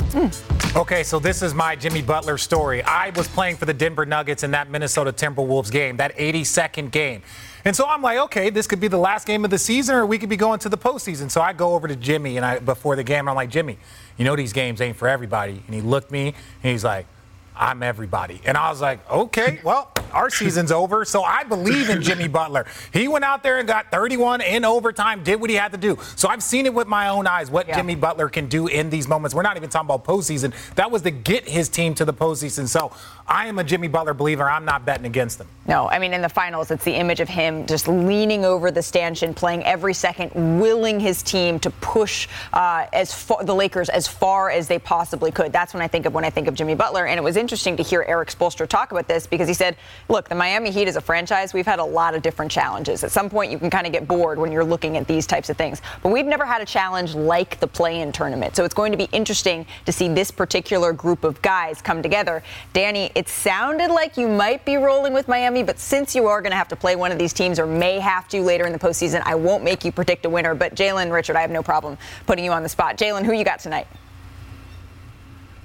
Okay, 0.76 1.02
so 1.02 1.18
this 1.18 1.42
is 1.42 1.54
my 1.54 1.74
Jimmy 1.74 2.02
Butler 2.02 2.38
story. 2.38 2.82
I 2.82 3.10
was 3.10 3.26
playing 3.26 3.56
for 3.56 3.64
the 3.64 3.74
Denver 3.74 4.06
Nuggets 4.06 4.42
in 4.44 4.52
that 4.52 4.70
Minnesota 4.70 5.12
Timberwolves 5.12 5.70
game, 5.70 5.96
that 5.96 6.16
82nd 6.16 6.90
game. 6.90 7.22
And 7.64 7.74
so 7.74 7.86
I'm 7.86 8.02
like, 8.02 8.18
okay, 8.18 8.50
this 8.50 8.66
could 8.66 8.80
be 8.80 8.88
the 8.88 8.98
last 8.98 9.26
game 9.26 9.44
of 9.44 9.50
the 9.50 9.58
season, 9.58 9.94
or 9.94 10.06
we 10.06 10.18
could 10.18 10.28
be 10.28 10.36
going 10.36 10.58
to 10.60 10.68
the 10.68 10.78
postseason. 10.78 11.30
So 11.30 11.40
I 11.40 11.52
go 11.52 11.74
over 11.74 11.88
to 11.88 11.96
Jimmy 11.96 12.36
and 12.36 12.46
I 12.46 12.58
before 12.58 12.96
the 12.96 13.04
game, 13.04 13.28
I'm 13.28 13.34
like, 13.34 13.50
Jimmy, 13.50 13.78
you 14.16 14.24
know 14.24 14.36
these 14.36 14.52
games 14.52 14.80
ain't 14.80 14.96
for 14.96 15.08
everybody. 15.08 15.62
And 15.66 15.74
he 15.74 15.80
looked 15.80 16.10
me 16.10 16.28
and 16.28 16.72
he's 16.72 16.84
like, 16.84 17.06
I'm 17.56 17.82
everybody. 17.82 18.40
And 18.44 18.56
I 18.56 18.70
was 18.70 18.80
like, 18.80 19.08
okay, 19.10 19.60
well, 19.64 19.92
our 20.12 20.30
season's 20.30 20.72
over. 20.72 21.04
So 21.04 21.22
I 21.22 21.44
believe 21.44 21.90
in 21.90 22.02
Jimmy 22.02 22.28
Butler. 22.28 22.66
He 22.92 23.08
went 23.08 23.24
out 23.24 23.42
there 23.42 23.58
and 23.58 23.68
got 23.68 23.90
31 23.90 24.40
in 24.40 24.64
overtime, 24.64 25.22
did 25.22 25.40
what 25.40 25.50
he 25.50 25.56
had 25.56 25.72
to 25.72 25.78
do. 25.78 25.98
So 26.16 26.28
I've 26.28 26.42
seen 26.42 26.66
it 26.66 26.74
with 26.74 26.88
my 26.88 27.08
own 27.08 27.26
eyes 27.26 27.50
what 27.50 27.66
Jimmy 27.72 27.94
Butler 27.94 28.28
can 28.28 28.46
do 28.46 28.66
in 28.66 28.90
these 28.90 29.08
moments. 29.08 29.34
We're 29.34 29.42
not 29.42 29.56
even 29.56 29.70
talking 29.70 29.86
about 29.86 30.04
postseason. 30.04 30.52
That 30.74 30.90
was 30.90 31.02
to 31.02 31.10
get 31.10 31.48
his 31.48 31.68
team 31.68 31.94
to 31.94 32.04
the 32.04 32.14
postseason. 32.14 32.68
So 32.68 32.92
I 33.26 33.46
am 33.46 33.58
a 33.58 33.64
Jimmy 33.64 33.88
Butler 33.88 34.14
believer. 34.14 34.48
I'm 34.48 34.64
not 34.64 34.84
betting 34.84 35.06
against 35.06 35.40
him. 35.40 35.46
No, 35.66 35.88
I 35.88 35.98
mean, 35.98 36.14
in 36.14 36.22
the 36.22 36.28
finals, 36.30 36.70
it's 36.70 36.84
the 36.84 36.94
image 36.94 37.20
of 37.20 37.28
him 37.28 37.66
just 37.66 37.88
leaning 37.88 38.44
over 38.44 38.70
the 38.70 38.82
stanchion, 38.82 39.34
playing 39.34 39.62
every 39.64 39.92
second, 39.92 40.58
willing 40.58 40.98
his 40.98 41.22
team 41.22 41.58
to 41.60 41.70
push 41.70 42.26
uh, 42.54 42.86
as 42.92 43.12
far, 43.12 43.44
the 43.44 43.54
Lakers 43.54 43.90
as 43.90 44.08
far 44.08 44.50
as 44.50 44.66
they 44.66 44.78
possibly 44.78 45.30
could. 45.30 45.52
That's 45.52 45.74
when 45.74 45.82
I 45.82 45.88
think 45.88 46.06
of 46.06 46.14
when 46.14 46.24
I 46.24 46.30
think 46.30 46.48
of 46.48 46.54
Jimmy 46.54 46.74
Butler. 46.74 47.06
And 47.06 47.18
it 47.18 47.22
was 47.22 47.36
interesting 47.36 47.76
to 47.76 47.82
hear 47.82 48.02
Erik 48.08 48.30
Spoelstra 48.30 48.66
talk 48.66 48.92
about 48.92 49.08
this 49.08 49.26
because 49.26 49.46
he 49.46 49.54
said 49.54 49.76
Look, 50.10 50.30
the 50.30 50.34
Miami 50.34 50.70
Heat 50.70 50.88
is 50.88 50.96
a 50.96 51.02
franchise, 51.02 51.52
we've 51.52 51.66
had 51.66 51.80
a 51.80 51.84
lot 51.84 52.14
of 52.14 52.22
different 52.22 52.50
challenges. 52.50 53.04
At 53.04 53.10
some 53.10 53.28
point, 53.28 53.52
you 53.52 53.58
can 53.58 53.68
kind 53.68 53.86
of 53.86 53.92
get 53.92 54.08
bored 54.08 54.38
when 54.38 54.50
you're 54.50 54.64
looking 54.64 54.96
at 54.96 55.06
these 55.06 55.26
types 55.26 55.50
of 55.50 55.58
things. 55.58 55.82
But 56.02 56.12
we've 56.12 56.24
never 56.24 56.46
had 56.46 56.62
a 56.62 56.64
challenge 56.64 57.14
like 57.14 57.60
the 57.60 57.66
play 57.66 58.00
in 58.00 58.10
tournament. 58.10 58.56
So 58.56 58.64
it's 58.64 58.72
going 58.72 58.90
to 58.92 58.96
be 58.96 59.08
interesting 59.12 59.66
to 59.84 59.92
see 59.92 60.08
this 60.08 60.30
particular 60.30 60.94
group 60.94 61.24
of 61.24 61.42
guys 61.42 61.82
come 61.82 62.02
together. 62.02 62.42
Danny, 62.72 63.10
it 63.14 63.28
sounded 63.28 63.90
like 63.90 64.16
you 64.16 64.28
might 64.28 64.64
be 64.64 64.78
rolling 64.78 65.12
with 65.12 65.28
Miami, 65.28 65.62
but 65.62 65.78
since 65.78 66.14
you 66.14 66.26
are 66.26 66.40
going 66.40 66.52
to 66.52 66.56
have 66.56 66.68
to 66.68 66.76
play 66.76 66.96
one 66.96 67.12
of 67.12 67.18
these 67.18 67.34
teams 67.34 67.58
or 67.58 67.66
may 67.66 67.98
have 67.98 68.28
to 68.28 68.40
later 68.40 68.66
in 68.66 68.72
the 68.72 68.78
postseason, 68.78 69.20
I 69.26 69.34
won't 69.34 69.62
make 69.62 69.84
you 69.84 69.92
predict 69.92 70.24
a 70.24 70.30
winner. 70.30 70.54
But 70.54 70.74
Jalen, 70.74 71.12
Richard, 71.12 71.36
I 71.36 71.42
have 71.42 71.50
no 71.50 71.62
problem 71.62 71.98
putting 72.26 72.46
you 72.46 72.52
on 72.52 72.62
the 72.62 72.68
spot. 72.70 72.96
Jalen, 72.96 73.26
who 73.26 73.32
you 73.32 73.44
got 73.44 73.60
tonight? 73.60 73.86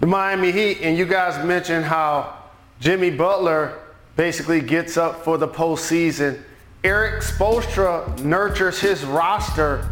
The 0.02 0.08
Miami 0.08 0.52
Heat, 0.52 0.82
and 0.82 0.98
you 0.98 1.06
guys 1.06 1.42
mentioned 1.46 1.86
how 1.86 2.40
Jimmy 2.82 3.10
Butler 3.10 3.80
basically 4.16 4.62
gets 4.62 4.98
up 4.98 5.24
for 5.24 5.38
the 5.38 5.48
postseason. 5.48 6.42
Erik 6.84 7.24
Spoelstra 7.24 8.20
nurtures 8.24 8.80
his 8.80 9.04
roster 9.06 9.90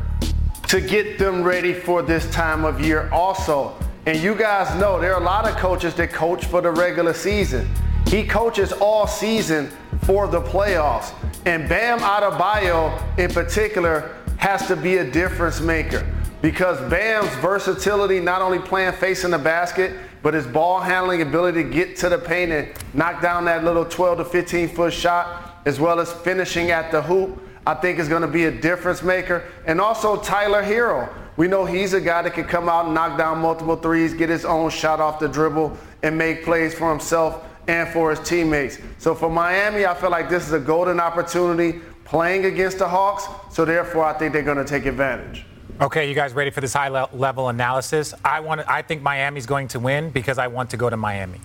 to 0.67 0.81
get 0.81 1.17
them 1.17 1.43
ready 1.43 1.73
for 1.73 2.01
this 2.01 2.29
time 2.31 2.63
of 2.65 2.81
year 2.81 3.09
also. 3.11 3.75
And 4.05 4.21
you 4.21 4.35
guys 4.35 4.79
know 4.79 4.99
there 4.99 5.13
are 5.13 5.21
a 5.21 5.23
lot 5.23 5.49
of 5.49 5.55
coaches 5.57 5.93
that 5.95 6.11
coach 6.11 6.45
for 6.45 6.61
the 6.61 6.71
regular 6.71 7.13
season. 7.13 7.67
He 8.07 8.25
coaches 8.25 8.71
all 8.73 9.07
season 9.07 9.71
for 10.03 10.27
the 10.27 10.41
playoffs. 10.41 11.13
And 11.45 11.67
Bam 11.67 11.99
Adebayo 11.99 13.17
in 13.17 13.31
particular 13.31 14.17
has 14.37 14.67
to 14.67 14.75
be 14.75 14.97
a 14.97 15.11
difference 15.11 15.61
maker 15.61 16.05
because 16.41 16.79
Bam's 16.89 17.33
versatility, 17.35 18.19
not 18.19 18.41
only 18.41 18.59
playing 18.59 18.93
facing 18.93 19.31
the 19.31 19.37
basket, 19.37 19.95
but 20.23 20.33
his 20.33 20.45
ball 20.47 20.79
handling 20.79 21.21
ability 21.21 21.63
to 21.63 21.69
get 21.69 21.95
to 21.97 22.09
the 22.09 22.17
paint 22.17 22.51
and 22.51 22.67
knock 22.93 23.21
down 23.21 23.45
that 23.45 23.63
little 23.63 23.85
12 23.85 24.19
to 24.19 24.25
15 24.25 24.69
foot 24.69 24.93
shot, 24.93 25.61
as 25.65 25.79
well 25.79 25.99
as 25.99 26.11
finishing 26.11 26.71
at 26.71 26.91
the 26.91 27.01
hoop, 27.01 27.41
I 27.65 27.75
think 27.75 27.99
is 27.99 28.07
going 28.07 28.23
to 28.23 28.27
be 28.27 28.45
a 28.45 28.51
difference 28.51 29.03
maker. 29.03 29.43
And 29.65 29.79
also 29.79 30.17
Tyler 30.21 30.63
Herro. 30.63 31.09
We 31.37 31.47
know 31.47 31.65
he's 31.65 31.93
a 31.93 32.01
guy 32.01 32.21
that 32.23 32.33
can 32.33 32.43
come 32.43 32.67
out 32.67 32.85
and 32.85 32.93
knock 32.93 33.17
down 33.17 33.39
multiple 33.39 33.75
threes, 33.75 34.13
get 34.13 34.29
his 34.29 34.45
own 34.45 34.69
shot 34.69 34.99
off 34.99 35.19
the 35.19 35.27
dribble, 35.27 35.77
and 36.03 36.17
make 36.17 36.43
plays 36.43 36.73
for 36.73 36.89
himself 36.89 37.45
and 37.67 37.87
for 37.89 38.09
his 38.09 38.19
teammates. 38.27 38.79
So 38.97 39.15
for 39.15 39.29
Miami, 39.29 39.85
I 39.85 39.93
feel 39.93 40.09
like 40.09 40.29
this 40.29 40.45
is 40.45 40.53
a 40.53 40.59
golden 40.59 40.99
opportunity 40.99 41.79
playing 42.03 42.45
against 42.45 42.79
the 42.79 42.87
Hawks. 42.87 43.27
So 43.53 43.63
therefore, 43.63 44.03
I 44.03 44.13
think 44.13 44.33
they're 44.33 44.43
going 44.43 44.57
to 44.57 44.65
take 44.65 44.85
advantage. 44.85 45.45
Okay, 45.81 46.07
you 46.07 46.13
guys 46.13 46.33
ready 46.33 46.51
for 46.51 46.61
this 46.61 46.73
high 46.73 46.89
level 46.89 47.49
analysis? 47.49 48.13
I 48.23 48.39
want. 48.39 48.61
I 48.69 48.83
think 48.83 49.01
Miami's 49.01 49.47
going 49.47 49.67
to 49.69 49.79
win 49.79 50.11
because 50.11 50.37
I 50.37 50.45
want 50.45 50.69
to 50.69 50.77
go 50.77 50.91
to 50.91 50.95
Miami. 50.95 51.39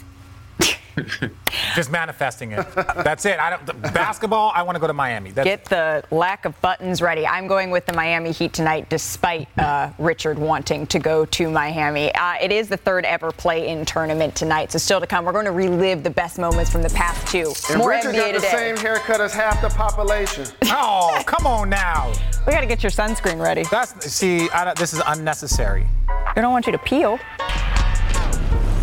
Just 1.75 1.91
manifesting 1.91 2.53
it. 2.53 2.67
That's 2.75 3.25
it. 3.27 3.39
I 3.39 3.51
don't 3.51 3.83
basketball. 3.93 4.53
I 4.55 4.63
want 4.63 4.77
to 4.77 4.81
go 4.81 4.87
to 4.87 4.93
Miami. 4.93 5.31
That's 5.31 5.45
Get 5.45 5.65
the 5.67 6.03
lack 6.11 6.45
of 6.45 6.59
buttons 6.61 7.03
ready. 7.03 7.27
I'm 7.27 7.47
going 7.47 7.71
with 7.71 7.87
the 7.87 7.93
Miami 7.93 8.33
Heat 8.33 8.53
tonight, 8.53 8.89
despite 8.89 9.49
uh, 9.59 9.91
Richard 9.99 10.39
wanting 10.39 10.87
to 10.89 10.99
go 10.99 11.25
to 11.27 11.51
Miami. 11.51 12.15
Uh, 12.15 12.35
it 12.41 12.51
is 12.53 12.69
the 12.69 12.77
third 12.77 13.05
ever 13.05 13.31
play-in 13.33 13.85
tournament 13.85 14.35
tonight, 14.35 14.73
so 14.73 14.79
still 14.79 15.01
to 15.01 15.07
come. 15.07 15.25
We're 15.25 15.33
going 15.33 15.45
to 15.45 15.53
relive 15.53 16.03
the 16.03 16.11
best 16.11 16.39
moments 16.39 16.71
from 16.71 16.83
the 16.83 16.91
past 16.91 17.27
two. 17.29 17.53
And 17.71 17.79
More 17.79 17.91
Richard 17.91 18.15
NBA 18.15 18.19
got 18.19 18.27
the 18.35 18.41
today. 18.41 18.51
same 18.51 18.77
haircut 18.77 19.21
as 19.21 19.33
half 19.35 19.61
the 19.63 19.69
population. 19.71 20.47
Oh, 20.79 21.23
come 21.27 21.47
on 21.47 21.71
now. 21.71 22.13
We 22.47 22.53
got 22.53 22.61
to 22.61 22.67
get 22.67 22.83
your 22.83 22.91
sunscreen 22.91 23.41
ready. 23.43 23.63
That's 23.71 24.13
see. 24.13 24.49
I 24.51 24.65
don't, 24.65 24.77
this 24.77 24.93
is 24.93 25.01
unnecessary. 25.07 25.87
I 26.09 26.41
don't 26.43 26.53
want 26.53 26.67
you 26.67 26.73
to 26.73 26.79
peel. 26.79 27.19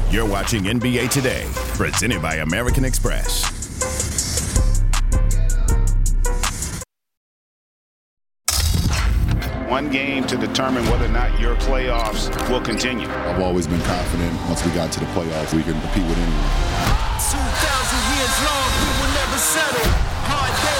You're 0.09 0.25
watching 0.27 0.63
NBA 0.63 1.09
Today, 1.09 1.45
presented 1.73 2.21
by 2.21 2.35
American 2.35 2.85
Express. 2.85 3.43
One 9.67 9.89
game 9.89 10.23
to 10.27 10.37
determine 10.37 10.85
whether 10.85 11.05
or 11.05 11.09
not 11.09 11.39
your 11.39 11.55
playoffs 11.55 12.29
will 12.49 12.61
continue. 12.61 13.07
I've 13.07 13.41
always 13.41 13.65
been 13.65 13.81
confident 13.81 14.33
once 14.47 14.63
we 14.63 14.71
got 14.71 14.91
to 14.91 14.99
the 14.99 15.07
playoffs, 15.07 15.53
we 15.53 15.63
can 15.63 15.73
compete 15.81 16.05
with 16.05 16.17
anyone. 16.17 16.93
2,000 17.17 17.41
years 18.13 18.35
long, 18.45 18.69
we 18.77 18.89
will 19.01 19.13
never 19.17 19.37
settle. 19.37 19.89
Hard 20.29 20.72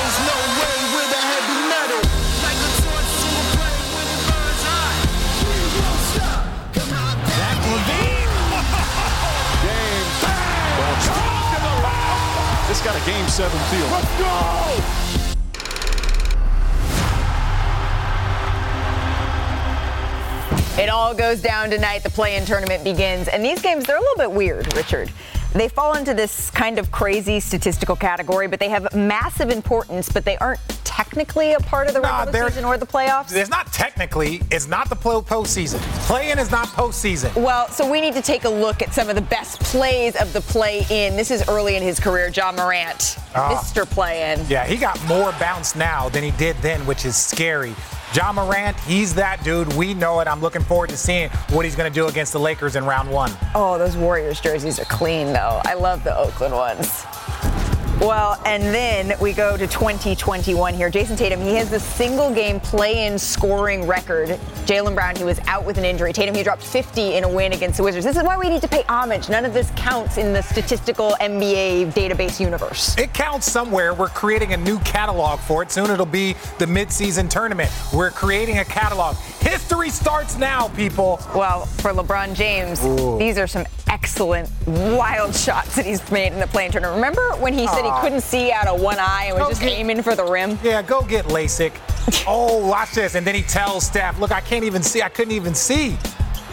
got 12.84 13.02
a 13.02 13.06
game 13.06 13.28
seven 13.30 13.58
feel. 13.70 13.88
Let's 13.88 14.20
go! 14.20 15.24
It 20.82 20.90
all 20.90 21.14
goes 21.14 21.42
down 21.42 21.70
tonight. 21.70 22.04
The 22.04 22.10
play-in 22.10 22.46
tournament 22.46 22.84
begins, 22.84 23.30
and 23.30 23.46
these 23.46 23.62
games 23.62 23.86
they're 23.86 23.96
a 23.96 24.02
little 24.02 24.18
bit 24.18 24.32
weird, 24.32 24.76
Richard. 24.76 25.10
They 25.54 25.68
fall 25.70 25.96
into 25.96 26.14
this 26.16 26.50
kind 26.50 26.80
of 26.80 26.92
crazy 26.92 27.40
statistical 27.40 27.96
category, 27.96 28.48
but 28.48 28.60
they 28.60 28.70
have 28.70 28.94
massive 28.96 29.50
importance, 29.52 30.10
but 30.12 30.26
they 30.26 30.36
aren't 30.38 30.60
technically 30.84 31.54
a 31.54 31.60
part 31.60 31.88
of 31.88 31.94
the 31.94 32.00
Nah, 32.02 32.24
regular 32.24 32.50
season 32.50 32.66
or 32.66 32.78
the 32.78 32.86
playoffs. 32.88 33.32
It's 33.36 33.50
not 33.52 33.72
technically. 33.72 34.42
It's 34.52 34.68
not 34.68 34.90
the 34.90 34.96
po- 34.96 35.22
postseason. 35.22 35.80
Play-in 36.08 36.40
is 36.40 36.50
not 36.50 36.68
postseason. 36.70 37.36
Well, 37.36 37.68
so 37.70 37.90
we 37.90 38.02
need 38.02 38.14
to 38.16 38.22
take 38.22 38.46
a 38.46 38.50
look 38.50 38.82
at 38.82 38.94
some 38.94 39.10
of 39.10 39.16
the 39.16 39.22
best 39.22 39.60
plays 39.62 40.16
of 40.16 40.34
the 40.34 40.42
play-in. 40.42 41.16
This 41.16 41.30
is 41.30 41.48
early 41.48 41.76
in 41.76 41.84
his 41.84 42.00
career, 42.00 42.30
Ja 42.34 42.52
Morant, 42.52 43.18
Ah. 43.36 43.56
Mr. 43.56 43.88
Play-in. 43.90 44.46
Yeah, 44.48 44.66
he 44.66 44.76
got 44.78 45.04
more 45.08 45.32
bounce 45.40 45.76
now 45.76 46.10
than 46.10 46.24
he 46.24 46.32
did 46.32 46.56
then, 46.64 46.84
which 46.88 47.06
is 47.06 47.16
scary. 47.16 47.76
Ja 48.14 48.32
Morant, 48.32 48.80
he's 48.82 49.16
that 49.16 49.44
dude. 49.44 49.74
We 49.74 49.96
know 49.96 50.20
it. 50.20 50.28
I'm 50.28 50.40
looking 50.40 50.62
forward 50.62 50.90
to 50.92 50.98
seeing 50.98 51.30
what 51.50 51.66
he's 51.66 51.76
going 51.76 51.92
to 51.92 51.94
do 51.94 52.08
against 52.08 52.32
the 52.32 52.40
Lakers 52.40 52.76
in 52.76 52.86
round 52.86 53.10
one. 53.10 53.32
Oh, 53.56 53.80
those 53.80 53.98
Warriors 53.98 54.40
jerseys 54.40 54.80
are 54.80 54.86
clean, 54.86 55.34
though. 55.34 55.62
I 55.66 55.74
love 55.74 56.04
the 56.04 56.16
Oakland 56.16 56.54
ones. 56.54 57.06
Well, 58.00 58.42
and 58.46 58.64
then 58.64 59.18
we 59.22 59.34
go 59.34 59.56
to 59.56 59.68
2021 59.68 60.74
here. 60.74 60.90
Jayson 60.90 61.16
Tatum, 61.16 61.40
he 61.40 61.54
has 61.56 61.70
the 61.70 61.80
single 61.80 62.34
game 62.34 62.60
play 62.60 63.06
in 63.06 63.18
scoring 63.18 63.88
record. 63.88 64.30
Jaylen 64.66 64.96
Brown, 64.96 65.16
he 65.16 65.24
was 65.24 65.40
out 65.48 65.64
with 65.64 65.78
an 65.78 65.86
injury. 65.86 66.12
Tatum, 66.12 66.36
he 66.36 66.44
dropped 66.44 66.64
50 66.64 67.14
in 67.14 67.24
a 67.24 67.30
win 67.30 67.54
against 67.54 67.78
the 67.78 67.84
Wizards. 67.84 68.04
This 68.04 68.18
is 68.18 68.24
why 68.24 68.38
we 68.38 68.50
need 68.50 68.62
to 68.62 68.68
pay 68.68 68.84
homage. 68.90 69.30
None 69.30 69.46
of 69.46 69.54
this 69.54 69.72
counts 69.76 70.18
in 70.18 70.34
the 70.34 70.42
statistical 70.42 71.16
NBA 71.22 71.94
database 71.94 72.40
universe. 72.40 72.98
It 72.98 73.14
counts 73.14 73.50
somewhere. 73.50 73.94
We're 73.94 74.10
creating 74.10 74.54
a 74.54 74.58
new 74.58 74.80
catalog 74.80 75.40
for 75.40 75.62
it. 75.62 75.72
Soon 75.72 75.90
it'll 75.92 76.06
be 76.06 76.34
the 76.58 76.66
midseason 76.66 77.30
tournament. 77.30 77.72
We're 77.94 78.12
creating 78.12 78.58
a 78.58 78.66
catalog. 78.66 79.16
History 79.44 79.90
starts 79.90 80.38
now, 80.38 80.70
people. 80.70 81.20
Well, 81.36 81.66
for 81.66 81.92
LeBron 81.92 82.34
James, 82.34 82.84
Ooh. 82.84 83.18
these 83.20 83.38
are 83.38 83.46
some 83.48 83.66
excellent, 83.90 84.50
wild 84.66 85.36
shots 85.36 85.76
that 85.76 85.86
he's 85.86 86.10
made 86.12 86.34
in 86.34 86.40
the 86.40 86.48
play-in 86.48 86.72
tournament. 86.72 86.96
Remember 86.96 87.22
when 87.42 87.54
he 87.54 87.68
said 87.68 87.84
he 87.84 87.92
couldn't 88.02 88.22
see 88.22 88.52
out 88.52 88.68
of 88.68 88.82
one 88.82 88.98
eye 89.00 89.26
and 89.28 89.36
was 89.36 89.44
Go 89.44 89.50
just 89.50 89.62
get- 89.62 89.74
aiming 89.78 90.02
for 90.02 90.16
the 90.16 90.24
rim? 90.26 90.58
Yeah, 90.64 90.82
go 90.82 91.04
get 91.04 91.26
LASIK. 91.26 91.74
oh, 92.28 92.66
watch 92.68 92.94
this. 92.94 93.16
And 93.16 93.28
then 93.28 93.36
he 93.36 93.42
tells 93.44 93.86
Steph, 93.86 94.18
look, 94.20 94.32
I 94.32 94.42
can't 94.42 94.64
even 94.64 94.82
see. 94.82 95.02
I 95.02 95.10
couldn't 95.10 95.34
even 95.34 95.54
see. 95.54 95.98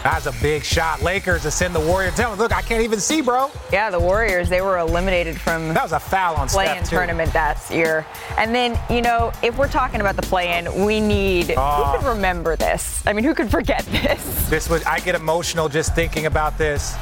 That's 0.03 0.25
a 0.25 0.31
big 0.41 0.63
shot. 0.63 1.03
Lakers 1.03 1.43
to 1.43 1.51
send 1.51 1.75
the 1.75 1.79
Warriors. 1.79 2.15
Tell 2.15 2.33
him, 2.33 2.39
look, 2.39 2.51
I 2.51 2.61
can't 2.63 2.81
even 2.83 2.99
see, 2.99 3.21
bro. 3.21 3.51
Yeah, 3.71 3.91
the 3.91 3.99
Warriors, 3.99 4.49
they 4.49 4.61
were 4.61 4.79
eliminated 4.79 5.39
from 5.39 5.73
That 5.75 5.83
was 5.83 5.91
a 5.91 5.99
foul 5.99 6.35
on 6.37 6.47
play-in 6.47 6.77
Steph, 6.85 6.89
tournament 6.89 7.31
that 7.33 7.61
year. 7.69 8.03
And 8.37 8.53
then, 8.55 8.79
you 8.89 9.03
know, 9.03 9.31
if 9.43 9.57
we're 9.57 9.67
talking 9.67 10.01
about 10.01 10.15
the 10.15 10.23
play-in, 10.23 10.85
we 10.85 10.99
need 10.99 11.53
Ah. 11.55 11.91
who 11.91 11.99
could 11.99 12.07
remember 12.07 12.55
this? 12.55 13.03
I 13.05 13.13
mean, 13.13 13.23
who 13.23 13.35
could 13.35 13.51
forget 13.51 13.85
this? 13.85 14.49
This 14.49 14.67
was 14.69 14.83
I 14.85 14.99
get 14.99 15.13
emotional 15.13 15.69
just 15.69 15.93
thinking 15.93 16.25
about 16.25 16.57
this. 16.57 16.95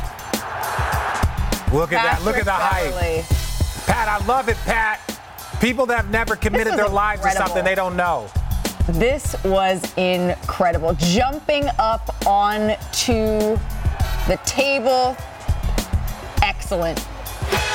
Look 1.71 1.93
at 1.93 2.03
that. 2.03 2.21
Look 2.25 2.35
at 2.38 2.45
the 2.45 2.51
Patrick 2.51 2.93
hype. 3.23 3.85
Pat, 3.85 4.07
I 4.09 4.25
love 4.25 4.49
it, 4.49 4.57
Pat. 4.65 4.99
People 5.62 5.85
that 5.88 5.97
have 5.97 6.09
never 6.09 6.35
committed 6.35 6.73
their 6.73 6.89
lives 6.89 7.21
to 7.21 7.31
something 7.31 7.63
they 7.63 7.75
don't 7.75 7.95
know. 7.95 8.27
This 8.93 9.36
was 9.45 9.93
incredible. 9.97 10.95
Jumping 10.95 11.67
up 11.78 12.10
onto 12.25 13.56
the 14.28 14.39
table. 14.45 15.15
Excellent. 16.41 16.97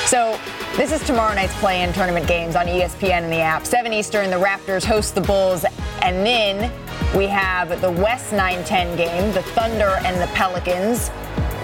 So, 0.07 0.37
this 0.75 0.91
is 0.91 1.01
tomorrow 1.07 1.33
night's 1.33 1.57
play 1.59 1.83
in 1.83 1.93
tournament 1.93 2.27
games 2.27 2.57
on 2.57 2.65
ESPN 2.65 3.23
and 3.23 3.31
the 3.31 3.39
app. 3.39 3.65
7 3.65 3.93
Eastern, 3.93 4.29
the 4.29 4.35
Raptors 4.35 4.83
host 4.83 5.15
the 5.15 5.21
Bulls. 5.21 5.63
And 6.01 6.25
then 6.25 6.69
we 7.15 7.27
have 7.27 7.79
the 7.79 7.91
West 7.91 8.33
9 8.33 8.65
10 8.65 8.97
game, 8.97 9.33
the 9.33 9.41
Thunder 9.41 9.97
and 10.03 10.21
the 10.21 10.27
Pelicans. 10.35 11.11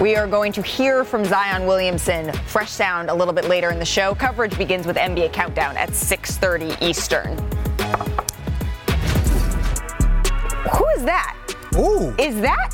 We 0.00 0.16
are 0.16 0.26
going 0.26 0.52
to 0.52 0.62
hear 0.62 1.04
from 1.04 1.26
Zion 1.26 1.66
Williamson. 1.66 2.32
Fresh 2.46 2.70
sound 2.70 3.10
a 3.10 3.14
little 3.14 3.34
bit 3.34 3.44
later 3.44 3.70
in 3.70 3.78
the 3.78 3.84
show. 3.84 4.14
Coverage 4.14 4.56
begins 4.56 4.86
with 4.86 4.96
NBA 4.96 5.34
Countdown 5.34 5.76
at 5.76 5.90
6:30 5.90 6.80
Eastern. 6.80 7.36
Is 11.02 11.06
that? 11.06 11.36
Ooh. 11.74 12.14
Is 12.16 12.40
that 12.42 12.70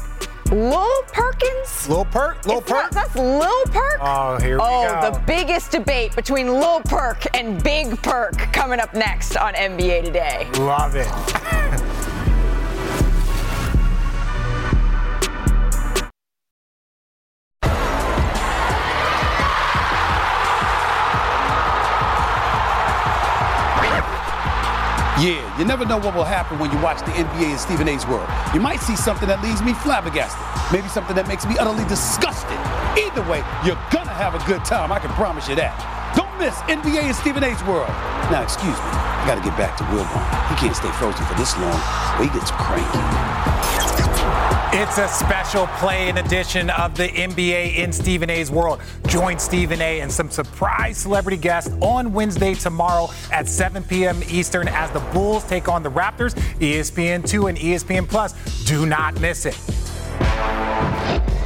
Lil 0.51 1.03
Perkins? 1.15 1.89
Lil 1.89 2.05
Perk? 2.05 2.45
Lil 2.45 2.59
It's 2.59 2.71
Perk? 2.71 2.83
not- 2.83 2.91
that's 2.91 3.15
Lil 3.15 3.65
Perk? 3.73 3.99
Oh, 4.03 4.37
here 4.39 4.59
we 4.59 4.63
oh, 4.63 4.87
go. 4.87 4.99
oh, 4.99 5.01
go. 5.01 5.11
the 5.13 5.21
biggest 5.21 5.71
debate 5.71 6.15
between 6.15 6.53
Lil 6.53 6.81
Perk 6.81 7.25
and 7.35 7.63
Big 7.63 7.97
Perk 8.03 8.37
coming 8.53 8.81
up 8.81 8.93
next 8.93 9.35
on 9.39 9.55
NBA 9.55 10.05
Today. 10.05 10.47
Love 10.59 10.95
it. 10.95 11.09
Yeah, 25.19 25.43
you 25.59 25.65
never 25.65 25.85
know 25.85 25.99
what 25.99 26.15
will 26.15 26.23
happen 26.23 26.61
when 26.63 26.71
you 26.71 26.79
watch 26.79 27.03
the 27.03 27.11
NBA 27.11 27.51
in 27.51 27.59
Stephen 27.59 27.89
A's 27.89 28.07
world. 28.07 28.31
You 28.55 28.61
might 28.61 28.79
see 28.79 28.95
something 28.95 29.27
that 29.27 29.43
leaves 29.43 29.59
me 29.67 29.75
flabbergasted, 29.75 30.39
maybe 30.71 30.87
something 30.87 31.19
that 31.19 31.27
makes 31.27 31.43
me 31.43 31.59
utterly 31.59 31.83
disgusted. 31.91 32.55
Either 32.95 33.27
way, 33.27 33.43
you're 33.67 33.83
gonna 33.91 34.15
have 34.15 34.39
a 34.39 34.43
good 34.47 34.63
time, 34.63 34.95
I 34.95 35.03
can 35.03 35.11
promise 35.19 35.51
you 35.51 35.59
that. 35.59 35.75
Don't 36.15 36.31
miss 36.39 36.55
NBA 36.71 37.11
in 37.11 37.15
Stephen 37.19 37.43
A's 37.43 37.59
world. 37.67 37.91
Now, 38.31 38.47
excuse 38.47 38.79
me, 38.79 38.91
I 38.95 39.27
gotta 39.27 39.43
get 39.43 39.59
back 39.59 39.75
to 39.83 39.85
Wilbon. 39.91 40.23
He 40.51 40.55
can't 40.55 40.79
stay 40.79 40.91
frozen 41.03 41.27
for 41.27 41.35
this 41.35 41.51
long, 41.59 41.75
or 42.15 42.23
he 42.23 42.31
gets 42.31 42.55
cranky. 42.55 43.58
It's 44.71 44.99
a 44.99 45.09
special 45.09 45.67
play-in 45.79 46.19
edition 46.19 46.71
of 46.71 46.97
the 46.97 47.09
NBA 47.09 47.77
in 47.77 47.93
Stephen 47.93 48.31
A's 48.31 48.51
world. 48.51 48.81
Join 49.07 49.39
Stephen 49.39 49.81
A. 49.81 50.01
and 50.01 50.13
some 50.13 50.31
surprise 50.31 50.99
celebrity 50.99 51.39
guests 51.39 51.75
on 51.81 52.13
Wednesday 52.13 52.55
tomorrow 52.55 53.09
at 53.33 53.49
7 53.49 53.83
p.m. 53.85 54.23
Eastern 54.29 54.69
as 54.69 54.91
the 54.91 55.01
Bulls 55.13 55.45
take 55.45 55.69
on 55.69 55.83
the 55.83 55.91
Raptors. 55.91 56.37
E 56.61 56.75
ESPN2 56.75 57.49
and 57.49 57.59
ESPN 57.59 58.09
Plus. 58.09 58.35
Do 58.65 58.87
not 58.87 59.19
miss 59.21 59.47
it. 59.47 59.88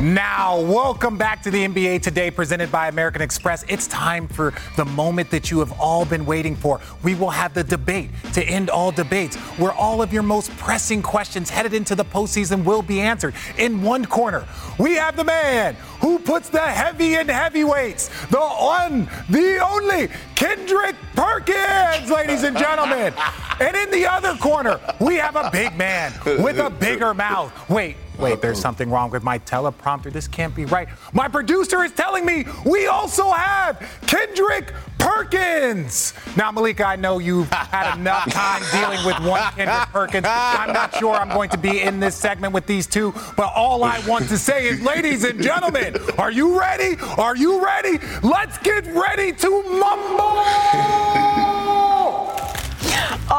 Now, 0.03 0.61
welcome 0.61 1.17
back 1.17 1.45
to 1.45 1.51
the 1.53 1.65
NBA 1.65 2.03
Today, 2.03 2.29
presented 2.29 2.73
by 2.73 2.89
American 2.89 3.23
Express. 3.23 3.65
It's 3.69 3.87
time 3.87 4.27
for 4.27 4.53
the 4.77 4.85
moment 4.85 5.31
that 5.31 5.49
you 5.49 5.61
have 5.61 5.71
all 5.81 6.05
been 6.05 6.27
waiting 6.27 6.57
for. 6.57 6.81
We 7.05 7.15
will 7.15 7.31
have 7.31 7.55
the 7.55 7.63
debate 7.63 8.11
to 8.33 8.43
end 8.43 8.69
all 8.69 8.91
debates, 8.91 9.37
where 9.61 9.71
all 9.71 10.03
of 10.03 10.13
your 10.13 10.25
most 10.25 10.51
pressing 10.57 11.03
questions 11.03 11.51
headed 11.51 11.73
into 11.73 11.95
the 11.95 12.05
postseason 12.05 12.65
will 12.65 12.83
be 12.83 13.01
answered. 13.01 13.35
In 13.59 13.81
one 13.81 14.05
corner, 14.05 14.45
we 14.77 14.97
have 14.97 15.15
the 15.15 15.23
man 15.23 15.77
who 16.01 16.19
puts 16.19 16.49
the 16.49 16.59
heavy 16.59 17.15
in 17.15 17.29
heavyweights, 17.29 18.09
the 18.27 18.41
one, 18.41 19.09
the 19.31 19.59
only 19.65 20.09
Kendrick 20.35 20.97
Perkins, 21.15 22.11
ladies 22.11 22.43
and 22.43 22.59
gentlemen. 22.59 23.15
And 23.63 23.77
in 23.77 23.91
the 23.93 24.07
other 24.07 24.35
corner, 24.35 24.81
we 24.99 25.15
have 25.17 25.37
a 25.37 25.49
big 25.53 25.77
man 25.77 26.13
with 26.25 26.59
a 26.59 26.69
bigger 26.69 27.15
mouth. 27.15 27.53
Wait, 27.71 27.97
Wait, 28.19 28.43
there's 28.43 28.61
something 28.61 28.91
wrong 28.91 29.11
with 29.11 29.23
my 29.23 29.39
teleprompter. 29.39 30.13
This 30.13 30.29
can't 30.29 30.55
be 30.55 30.65
right. 30.65 30.89
My 31.13 31.29
producer 31.29 31.83
is 31.83 31.93
telling 31.93 32.27
me 32.27 32.45
we 32.65 32.87
also 32.87 33.31
have 33.31 33.81
Kendrick 34.07 34.73
Perkins. 34.99 36.13
Now, 36.37 36.51
Malika, 36.51 36.85
I 36.85 36.97
know 36.97 37.19
you've 37.21 37.51
had 37.51 37.97
enough 37.97 38.31
time 38.33 38.63
dealing 38.71 39.05
with 39.07 39.19
one 39.21 39.41
Kendrick 39.53 39.89
Perkins. 39.89 40.27
I'm 40.29 40.73
not 40.73 40.95
sure 40.97 41.15
I'm 41.15 41.31
going 41.31 41.51
to 41.51 41.59
be 41.59 41.81
in 41.81 42.01
this 42.01 42.15
segment 42.17 42.53
with 42.53 42.67
these 42.67 42.87
two, 42.87 43.13
but 43.37 43.53
all 43.55 43.83
I 43.85 44.01
want 44.07 44.29
to 44.29 44.39
say 44.39 44.67
is, 44.67 44.83
ladies 44.83 45.25
and 45.25 45.43
gentlemen, 45.43 45.97
are 46.19 46.31
you 46.31 46.59
ready? 46.59 46.97
Are 47.17 47.37
you 47.37 47.65
ready? 47.65 47.99
Let's 48.23 48.59
get 48.59 48.87
ready 48.87 49.33
to 49.33 49.63
mumble! 49.63 51.32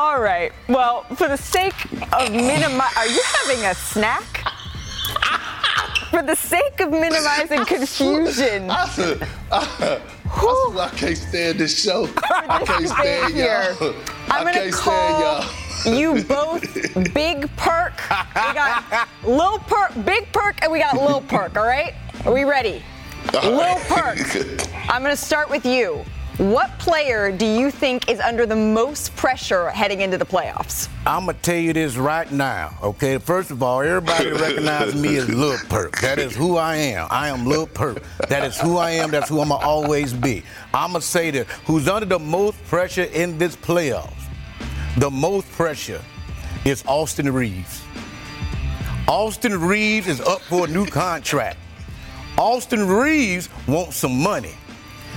All 0.03 0.19
right. 0.19 0.51
Well, 0.67 1.03
for 1.15 1.29
the 1.29 1.37
sake 1.37 1.85
of 1.85 2.27
minimi- 2.27 2.97
are 2.97 3.07
you 3.07 3.23
having 3.37 3.63
a 3.65 3.73
snack? 3.73 4.43
For 6.09 6.21
the 6.21 6.35
sake 6.35 6.81
of 6.81 6.91
minimizing 6.91 7.63
confusion. 7.63 8.69
I, 8.69 8.85
said, 8.89 9.25
I, 9.49 10.01
I, 10.25 10.79
I 10.81 10.89
can't 10.89 11.17
stand 11.17 11.57
this 11.57 11.81
show. 11.81 12.09
I 12.29 12.63
can't 12.65 12.89
stand 12.89 13.33
here. 13.33 13.77
y'all. 13.79 13.95
I'm 14.27 14.45
I 14.45 14.51
gonna 14.51 14.51
can't 14.51 14.73
call 14.73 15.45
stand 15.79 15.95
y'all. 15.95 15.97
you 16.17 16.23
both 16.25 17.13
Big 17.13 17.49
Perk. 17.55 17.93
We 18.35 18.53
got 18.53 19.07
Lil 19.23 19.57
Perk, 19.59 20.03
Big 20.03 20.29
Perk, 20.33 20.61
and 20.63 20.69
we 20.73 20.79
got 20.79 20.95
Lil 20.95 21.21
Perk. 21.21 21.55
All 21.55 21.65
right? 21.65 21.93
Are 22.25 22.33
we 22.33 22.43
ready? 22.43 22.83
Lil 23.31 23.77
Perk. 23.87 24.19
I'm 24.89 25.01
gonna 25.01 25.15
start 25.15 25.49
with 25.49 25.65
you. 25.65 26.03
What 26.37 26.79
player 26.79 27.31
do 27.31 27.45
you 27.45 27.69
think 27.69 28.09
is 28.09 28.19
under 28.19 28.47
the 28.47 28.55
most 28.55 29.15
pressure 29.15 29.69
heading 29.69 30.01
into 30.01 30.17
the 30.17 30.25
playoffs? 30.25 30.89
I'm 31.05 31.27
gonna 31.27 31.37
tell 31.37 31.57
you 31.57 31.73
this 31.73 31.95
right 31.95 32.29
now, 32.31 32.75
okay? 32.81 33.19
First 33.19 33.51
of 33.51 33.61
all, 33.61 33.81
everybody 33.81 34.31
recognizes 34.31 34.99
me 34.99 35.17
as 35.17 35.29
Lil 35.29 35.59
Perk. 35.69 36.01
That 36.01 36.17
is 36.17 36.35
who 36.35 36.57
I 36.57 36.75
am. 36.75 37.07
I 37.11 37.27
am 37.27 37.45
Lil 37.45 37.67
Perk. 37.67 38.01
That 38.29 38.43
is 38.45 38.59
who 38.59 38.77
I 38.77 38.89
am. 38.91 39.11
That's 39.11 39.29
who 39.29 39.41
I'm 39.41 39.49
gonna 39.49 39.63
always 39.63 40.11
be. 40.11 40.41
I'm 40.73 40.93
gonna 40.93 41.01
say 41.01 41.29
that 41.29 41.45
who's 41.67 41.87
under 41.87 42.07
the 42.07 42.17
most 42.17 42.63
pressure 42.65 43.03
in 43.03 43.37
this 43.37 43.55
playoffs? 43.55 44.25
The 44.97 45.11
most 45.11 45.47
pressure 45.51 46.01
is 46.65 46.83
Austin 46.87 47.31
Reaves. 47.31 47.83
Austin 49.07 49.61
Reaves 49.61 50.07
is 50.07 50.19
up 50.19 50.41
for 50.41 50.65
a 50.65 50.67
new 50.67 50.87
contract. 50.87 51.59
Austin 52.39 52.87
Reaves 52.87 53.49
wants 53.67 53.97
some 53.97 54.19
money. 54.19 54.55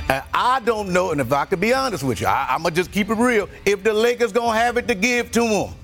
And 0.09 0.23
I 0.33 0.61
don't 0.61 0.91
know, 0.91 1.11
and 1.11 1.21
if 1.21 1.33
I 1.33 1.45
could 1.47 1.61
be 1.61 1.75
honest 1.75 2.05
with 2.05 2.21
you, 2.21 2.29
I, 2.29 2.55
am 2.55 2.63
gonna 2.63 2.75
just 2.75 2.93
keep 2.93 3.11
it 3.11 3.15
real. 3.15 3.49
If 3.65 3.83
the 3.83 3.93
Lakers 3.93 4.33
gonna 4.33 4.57
have 4.57 4.77
it 4.77 4.87
to 4.89 4.95
give 4.95 5.33
to 5.33 5.45
him, 5.45 5.75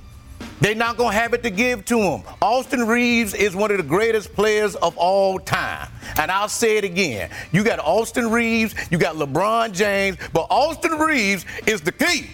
they're 0.61 0.77
not 0.77 0.97
gonna 0.97 1.13
have 1.13 1.35
it 1.35 1.43
to 1.43 1.51
give 1.51 1.85
to 1.87 1.99
him. 1.99 2.23
Austin 2.41 2.87
Reaves 2.87 3.35
is 3.35 3.57
one 3.57 3.73
of 3.73 3.79
the 3.79 3.83
greatest 3.83 4.33
players 4.33 4.77
of 4.77 4.97
all 4.97 5.41
time. 5.41 5.89
And 6.19 6.31
I'll 6.31 6.49
say 6.49 6.77
it 6.77 6.85
again. 6.85 7.31
You 7.51 7.65
got 7.65 7.81
Austin 7.81 8.31
Reaves, 8.31 8.75
you 8.91 8.99
got 8.99 9.17
LeBron 9.17 9.73
James, 9.73 10.19
but 10.33 10.47
Austin 10.51 10.93
Reaves 10.93 11.45
is 11.67 11.81
the 11.81 11.91
key. 11.91 12.27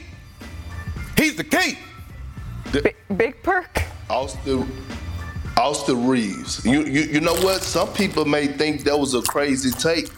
He's 1.16 1.36
the 1.36 1.44
key. 1.44 1.78
Big, 2.70 2.96
big 3.16 3.42
perk. 3.42 3.82
Austin 4.10 4.70
Austin 5.56 6.06
Reaves. 6.06 6.64
You, 6.64 6.84
you 6.84 7.00
you 7.00 7.20
know 7.20 7.34
what? 7.36 7.62
Some 7.62 7.88
people 7.94 8.24
may 8.24 8.46
think 8.46 8.84
that 8.84 8.96
was 8.96 9.14
a 9.14 9.22
crazy 9.22 9.70
take, 9.70 10.08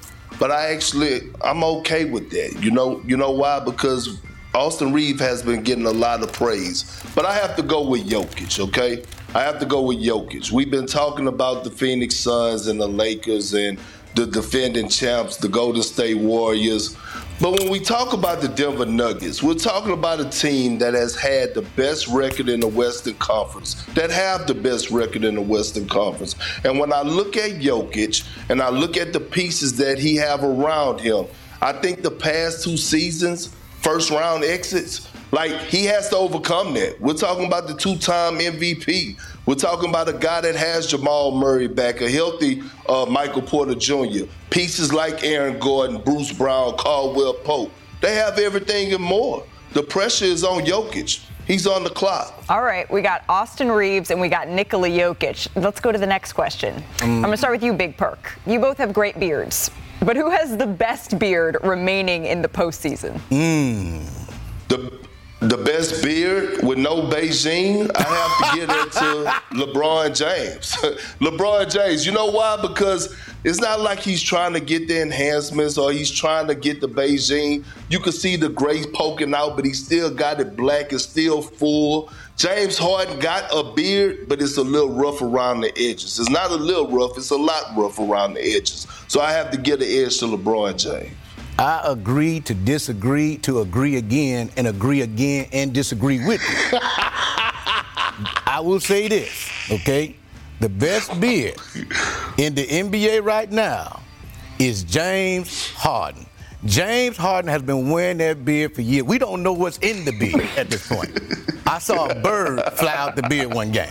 but 0.40 0.50
I 0.50 0.72
actually 0.72 1.30
I'm 1.44 1.62
okay 1.62 2.06
with 2.06 2.30
that. 2.30 2.60
You 2.60 2.72
know 2.72 3.00
you 3.06 3.16
know 3.16 3.30
why? 3.30 3.60
Because 3.60 4.18
Austin 4.54 4.92
Reaves 4.92 5.20
has 5.20 5.42
been 5.44 5.62
getting 5.62 5.86
a 5.86 5.92
lot 5.92 6.22
of 6.24 6.32
praise, 6.32 7.00
but 7.14 7.24
I 7.24 7.34
have 7.34 7.54
to 7.56 7.62
go 7.62 7.86
with 7.86 8.08
Jokic. 8.08 8.58
Okay, 8.58 9.04
I 9.34 9.42
have 9.42 9.60
to 9.60 9.66
go 9.66 9.82
with 9.82 9.98
Jokic. 9.98 10.50
We've 10.50 10.70
been 10.70 10.86
talking 10.86 11.28
about 11.28 11.62
the 11.62 11.70
Phoenix 11.70 12.16
Suns 12.16 12.66
and 12.66 12.80
the 12.80 12.88
Lakers 12.88 13.52
and 13.52 13.78
the 14.14 14.26
defending 14.26 14.88
champs, 14.88 15.36
the 15.36 15.48
Golden 15.48 15.82
State 15.82 16.18
Warriors. 16.18 16.96
But 17.40 17.58
when 17.58 17.70
we 17.70 17.80
talk 17.80 18.12
about 18.12 18.42
the 18.42 18.48
Denver 18.48 18.84
Nuggets, 18.84 19.42
we're 19.42 19.54
talking 19.54 19.92
about 19.92 20.20
a 20.20 20.28
team 20.28 20.78
that 20.78 20.92
has 20.92 21.16
had 21.16 21.54
the 21.54 21.62
best 21.62 22.06
record 22.08 22.48
in 22.48 22.60
the 22.60 22.68
Western 22.68 23.14
Conference, 23.14 23.82
that 23.94 24.10
have 24.10 24.46
the 24.46 24.54
best 24.54 24.90
record 24.90 25.24
in 25.24 25.36
the 25.36 25.40
Western 25.40 25.88
Conference. 25.88 26.36
And 26.64 26.78
when 26.78 26.92
I 26.92 27.02
look 27.02 27.36
at 27.36 27.52
Jokic 27.52 28.26
and 28.50 28.60
I 28.60 28.68
look 28.68 28.96
at 28.96 29.12
the 29.12 29.20
pieces 29.20 29.76
that 29.78 29.98
he 29.98 30.16
have 30.16 30.44
around 30.44 31.00
him, 31.00 31.26
I 31.62 31.72
think 31.72 32.02
the 32.02 32.10
past 32.10 32.64
two 32.64 32.76
seasons, 32.76 33.54
first 33.80 34.10
round 34.10 34.44
exits, 34.44 35.08
like 35.32 35.52
he 35.62 35.84
has 35.84 36.08
to 36.10 36.16
overcome 36.16 36.74
that. 36.74 37.00
We're 37.00 37.14
talking 37.14 37.46
about 37.46 37.68
the 37.68 37.74
two-time 37.74 38.38
MVP. 38.38 39.16
We're 39.50 39.56
talking 39.56 39.88
about 39.90 40.08
a 40.08 40.12
guy 40.12 40.42
that 40.42 40.54
has 40.54 40.86
Jamal 40.86 41.32
Murray 41.32 41.66
back, 41.66 42.00
a 42.02 42.08
healthy 42.08 42.62
uh, 42.88 43.04
Michael 43.06 43.42
Porter 43.42 43.74
Jr. 43.74 44.26
Pieces 44.48 44.92
like 44.92 45.24
Aaron 45.24 45.58
Gordon, 45.58 46.00
Bruce 46.00 46.32
Brown, 46.32 46.76
Caldwell 46.76 47.34
Pope. 47.34 47.72
They 48.00 48.14
have 48.14 48.38
everything 48.38 48.94
and 48.94 49.02
more. 49.02 49.44
The 49.72 49.82
pressure 49.82 50.26
is 50.26 50.44
on 50.44 50.62
Jokic. 50.62 51.26
He's 51.48 51.66
on 51.66 51.82
the 51.82 51.90
clock. 51.90 52.44
All 52.48 52.62
right, 52.62 52.88
we 52.92 53.02
got 53.02 53.24
Austin 53.28 53.72
Reaves 53.72 54.12
and 54.12 54.20
we 54.20 54.28
got 54.28 54.46
Nikola 54.46 54.88
Jokic. 54.88 55.48
Let's 55.56 55.80
go 55.80 55.90
to 55.90 55.98
the 55.98 56.06
next 56.06 56.34
question. 56.34 56.80
Mm. 56.98 57.06
I'm 57.06 57.22
going 57.22 57.32
to 57.32 57.36
start 57.36 57.52
with 57.52 57.64
you, 57.64 57.72
Big 57.72 57.96
Perk. 57.96 58.38
You 58.46 58.60
both 58.60 58.78
have 58.78 58.92
great 58.92 59.18
beards, 59.18 59.72
but 59.98 60.14
who 60.14 60.30
has 60.30 60.56
the 60.56 60.66
best 60.68 61.18
beard 61.18 61.56
remaining 61.64 62.26
in 62.26 62.40
the 62.40 62.48
postseason? 62.48 63.18
Mm. 63.30 64.08
The 64.68 64.99
the 65.40 65.56
best 65.56 66.02
beard 66.02 66.62
with 66.62 66.76
no 66.76 67.00
Bigen, 67.02 67.90
I 67.96 68.02
have 68.02 68.52
to 68.52 68.60
give 68.60 68.70
it 68.70 68.92
to 68.92 69.32
LeBron 69.64 70.14
James. 70.14 70.72
LeBron 71.18 71.72
James, 71.72 72.04
you 72.04 72.12
know 72.12 72.26
why? 72.26 72.58
Because 72.60 73.16
it's 73.42 73.58
not 73.58 73.80
like 73.80 74.00
he's 74.00 74.22
trying 74.22 74.52
to 74.52 74.60
get 74.60 74.86
the 74.86 75.00
enhancements 75.00 75.78
or 75.78 75.92
he's 75.92 76.10
trying 76.10 76.46
to 76.48 76.54
get 76.54 76.82
the 76.82 76.88
Bigen. 76.88 77.64
You 77.88 78.00
can 78.00 78.12
see 78.12 78.36
the 78.36 78.50
gray 78.50 78.84
poking 78.92 79.34
out, 79.34 79.56
but 79.56 79.64
he 79.64 79.72
still 79.72 80.10
got 80.10 80.40
it 80.40 80.56
black. 80.56 80.92
It's 80.92 81.04
still 81.04 81.40
full. 81.40 82.10
James 82.36 82.76
Harden 82.76 83.18
got 83.18 83.44
a 83.50 83.72
beard, 83.72 84.28
but 84.28 84.42
it's 84.42 84.58
a 84.58 84.62
little 84.62 84.92
rough 84.92 85.22
around 85.22 85.62
the 85.62 85.70
edges. 85.78 86.18
It's 86.18 86.28
not 86.28 86.50
a 86.50 86.56
little 86.56 86.90
rough, 86.90 87.16
it's 87.16 87.30
a 87.30 87.36
lot 87.36 87.74
rough 87.76 87.98
around 87.98 88.34
the 88.34 88.42
edges. 88.42 88.86
So 89.08 89.22
I 89.22 89.32
have 89.32 89.50
to 89.52 89.58
give 89.58 89.80
the 89.80 90.04
edge 90.04 90.18
to 90.18 90.26
LeBron 90.26 90.76
James. 90.76 91.16
I 91.60 91.82
agree 91.84 92.40
to 92.40 92.54
disagree 92.54 93.36
to 93.38 93.60
agree 93.60 93.96
again 93.96 94.50
and 94.56 94.66
agree 94.66 95.02
again 95.02 95.46
and 95.52 95.72
disagree 95.72 96.26
with 96.26 96.40
you. 96.40 96.78
I 98.46 98.60
will 98.62 98.80
say 98.80 99.08
this, 99.08 99.50
okay? 99.70 100.16
the 100.60 100.68
best 100.68 101.18
beard 101.18 101.56
in 102.36 102.54
the 102.54 102.66
NBA 102.66 103.24
right 103.24 103.50
now 103.50 104.02
is 104.58 104.84
James 104.84 105.70
Harden. 105.70 106.26
James 106.66 107.16
Harden 107.16 107.50
has 107.50 107.62
been 107.62 107.88
wearing 107.88 108.18
that 108.18 108.44
beard 108.44 108.74
for 108.74 108.82
years. 108.82 109.04
We 109.04 109.16
don't 109.18 109.42
know 109.42 109.54
what's 109.54 109.78
in 109.78 110.04
the 110.04 110.12
beard 110.12 110.46
at 110.58 110.68
this 110.68 110.86
point. 110.86 111.18
I 111.66 111.78
saw 111.78 112.08
a 112.08 112.14
bird 112.14 112.62
fly 112.74 112.94
out 112.94 113.16
the 113.16 113.22
beard 113.22 113.54
one 113.54 113.72
game. 113.72 113.88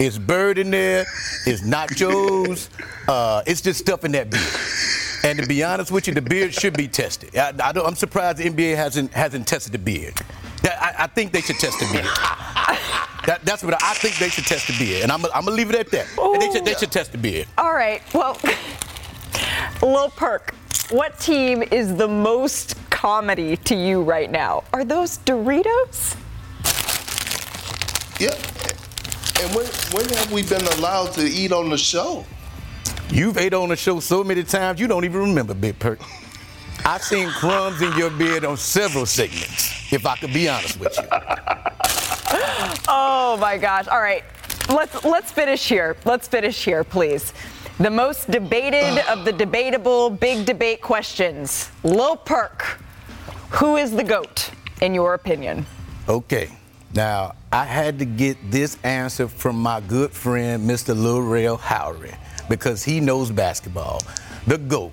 It's 0.00 0.18
bird 0.18 0.58
in 0.58 0.72
there. 0.72 1.02
It's 1.46 1.62
nachos. 1.62 2.68
Uh, 3.06 3.42
it's 3.46 3.60
just 3.60 3.78
stuff 3.78 4.04
in 4.04 4.10
that 4.12 4.30
beard. 4.30 4.42
And 5.24 5.38
to 5.38 5.46
be 5.46 5.62
honest 5.62 5.92
with 5.92 6.08
you, 6.08 6.14
the 6.14 6.22
beard 6.22 6.52
should 6.52 6.76
be 6.76 6.88
tested. 6.88 7.36
I, 7.36 7.52
I 7.62 7.86
am 7.86 7.94
surprised 7.94 8.38
the 8.38 8.50
NBA 8.50 8.76
hasn't 8.76 9.12
hasn't 9.12 9.46
tested 9.46 9.72
the 9.72 9.78
beard. 9.78 10.14
That, 10.62 10.82
I, 10.82 11.04
I, 11.04 11.06
think 11.06 11.32
they 11.32 11.40
should 11.40 11.58
test 11.58 11.78
the 11.78 11.86
beard. 11.92 12.04
that, 13.26 13.40
that's 13.44 13.62
what 13.62 13.74
I, 13.74 13.90
I, 13.90 13.94
think 13.94 14.16
they 14.16 14.28
should 14.28 14.46
test 14.46 14.66
the 14.68 14.78
beard, 14.78 15.02
and 15.02 15.10
I'm, 15.10 15.24
I'm 15.26 15.44
gonna 15.44 15.50
leave 15.52 15.70
it 15.70 15.76
at 15.76 15.90
that. 15.90 16.06
They 16.40 16.52
should, 16.52 16.64
they 16.64 16.74
should 16.74 16.92
test 16.92 17.12
the 17.12 17.18
beard. 17.18 17.46
All 17.58 17.72
right. 17.72 18.02
Well, 18.14 18.38
Lil 19.82 20.10
Perk, 20.10 20.54
what 20.90 21.18
team 21.18 21.62
is 21.70 21.96
the 21.96 22.08
most 22.08 22.76
comedy 22.90 23.56
to 23.56 23.74
you 23.74 24.02
right 24.02 24.30
now? 24.30 24.64
Are 24.72 24.84
those 24.84 25.18
Doritos? 25.18 26.16
Yeah. 28.20 28.34
And 29.42 29.56
when, 29.56 29.66
when 29.92 30.08
have 30.16 30.30
we 30.30 30.42
been 30.42 30.64
allowed 30.78 31.12
to 31.14 31.24
eat 31.24 31.50
on 31.50 31.70
the 31.70 31.78
show? 31.78 32.24
You've 33.10 33.38
ate 33.38 33.54
on 33.54 33.68
the 33.68 33.76
show 33.76 34.00
so 34.00 34.24
many 34.24 34.42
times 34.42 34.80
you 34.80 34.86
don't 34.86 35.04
even 35.04 35.20
remember, 35.20 35.54
Big 35.54 35.78
Perk. 35.78 36.00
I've 36.84 37.02
seen 37.02 37.28
crumbs 37.28 37.80
in 37.80 37.96
your 37.96 38.10
beard 38.10 38.44
on 38.44 38.56
several 38.56 39.06
segments, 39.06 39.92
if 39.92 40.04
I 40.06 40.16
could 40.16 40.32
be 40.32 40.48
honest 40.48 40.80
with 40.80 40.96
you. 40.96 41.04
oh 42.88 43.36
my 43.40 43.58
gosh. 43.58 43.86
All 43.88 44.00
right. 44.00 44.24
Let's 44.68 45.04
let's 45.04 45.30
finish 45.30 45.68
here. 45.68 45.96
Let's 46.04 46.26
finish 46.28 46.64
here, 46.64 46.84
please. 46.84 47.32
The 47.78 47.90
most 47.90 48.30
debated 48.30 48.98
of 49.08 49.24
the 49.24 49.32
debatable 49.32 50.10
big 50.10 50.46
debate 50.46 50.82
questions. 50.82 51.70
Lil 51.82 52.16
Perk, 52.16 52.78
who 53.50 53.76
is 53.76 53.90
the 53.90 54.04
GOAT, 54.04 54.50
in 54.80 54.94
your 54.94 55.14
opinion? 55.14 55.66
Okay. 56.08 56.50
Now, 56.94 57.34
I 57.50 57.64
had 57.64 57.98
to 58.00 58.04
get 58.04 58.36
this 58.50 58.76
answer 58.84 59.26
from 59.26 59.56
my 59.56 59.80
good 59.80 60.10
friend, 60.10 60.68
Mr. 60.68 60.94
Lil 60.94 61.22
Rel 61.22 61.56
Howery, 61.56 62.14
because 62.52 62.84
he 62.84 63.00
knows 63.00 63.30
basketball. 63.30 64.02
The 64.46 64.58
GOAT, 64.58 64.92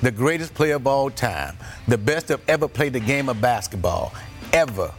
the 0.00 0.10
greatest 0.10 0.54
player 0.54 0.76
of 0.76 0.86
all 0.86 1.10
time, 1.10 1.54
the 1.86 1.98
best 1.98 2.28
to 2.28 2.40
ever 2.48 2.66
played 2.66 2.94
the 2.94 3.00
game 3.00 3.28
of 3.28 3.42
basketball, 3.42 4.14
ever, 4.54 4.90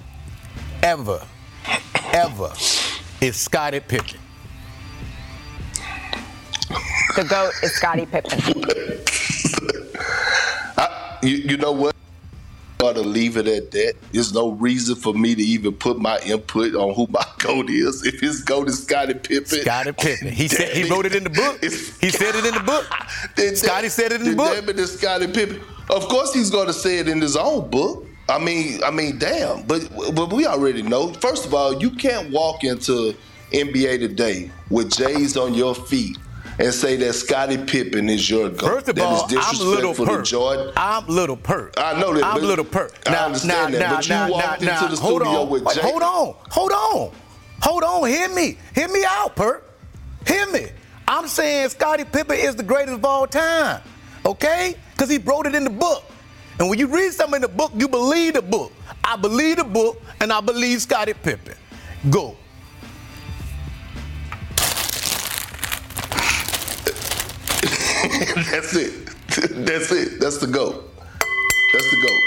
ever, 0.83 1.25
ever, 2.13 2.53
is 3.21 3.35
Scottie 3.35 3.79
Pippen. 3.79 4.19
The 7.15 7.25
GOAT 7.27 7.53
is 7.63 7.73
Scottie 7.73 8.05
Pippen. 8.05 8.39
I, 10.77 11.17
you, 11.23 11.37
you 11.37 11.57
know 11.57 11.71
what? 11.71 11.95
To 12.79 13.01
leave 13.01 13.37
it 13.37 13.47
at 13.47 13.71
that. 13.71 13.95
There's 14.11 14.33
no 14.33 14.51
reason 14.51 14.95
for 14.95 15.13
me 15.13 15.35
to 15.35 15.41
even 15.41 15.73
put 15.73 15.97
my 15.97 16.19
input 16.19 16.75
on 16.75 16.93
who 16.93 17.07
my 17.09 17.25
goat 17.39 17.69
is. 17.69 18.05
If 18.05 18.19
his 18.19 18.41
goat 18.41 18.67
is 18.67 18.83
Scottie 18.83 19.13
Pippen, 19.15 19.61
Scottie 19.61 19.93
Pippen. 19.93 20.29
He 20.29 20.47
said 20.47 20.75
he 20.75 20.89
wrote 20.89 21.05
it 21.05 21.15
in 21.15 21.23
the 21.23 21.29
book. 21.29 21.59
He 21.61 22.09
said 22.09 22.35
it 22.35 22.45
in 22.45 22.53
the 22.53 22.63
book. 22.63 22.85
Scottie 23.55 23.89
said 23.89 24.11
it 24.11 24.21
in 24.21 24.31
the 24.31 24.35
book. 24.35 24.53
Damn 24.53 24.69
it, 24.69 24.87
Scottie 24.87 25.27
Pippen. 25.27 25.61
Of 25.89 26.07
course, 26.07 26.33
he's 26.33 26.49
going 26.49 26.67
to 26.67 26.73
say 26.73 26.99
it 26.99 27.07
in 27.07 27.21
his 27.21 27.35
own 27.35 27.69
book. 27.69 28.05
I 28.27 28.39
mean, 28.39 28.83
I 28.83 28.91
mean, 28.91 29.19
damn. 29.19 29.63
But 29.63 29.87
but 30.13 30.33
we 30.33 30.45
already 30.45 30.81
know. 30.81 31.13
First 31.13 31.45
of 31.45 31.53
all, 31.53 31.79
you 31.79 31.91
can't 31.91 32.31
walk 32.31 32.63
into 32.63 33.15
NBA 33.51 33.99
today 33.99 34.51
with 34.69 34.91
J's 34.91 35.37
on 35.37 35.53
your 35.53 35.75
feet 35.75 36.17
and 36.59 36.73
say 36.73 36.95
that 36.97 37.13
Scottie 37.13 37.57
Pippen 37.57 38.09
is 38.09 38.29
your 38.29 38.49
goat. 38.49 38.61
First 38.61 38.89
of 38.89 38.95
that 38.95 39.03
all, 39.03 39.27
I'm 39.31 39.57
little 39.59 39.93
perk. 39.93 40.25
Jordan. 40.25 40.73
I'm 40.77 41.07
little 41.07 41.37
perk. 41.37 41.73
I 41.77 41.99
know 41.99 42.13
that. 42.13 42.23
I'm 42.23 42.41
little 42.41 42.65
perk. 42.65 42.93
Now, 43.05 43.13
I 43.13 43.25
understand 43.25 43.73
now, 43.73 43.79
that. 43.79 43.89
Now, 43.89 43.95
but 43.97 44.09
now, 44.09 44.25
you 44.27 44.33
walked 44.33 44.61
into 44.61 44.95
the 44.95 45.01
hold 45.01 45.21
studio 45.21 45.41
on. 45.41 45.49
with 45.49 45.73
Jay. 45.73 45.81
Hold 45.81 46.01
on. 46.01 46.35
Hold 46.51 46.71
on. 46.71 47.11
Hold 47.61 47.83
on. 47.83 48.09
Hear 48.09 48.29
me. 48.29 48.57
Hear 48.73 48.87
me 48.87 49.03
out, 49.07 49.35
perk. 49.35 49.69
Hear 50.27 50.49
me. 50.51 50.67
I'm 51.07 51.27
saying 51.27 51.69
Scottie 51.69 52.05
Pippen 52.05 52.37
is 52.37 52.55
the 52.55 52.63
greatest 52.63 52.95
of 52.95 53.05
all 53.05 53.27
time. 53.27 53.81
Okay? 54.25 54.75
Because 54.91 55.09
he 55.09 55.17
wrote 55.17 55.45
it 55.45 55.55
in 55.55 55.63
the 55.63 55.69
book. 55.69 56.03
And 56.59 56.69
when 56.69 56.79
you 56.79 56.87
read 56.87 57.11
something 57.11 57.35
in 57.35 57.41
the 57.41 57.47
book, 57.47 57.71
you 57.75 57.87
believe 57.87 58.33
the 58.33 58.41
book. 58.41 58.71
I 59.03 59.17
believe 59.17 59.57
the 59.57 59.63
book, 59.63 60.01
and 60.19 60.31
I 60.31 60.41
believe 60.41 60.81
Scottie 60.81 61.13
Pippen. 61.13 61.55
Go. 62.09 62.37
That's 68.51 68.75
it. 68.75 69.05
That's 69.65 69.91
it. 69.91 70.19
That's 70.19 70.37
the 70.37 70.47
goat. 70.47 70.91
That's 71.73 71.89
the 71.91 71.97
goat. 72.07 72.21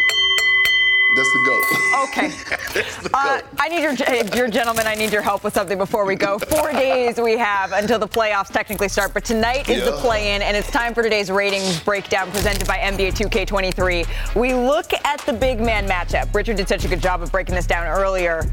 That's 1.16 1.32
the 1.32 1.43
goat. 1.47 1.64
Okay. 2.09 2.28
the 3.03 3.11
uh, 3.14 3.41
I 3.59 3.68
need 3.68 3.82
your, 3.82 3.95
your 4.36 4.49
gentlemen. 4.49 4.86
I 4.86 4.95
need 4.95 5.11
your 5.11 5.22
help 5.22 5.43
with 5.43 5.55
something 5.55 5.78
before 5.78 6.05
we 6.05 6.14
go. 6.16 6.39
Four 6.39 6.70
days 6.72 7.18
we 7.18 7.36
have 7.39 7.72
until 7.72 7.99
the 7.99 8.07
playoffs 8.07 8.53
technically 8.53 8.89
start, 8.89 9.14
but 9.14 9.24
tonight 9.24 9.68
is 9.70 9.78
Yeah. 9.78 9.84
the 9.86 9.93
play-in, 9.93 10.43
and 10.43 10.55
it's 10.57 10.70
time 10.70 10.93
for 10.93 11.03
today's 11.03 11.30
ratings 11.30 11.80
breakdown 11.80 12.30
presented 12.30 12.66
by 12.68 12.76
NBA 12.76 13.12
2K23. 13.14 14.07
We 14.36 14.53
look 14.53 14.93
at 15.05 15.20
the 15.22 15.32
big 15.32 15.61
man 15.61 15.89
matchup. 15.89 16.32
Richard 16.34 16.59
did 16.59 16.68
such 16.68 16.84
a 16.84 16.89
good 16.89 17.01
job 17.01 17.22
of 17.22 17.32
breaking 17.32 17.55
this 17.55 17.66
down 17.66 17.86
earlier. 17.86 18.45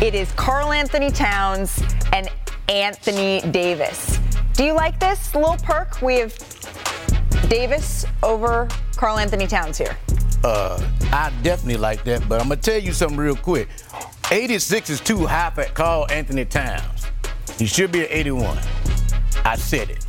It 0.00 0.14
is 0.14 0.32
Karl-Anthony 0.32 1.10
Towns 1.10 1.82
and 2.14 2.30
Anthony 2.68 3.42
Davis. 3.50 4.18
Do 4.58 4.64
you 4.64 4.72
like 4.72 4.98
this, 4.98 5.36
little 5.36 5.56
Perk? 5.56 6.02
We 6.02 6.16
have 6.16 6.36
Davis 7.48 8.04
over 8.24 8.66
Karl-Anthony 8.96 9.46
Towns 9.46 9.78
here. 9.78 9.96
Uh, 10.42 10.84
I 11.12 11.32
definitely 11.44 11.76
like 11.76 12.02
that, 12.02 12.28
but 12.28 12.40
I'm 12.40 12.48
gonna 12.48 12.60
tell 12.60 12.80
you 12.80 12.92
something 12.92 13.16
real 13.16 13.36
quick. 13.36 13.68
86 14.32 14.90
is 14.90 14.98
too 14.98 15.26
high 15.26 15.50
for 15.50 15.62
Karl-Anthony 15.62 16.44
Towns. 16.44 17.06
He 17.56 17.66
should 17.66 17.92
be 17.92 18.00
at 18.00 18.10
81. 18.10 18.58
I 19.44 19.54
said 19.54 19.90
it. 19.90 20.04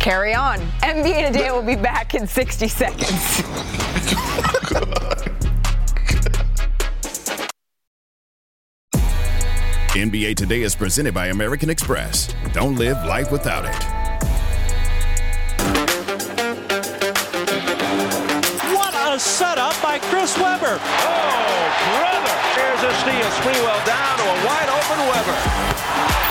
Carry 0.00 0.34
on. 0.34 0.58
NBA 0.80 1.28
Today 1.28 1.52
will 1.52 1.62
be 1.62 1.76
back 1.76 2.16
in 2.16 2.26
60 2.26 2.66
seconds. 2.66 3.42
NBA 10.02 10.34
Today 10.34 10.60
is 10.60 10.74
presented 10.74 11.14
by 11.14 11.28
American 11.28 11.70
Express. 11.70 12.28
Don't 12.52 12.76
live 12.76 12.98
life 13.06 13.32
without 13.32 13.64
it. 13.64 13.74
What 18.76 18.94
a 19.14 19.18
setup 19.18 19.80
by 19.80 19.98
Chris 19.98 20.36
Webber. 20.36 20.78
Oh, 20.78 21.64
brother. 21.96 22.36
Here's 22.52 22.82
a 22.82 22.92
steal. 23.00 23.30
Sprewell 23.40 23.86
down 23.86 24.18
to 24.18 24.24
a 24.24 24.36
wide 24.44 24.68
open 24.68 24.98
Webber. 25.08 26.25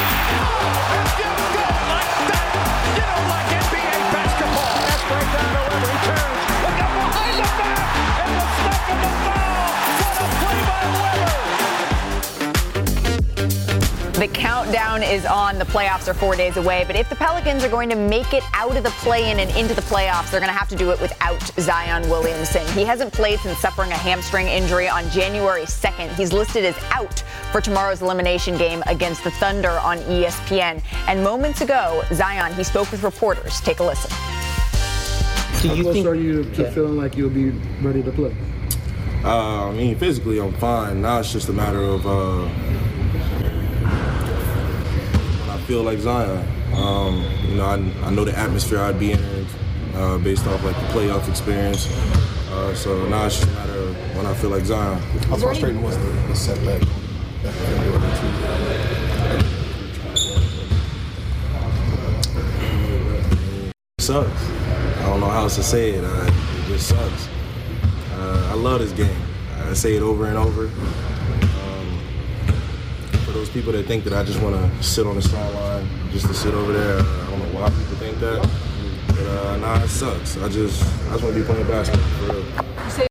The 14.26 14.34
countdown 14.34 15.04
is 15.04 15.24
on. 15.24 15.60
The 15.60 15.66
playoffs 15.66 16.08
are 16.08 16.16
four 16.16 16.36
days 16.36 16.58
away. 16.58 16.84
But 16.88 16.96
if 16.96 17.08
the 17.12 17.16
Pelicans 17.16 17.64
are 17.64 17.70
going 17.70 17.90
to 17.90 17.96
make 17.96 18.34
it 18.34 18.42
out 18.56 18.76
of 18.76 18.84
the 18.84 18.90
play 18.90 19.30
in 19.30 19.40
and 19.40 19.52
into 19.52 19.76
the 19.76 19.84
playoffs, 19.84 20.32
they're 20.32 20.40
going 20.40 20.52
to 20.52 20.58
have 20.58 20.68
to 20.70 20.76
do 20.76 20.90
it 20.90 21.00
without 21.00 21.40
Zion 21.60 22.10
Williamson. 22.10 22.66
He 22.70 22.84
hasn't 22.84 23.14
played 23.14 23.38
since 23.42 23.60
suffering 23.60 23.92
a 23.92 23.96
hamstring 23.96 24.48
injury 24.48 24.90
on 24.90 25.08
January 25.12 25.62
2nd. 25.62 26.16
He's 26.16 26.34
listed 26.34 26.66
as 26.66 26.76
out 26.90 27.24
for 27.52 27.62
tomorrow's 27.62 28.02
elimination 28.02 28.58
game 28.58 28.82
against 28.88 29.24
the 29.24 29.30
Thunder 29.30 29.70
on 29.70 30.00
ESPN. 30.00 30.82
And 31.08 31.24
moments 31.24 31.62
ago, 31.62 32.04
Zion, 32.12 32.52
he 32.56 32.64
spoke 32.64 32.92
with 32.92 33.04
reporters. 33.04 33.62
Take 33.62 33.78
a 33.78 33.84
listen. 33.84 34.10
How 34.10 35.82
close 35.84 36.04
are 36.04 36.16
you 36.16 36.46
to 36.56 36.72
feeling 36.72 36.98
like 36.98 37.16
you'll 37.16 37.30
be 37.30 37.52
ready 37.80 38.02
to 38.02 38.12
play? 38.12 38.36
Uh, 39.24 39.70
I 39.70 39.72
mean, 39.72 39.96
physically, 40.00 40.40
I'm 40.40 40.54
fine. 40.54 41.04
Now 41.04 41.20
it's 41.20 41.32
just 41.32 41.50
a 41.50 41.54
matter 41.54 41.82
of 41.82 42.08
uh, 42.08 42.48
when 42.48 42.76
I 42.76 42.85
feel 45.66 45.82
like 45.82 45.98
Zion. 45.98 46.48
Um, 46.76 47.26
you 47.48 47.56
know, 47.56 47.66
I, 47.66 47.76
I 48.06 48.12
know 48.12 48.24
the 48.24 48.38
atmosphere 48.38 48.80
I'd 48.82 49.00
be 49.00 49.14
in 49.14 49.48
uh, 49.96 50.20
based 50.20 50.46
off 50.46 50.64
like 50.64 50.76
the 50.76 50.88
playoff 50.88 51.28
experience. 51.28 51.88
Uh, 52.52 52.76
so 52.76 53.08
now 53.08 53.26
it's 53.26 53.40
just 53.40 53.50
a 53.50 53.54
matter 53.54 53.80
of 53.80 54.16
when 54.16 54.26
I 54.28 54.34
feel 54.36 54.52
like 54.52 54.64
Zion. 54.66 55.00
How 55.30 55.38
frustrating 55.38 55.82
was 55.82 55.98
the, 55.98 56.04
the 56.04 56.36
setback? 56.36 56.82
It 63.98 64.02
sucks. 64.02 64.50
I 65.00 65.10
don't 65.10 65.20
know 65.20 65.30
how 65.30 65.44
else 65.44 65.56
to 65.56 65.64
say 65.64 65.92
it. 65.94 66.04
Uh, 66.04 66.28
it 66.28 66.68
just 66.68 66.90
sucks. 66.90 67.28
Uh, 68.12 68.50
I 68.52 68.56
love 68.56 68.82
this 68.82 68.92
game. 68.92 69.18
I 69.64 69.74
say 69.74 69.96
it 69.96 70.04
over 70.04 70.28
and 70.28 70.38
over. 70.38 70.70
For 73.36 73.40
those 73.40 73.50
people 73.50 73.74
that 73.74 73.86
think 73.86 74.06
that 74.06 74.14
I 74.14 74.24
just 74.24 74.42
want 74.42 74.56
to 74.56 74.82
sit 74.82 75.06
on 75.06 75.16
the 75.16 75.22
sideline 75.22 75.86
just 76.10 76.26
to 76.28 76.34
sit 76.34 76.54
over 76.54 76.72
there. 76.72 77.00
I 77.00 77.30
don't 77.30 77.40
know 77.40 77.60
why 77.60 77.68
people 77.68 77.96
think 77.98 78.18
that. 78.22 78.50
But 79.10 79.28
uh, 79.28 79.58
nah, 79.58 79.84
it 79.84 79.90
sucks. 79.90 80.38
I 80.38 80.48
just 80.48 80.82
I 81.10 81.12
just 81.12 81.24
want 81.26 81.36
to 81.36 81.42
be 81.42 81.46
playing 81.46 81.68
basketball 81.68 82.08
for 82.12 82.34
real. 83.02 83.08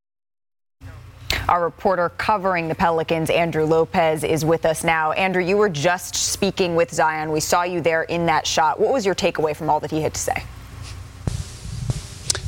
Our 1.46 1.62
reporter 1.62 2.08
covering 2.08 2.68
the 2.68 2.74
Pelicans, 2.74 3.28
Andrew 3.28 3.66
Lopez, 3.66 4.24
is 4.24 4.46
with 4.46 4.64
us 4.64 4.82
now. 4.82 5.12
Andrew, 5.12 5.42
you 5.44 5.58
were 5.58 5.68
just 5.68 6.14
speaking 6.14 6.74
with 6.74 6.90
Zion. 6.90 7.30
We 7.30 7.40
saw 7.40 7.64
you 7.64 7.82
there 7.82 8.04
in 8.04 8.24
that 8.24 8.46
shot. 8.46 8.80
What 8.80 8.94
was 8.94 9.04
your 9.04 9.14
takeaway 9.14 9.54
from 9.54 9.68
all 9.68 9.78
that 9.80 9.90
he 9.90 10.00
had 10.00 10.14
to 10.14 10.20
say? 10.20 10.42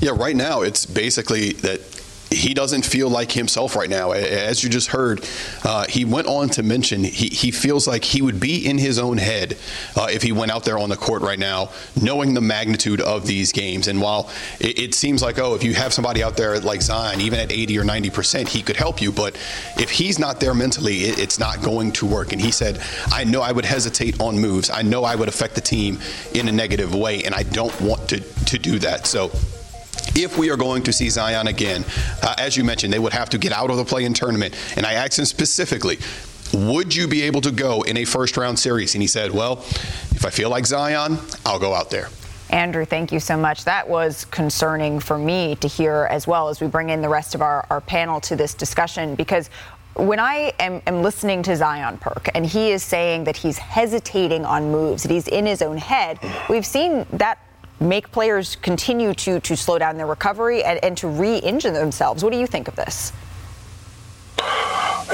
Yeah, 0.01 0.13
right 0.17 0.35
now 0.35 0.63
it's 0.63 0.87
basically 0.87 1.53
that 1.53 1.96
he 2.31 2.55
doesn't 2.55 2.85
feel 2.85 3.09
like 3.09 3.31
himself 3.31 3.77
right 3.77 3.89
now. 3.89 4.13
As 4.13 4.63
you 4.63 4.69
just 4.69 4.89
heard, 4.89 5.27
uh, 5.65 5.87
he 5.89 6.05
went 6.05 6.27
on 6.27 6.49
to 6.51 6.63
mention 6.63 7.05
he, 7.05 7.29
he 7.29 7.51
feels 7.51 7.87
like 7.87 8.05
he 8.05 8.21
would 8.21 8.41
be 8.41 8.67
in 8.67 8.79
his 8.79 8.99
own 8.99 9.19
head 9.19 9.57
uh, 9.97 10.09
if 10.11 10.23
he 10.23 10.33
went 10.33 10.51
out 10.51 10.65
there 10.65 10.79
on 10.79 10.89
the 10.89 10.97
court 10.97 11.23
right 11.23 11.39
now, 11.39 11.71
knowing 12.01 12.35
the 12.35 12.41
magnitude 12.41 13.01
of 13.01 13.27
these 13.27 13.53
games. 13.53 13.87
And 13.89 14.01
while 14.01 14.31
it, 14.61 14.79
it, 14.79 14.95
seems 14.95 15.23
like, 15.23 15.39
oh, 15.39 15.55
if 15.55 15.63
you 15.63 15.75
have 15.75 15.93
somebody 15.93 16.23
out 16.23 16.37
there 16.37 16.59
like 16.59 16.83
Zion, 16.83 17.21
even 17.21 17.39
at 17.39 17.53
80 17.53 17.79
or 17.79 17.85
90 17.85 18.11
percent, 18.11 18.49
he 18.49 18.63
could 18.63 18.77
help 18.77 19.01
you. 19.01 19.13
But 19.13 19.37
if 19.79 19.91
he's 19.91 20.19
not 20.19 20.41
there 20.41 20.55
mentally, 20.55 21.05
it, 21.05 21.19
it's 21.19 21.39
not 21.39 21.63
going 21.63 21.93
to 21.93 22.07
work. 22.07 22.33
And 22.33 22.41
he 22.41 22.51
said, 22.51 22.81
I 23.13 23.25
know 23.25 23.41
I 23.41 23.53
would 23.53 23.65
hesitate 23.65 24.21
on 24.21 24.39
moves. 24.39 24.69
I 24.71 24.83
know 24.83 25.05
I 25.05 25.15
would 25.15 25.29
affect 25.29 25.55
the 25.55 25.61
team 25.61 25.99
in 26.35 26.49
a 26.49 26.53
negative 26.53 26.95
way, 26.95 27.23
and 27.23 27.35
I 27.35 27.45
don't 27.45 27.79
want 27.81 28.09
to, 28.09 28.21
to 28.21 28.59
do 28.59 28.79
that. 28.81 29.07
So 29.07 29.31
if 30.15 30.39
we 30.39 30.51
are 30.51 30.57
going 30.57 30.83
to 30.85 30.93
see 30.93 31.09
Zion 31.11 31.47
again, 31.47 31.85
uh, 32.23 32.35
as 32.39 32.57
you 32.57 32.65
mentioned, 32.65 32.93
they 32.93 32.99
would 32.99 33.13
have 33.13 33.31
to 33.31 33.39
get 33.39 33.53
out 33.53 33.71
of 33.71 33.77
the 33.77 33.85
play 33.85 34.05
in 34.05 34.15
tournament. 34.15 34.55
And 34.77 34.87
I 34.87 34.95
asked 34.95 35.19
him 35.19 35.25
specifically, 35.25 35.99
would 36.53 36.95
you 36.95 37.09
be 37.09 37.23
able 37.23 37.41
to 37.43 37.51
go 37.51 37.83
in 37.83 37.97
a 37.97 38.05
first 38.05 38.37
round 38.37 38.59
series? 38.59 38.95
And 38.95 39.03
he 39.03 39.09
said, 39.09 39.31
well, 39.31 39.59
if 40.13 40.25
I 40.25 40.31
feel 40.31 40.51
like 40.51 40.67
Zion, 40.67 41.19
I'll 41.45 41.59
go 41.59 41.75
out 41.75 41.91
there. 41.91 42.09
Andrew, 42.51 42.85
thank 42.85 43.11
you 43.11 43.19
so 43.19 43.37
much. 43.37 43.65
That 43.65 43.89
was 43.89 44.25
concerning 44.27 45.01
for 45.01 45.19
me 45.19 45.57
to 45.57 45.67
hear 45.67 46.07
as 46.11 46.27
well 46.27 46.49
as 46.49 46.61
we 46.61 46.69
bring 46.69 46.91
in 46.91 47.03
the 47.03 47.09
rest 47.09 47.35
of 47.35 47.43
our, 47.43 47.67
our 47.71 47.81
panel 47.81 48.21
to 48.23 48.37
this 48.37 48.55
discussion 48.55 49.17
because 49.17 49.51
when 49.95 50.21
I 50.21 50.53
am, 50.61 50.83
am, 50.87 51.03
listening 51.03 51.43
to 51.45 51.57
Zion 51.57 51.97
Perk 51.99 52.29
and 52.35 52.45
he 52.45 52.71
is 52.71 52.83
saying 52.83 53.25
that 53.25 53.37
he's 53.37 53.57
hesitating 53.57 54.45
on 54.45 54.71
moves, 54.71 55.03
that 55.03 55.11
he's 55.11 55.27
in 55.27 55.47
his 55.47 55.63
own 55.63 55.79
head, 55.79 56.19
we've 56.51 56.67
seen 56.67 57.07
that 57.15 57.39
make 57.81 58.11
players 58.11 58.57
continue 58.57 59.15
to 59.15 59.41
to 59.41 59.57
slow 59.57 59.79
down 59.79 59.97
their 59.97 60.07
recovery 60.07 60.65
and, 60.65 60.83
and 60.83 60.97
to 60.99 61.09
re-injure 61.09 61.71
themselves. 61.71 62.25
What 62.25 62.33
do 62.33 62.39
you 62.39 62.47
think 62.47 62.69
of 62.69 62.77
this? 62.77 63.13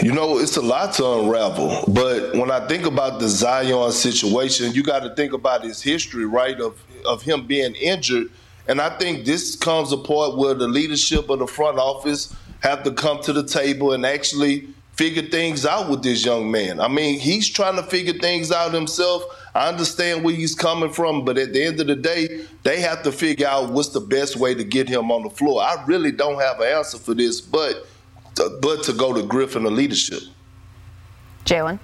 You 0.03 0.13
know, 0.13 0.39
it's 0.39 0.57
a 0.57 0.63
lot 0.63 0.95
to 0.95 1.07
unravel. 1.07 1.85
But 1.89 2.35
when 2.35 2.51
I 2.51 2.67
think 2.67 2.87
about 2.87 3.21
the 3.21 3.29
Zion 3.29 3.93
situation, 3.93 4.73
you 4.73 4.83
got 4.83 5.01
to 5.01 5.15
think 5.15 5.33
about 5.33 5.65
his 5.65 5.83
history, 5.83 6.25
right, 6.25 6.59
of, 6.61 6.83
of 7.05 7.23
him 7.23 7.47
being 7.47 7.75
injured. 7.75 8.29
And 8.69 8.81
I 8.81 8.97
think 8.99 9.27
this 9.27 9.55
comes 9.55 9.93
a 9.93 9.97
point 9.97 10.39
where 10.39 10.55
the 10.55 10.67
leadership 10.67 11.29
of 11.29 11.41
the 11.41 11.47
front 11.47 11.79
office 11.79 12.35
have 12.61 12.83
to 12.85 12.93
come 12.93 13.21
to 13.23 13.33
the 13.33 13.45
table 13.45 13.93
and 13.93 14.07
actually 14.07 14.69
figure 15.03 15.23
things 15.23 15.67
out 15.67 15.91
with 15.91 16.01
this 16.01 16.25
young 16.25 16.49
man. 16.49 16.79
I 16.79 16.87
mean, 16.87 17.19
he's 17.19 17.49
trying 17.49 17.75
to 17.75 17.83
figure 17.83 18.13
things 18.13 18.53
out 18.53 18.73
himself. 18.73 19.25
I 19.53 19.69
understand 19.69 20.23
where 20.23 20.33
he's 20.33 20.55
coming 20.55 20.93
from, 20.93 21.25
but 21.25 21.37
at 21.39 21.53
the 21.53 21.61
end 21.61 21.81
of 21.81 21.89
the 21.89 21.97
day, 21.97 22.47
they 22.63 22.81
have 22.83 23.03
to 23.03 23.11
figure 23.11 23.49
out 23.49 23.73
what's 23.73 23.89
the 23.89 24.01
best 24.01 24.37
way 24.37 24.55
to 24.55 24.63
get 24.63 24.89
him 24.89 25.11
on 25.11 25.25
the 25.25 25.31
floor. 25.31 25.61
I 25.61 25.83
really 25.89 26.13
don't 26.13 26.41
have 26.41 26.61
an 26.61 26.69
answer 26.69 26.99
for 26.99 27.15
this, 27.15 27.41
but 27.41 27.85
to, 28.37 28.59
but 28.63 28.85
to 28.85 28.93
go 28.93 29.13
to 29.13 29.25
Griffin 29.25 29.67
of 29.67 29.73
leadership. 29.73 30.23
Jalen. 31.47 31.81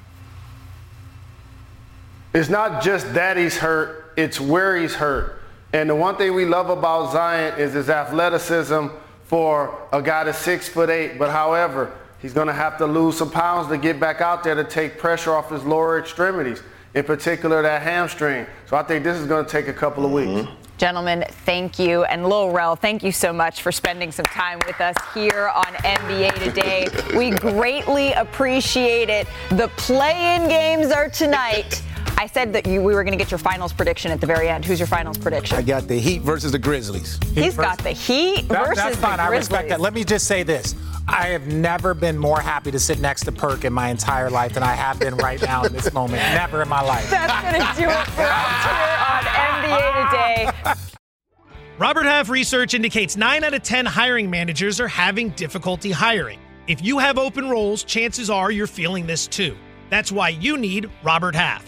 It's 2.33 2.49
not 2.49 2.85
just 2.85 3.15
that 3.15 3.37
he's 3.37 3.57
hurt; 3.57 4.13
it's 4.17 4.39
where 4.39 4.77
he's 4.77 4.95
hurt. 4.95 5.43
And 5.73 5.91
the 5.91 5.97
one 5.97 6.15
thing 6.17 6.35
we 6.35 6.45
love 6.45 6.71
about 6.71 7.11
Zion 7.11 7.59
is 7.59 7.73
his 7.73 7.91
athleticism 7.91 8.87
for 9.25 9.77
a 9.93 10.01
guy 10.01 10.23
that's 10.23 10.39
six 10.39 10.69
foot 10.69 10.89
eight. 10.89 11.19
But 11.19 11.31
however, 11.31 11.93
he's 12.21 12.33
going 12.33 12.47
to 12.47 12.53
have 12.53 12.79
to 12.79 12.87
lose 12.87 13.17
some 13.17 13.31
pounds 13.31 13.69
to 13.69 13.79
get 13.79 13.99
back 14.01 14.21
out 14.21 14.45
there 14.45 14.55
to 14.55 14.65
take 14.65 14.99
pressure 14.99 15.35
off 15.35 15.51
his 15.51 15.65
lower 15.65 15.99
extremities 15.99 16.63
in 16.95 17.05
particular 17.05 17.63
that 17.63 17.83
hamstring. 17.83 18.47
So 18.67 18.77
I 18.77 18.83
think 18.83 19.05
this 19.05 19.19
is 19.19 19.27
going 19.27 19.45
to 19.45 19.51
take 19.51 19.69
a 19.69 19.73
couple 19.73 20.05
of 20.05 20.11
weeks. 20.11 20.31
Mm-hmm. 20.31 20.55
Gentlemen, 20.79 21.25
thank 21.45 21.79
you. 21.81 22.05
And 22.05 22.29
Lil 22.29 22.51
Rel, 22.51 22.77
thank 22.77 23.03
you 23.03 23.11
so 23.11 23.33
much 23.33 23.63
for 23.63 23.73
spending 23.73 24.13
some 24.13 24.27
time 24.27 24.61
with 24.65 24.81
us 24.81 24.95
here 25.13 25.49
on 25.49 25.65
NBA 25.65 26.35
Today. 26.45 26.89
We 27.17 27.31
greatly 27.31 28.13
appreciate 28.13 29.09
it. 29.09 29.27
The 29.51 29.69
play 29.77 30.37
in 30.37 30.49
games 30.49 30.93
are 30.93 31.09
tonight. 31.09 31.83
I 32.17 32.27
said 32.27 32.53
that 32.53 32.67
you, 32.67 32.83
we 32.83 32.95
were 32.95 33.05
going 33.05 33.17
to 33.17 33.23
get 33.23 33.31
your 33.31 33.39
finals 33.39 33.73
prediction 33.73 34.11
at 34.11 34.21
the 34.21 34.27
very 34.27 34.49
end. 34.49 34.65
Who's 34.65 34.81
your 34.81 34.87
finals 34.87 35.19
prediction? 35.19 35.57
I 35.57 35.63
got 35.63 35.87
the 35.89 35.99
Heat 35.99 36.23
versus 36.23 36.53
the 36.53 36.59
Grizzlies. 36.59 37.19
Heat 37.35 37.45
He's 37.45 37.55
versus, 37.55 37.57
got 37.57 37.79
the 37.79 37.91
Heat 37.91 38.49
that, 38.49 38.67
versus 38.67 38.77
that's 38.77 38.97
fine. 38.97 39.19
the 39.19 39.27
Grizzlies. 39.27 39.29
I 39.29 39.37
respect 39.37 39.69
that. 39.71 39.81
Let 39.81 39.95
me 39.95 40.05
just 40.05 40.27
say 40.27 40.43
this. 40.43 40.75
I 41.07 41.29
have 41.29 41.47
never 41.47 41.95
been 41.95 42.19
more 42.19 42.41
happy 42.41 42.71
to 42.71 42.79
sit 42.79 43.01
next 43.01 43.25
to 43.25 43.33
Perk 43.33 43.65
in 43.65 43.73
my 43.73 43.89
entire 43.89 44.31
life 44.31 44.53
than 44.55 44.63
I 44.63 44.73
have 44.75 44.99
been 45.01 45.17
right 45.17 45.41
now 45.41 45.65
in 45.65 45.73
this 45.73 45.93
moment. 45.95 46.21
Never 46.35 46.63
in 46.63 46.69
my 46.69 46.83
life. 46.83 47.09
That's 47.11 47.43
going 47.43 47.67
to 47.67 47.81
do 47.81 47.89
it 47.89 48.07
for 48.09 48.23
us 48.23 48.65
here 48.65 48.99
on 49.09 49.25
NBA 49.65 50.11
Today. 50.11 50.83
Robert 51.79 52.05
Half 52.05 52.29
research 52.29 52.75
indicates 52.75 53.17
9 53.17 53.45
out 53.45 53.55
of 53.55 53.63
10 53.63 53.87
hiring 53.87 54.29
managers 54.29 54.81
are 54.81 54.89
having 54.89 55.31
difficulty 55.31 55.93
hiring. 55.93 56.41
If 56.67 56.85
you 56.85 56.99
have 56.99 57.17
open 57.19 57.49
roles, 57.49 57.85
chances 57.85 58.29
are 58.29 58.51
you're 58.51 58.67
feeling 58.67 59.07
this 59.07 59.27
too. 59.27 59.57
That's 59.89 60.13
why 60.13 60.31
you 60.31 60.59
need 60.59 60.91
Robert 61.03 61.35
Half. 61.35 61.68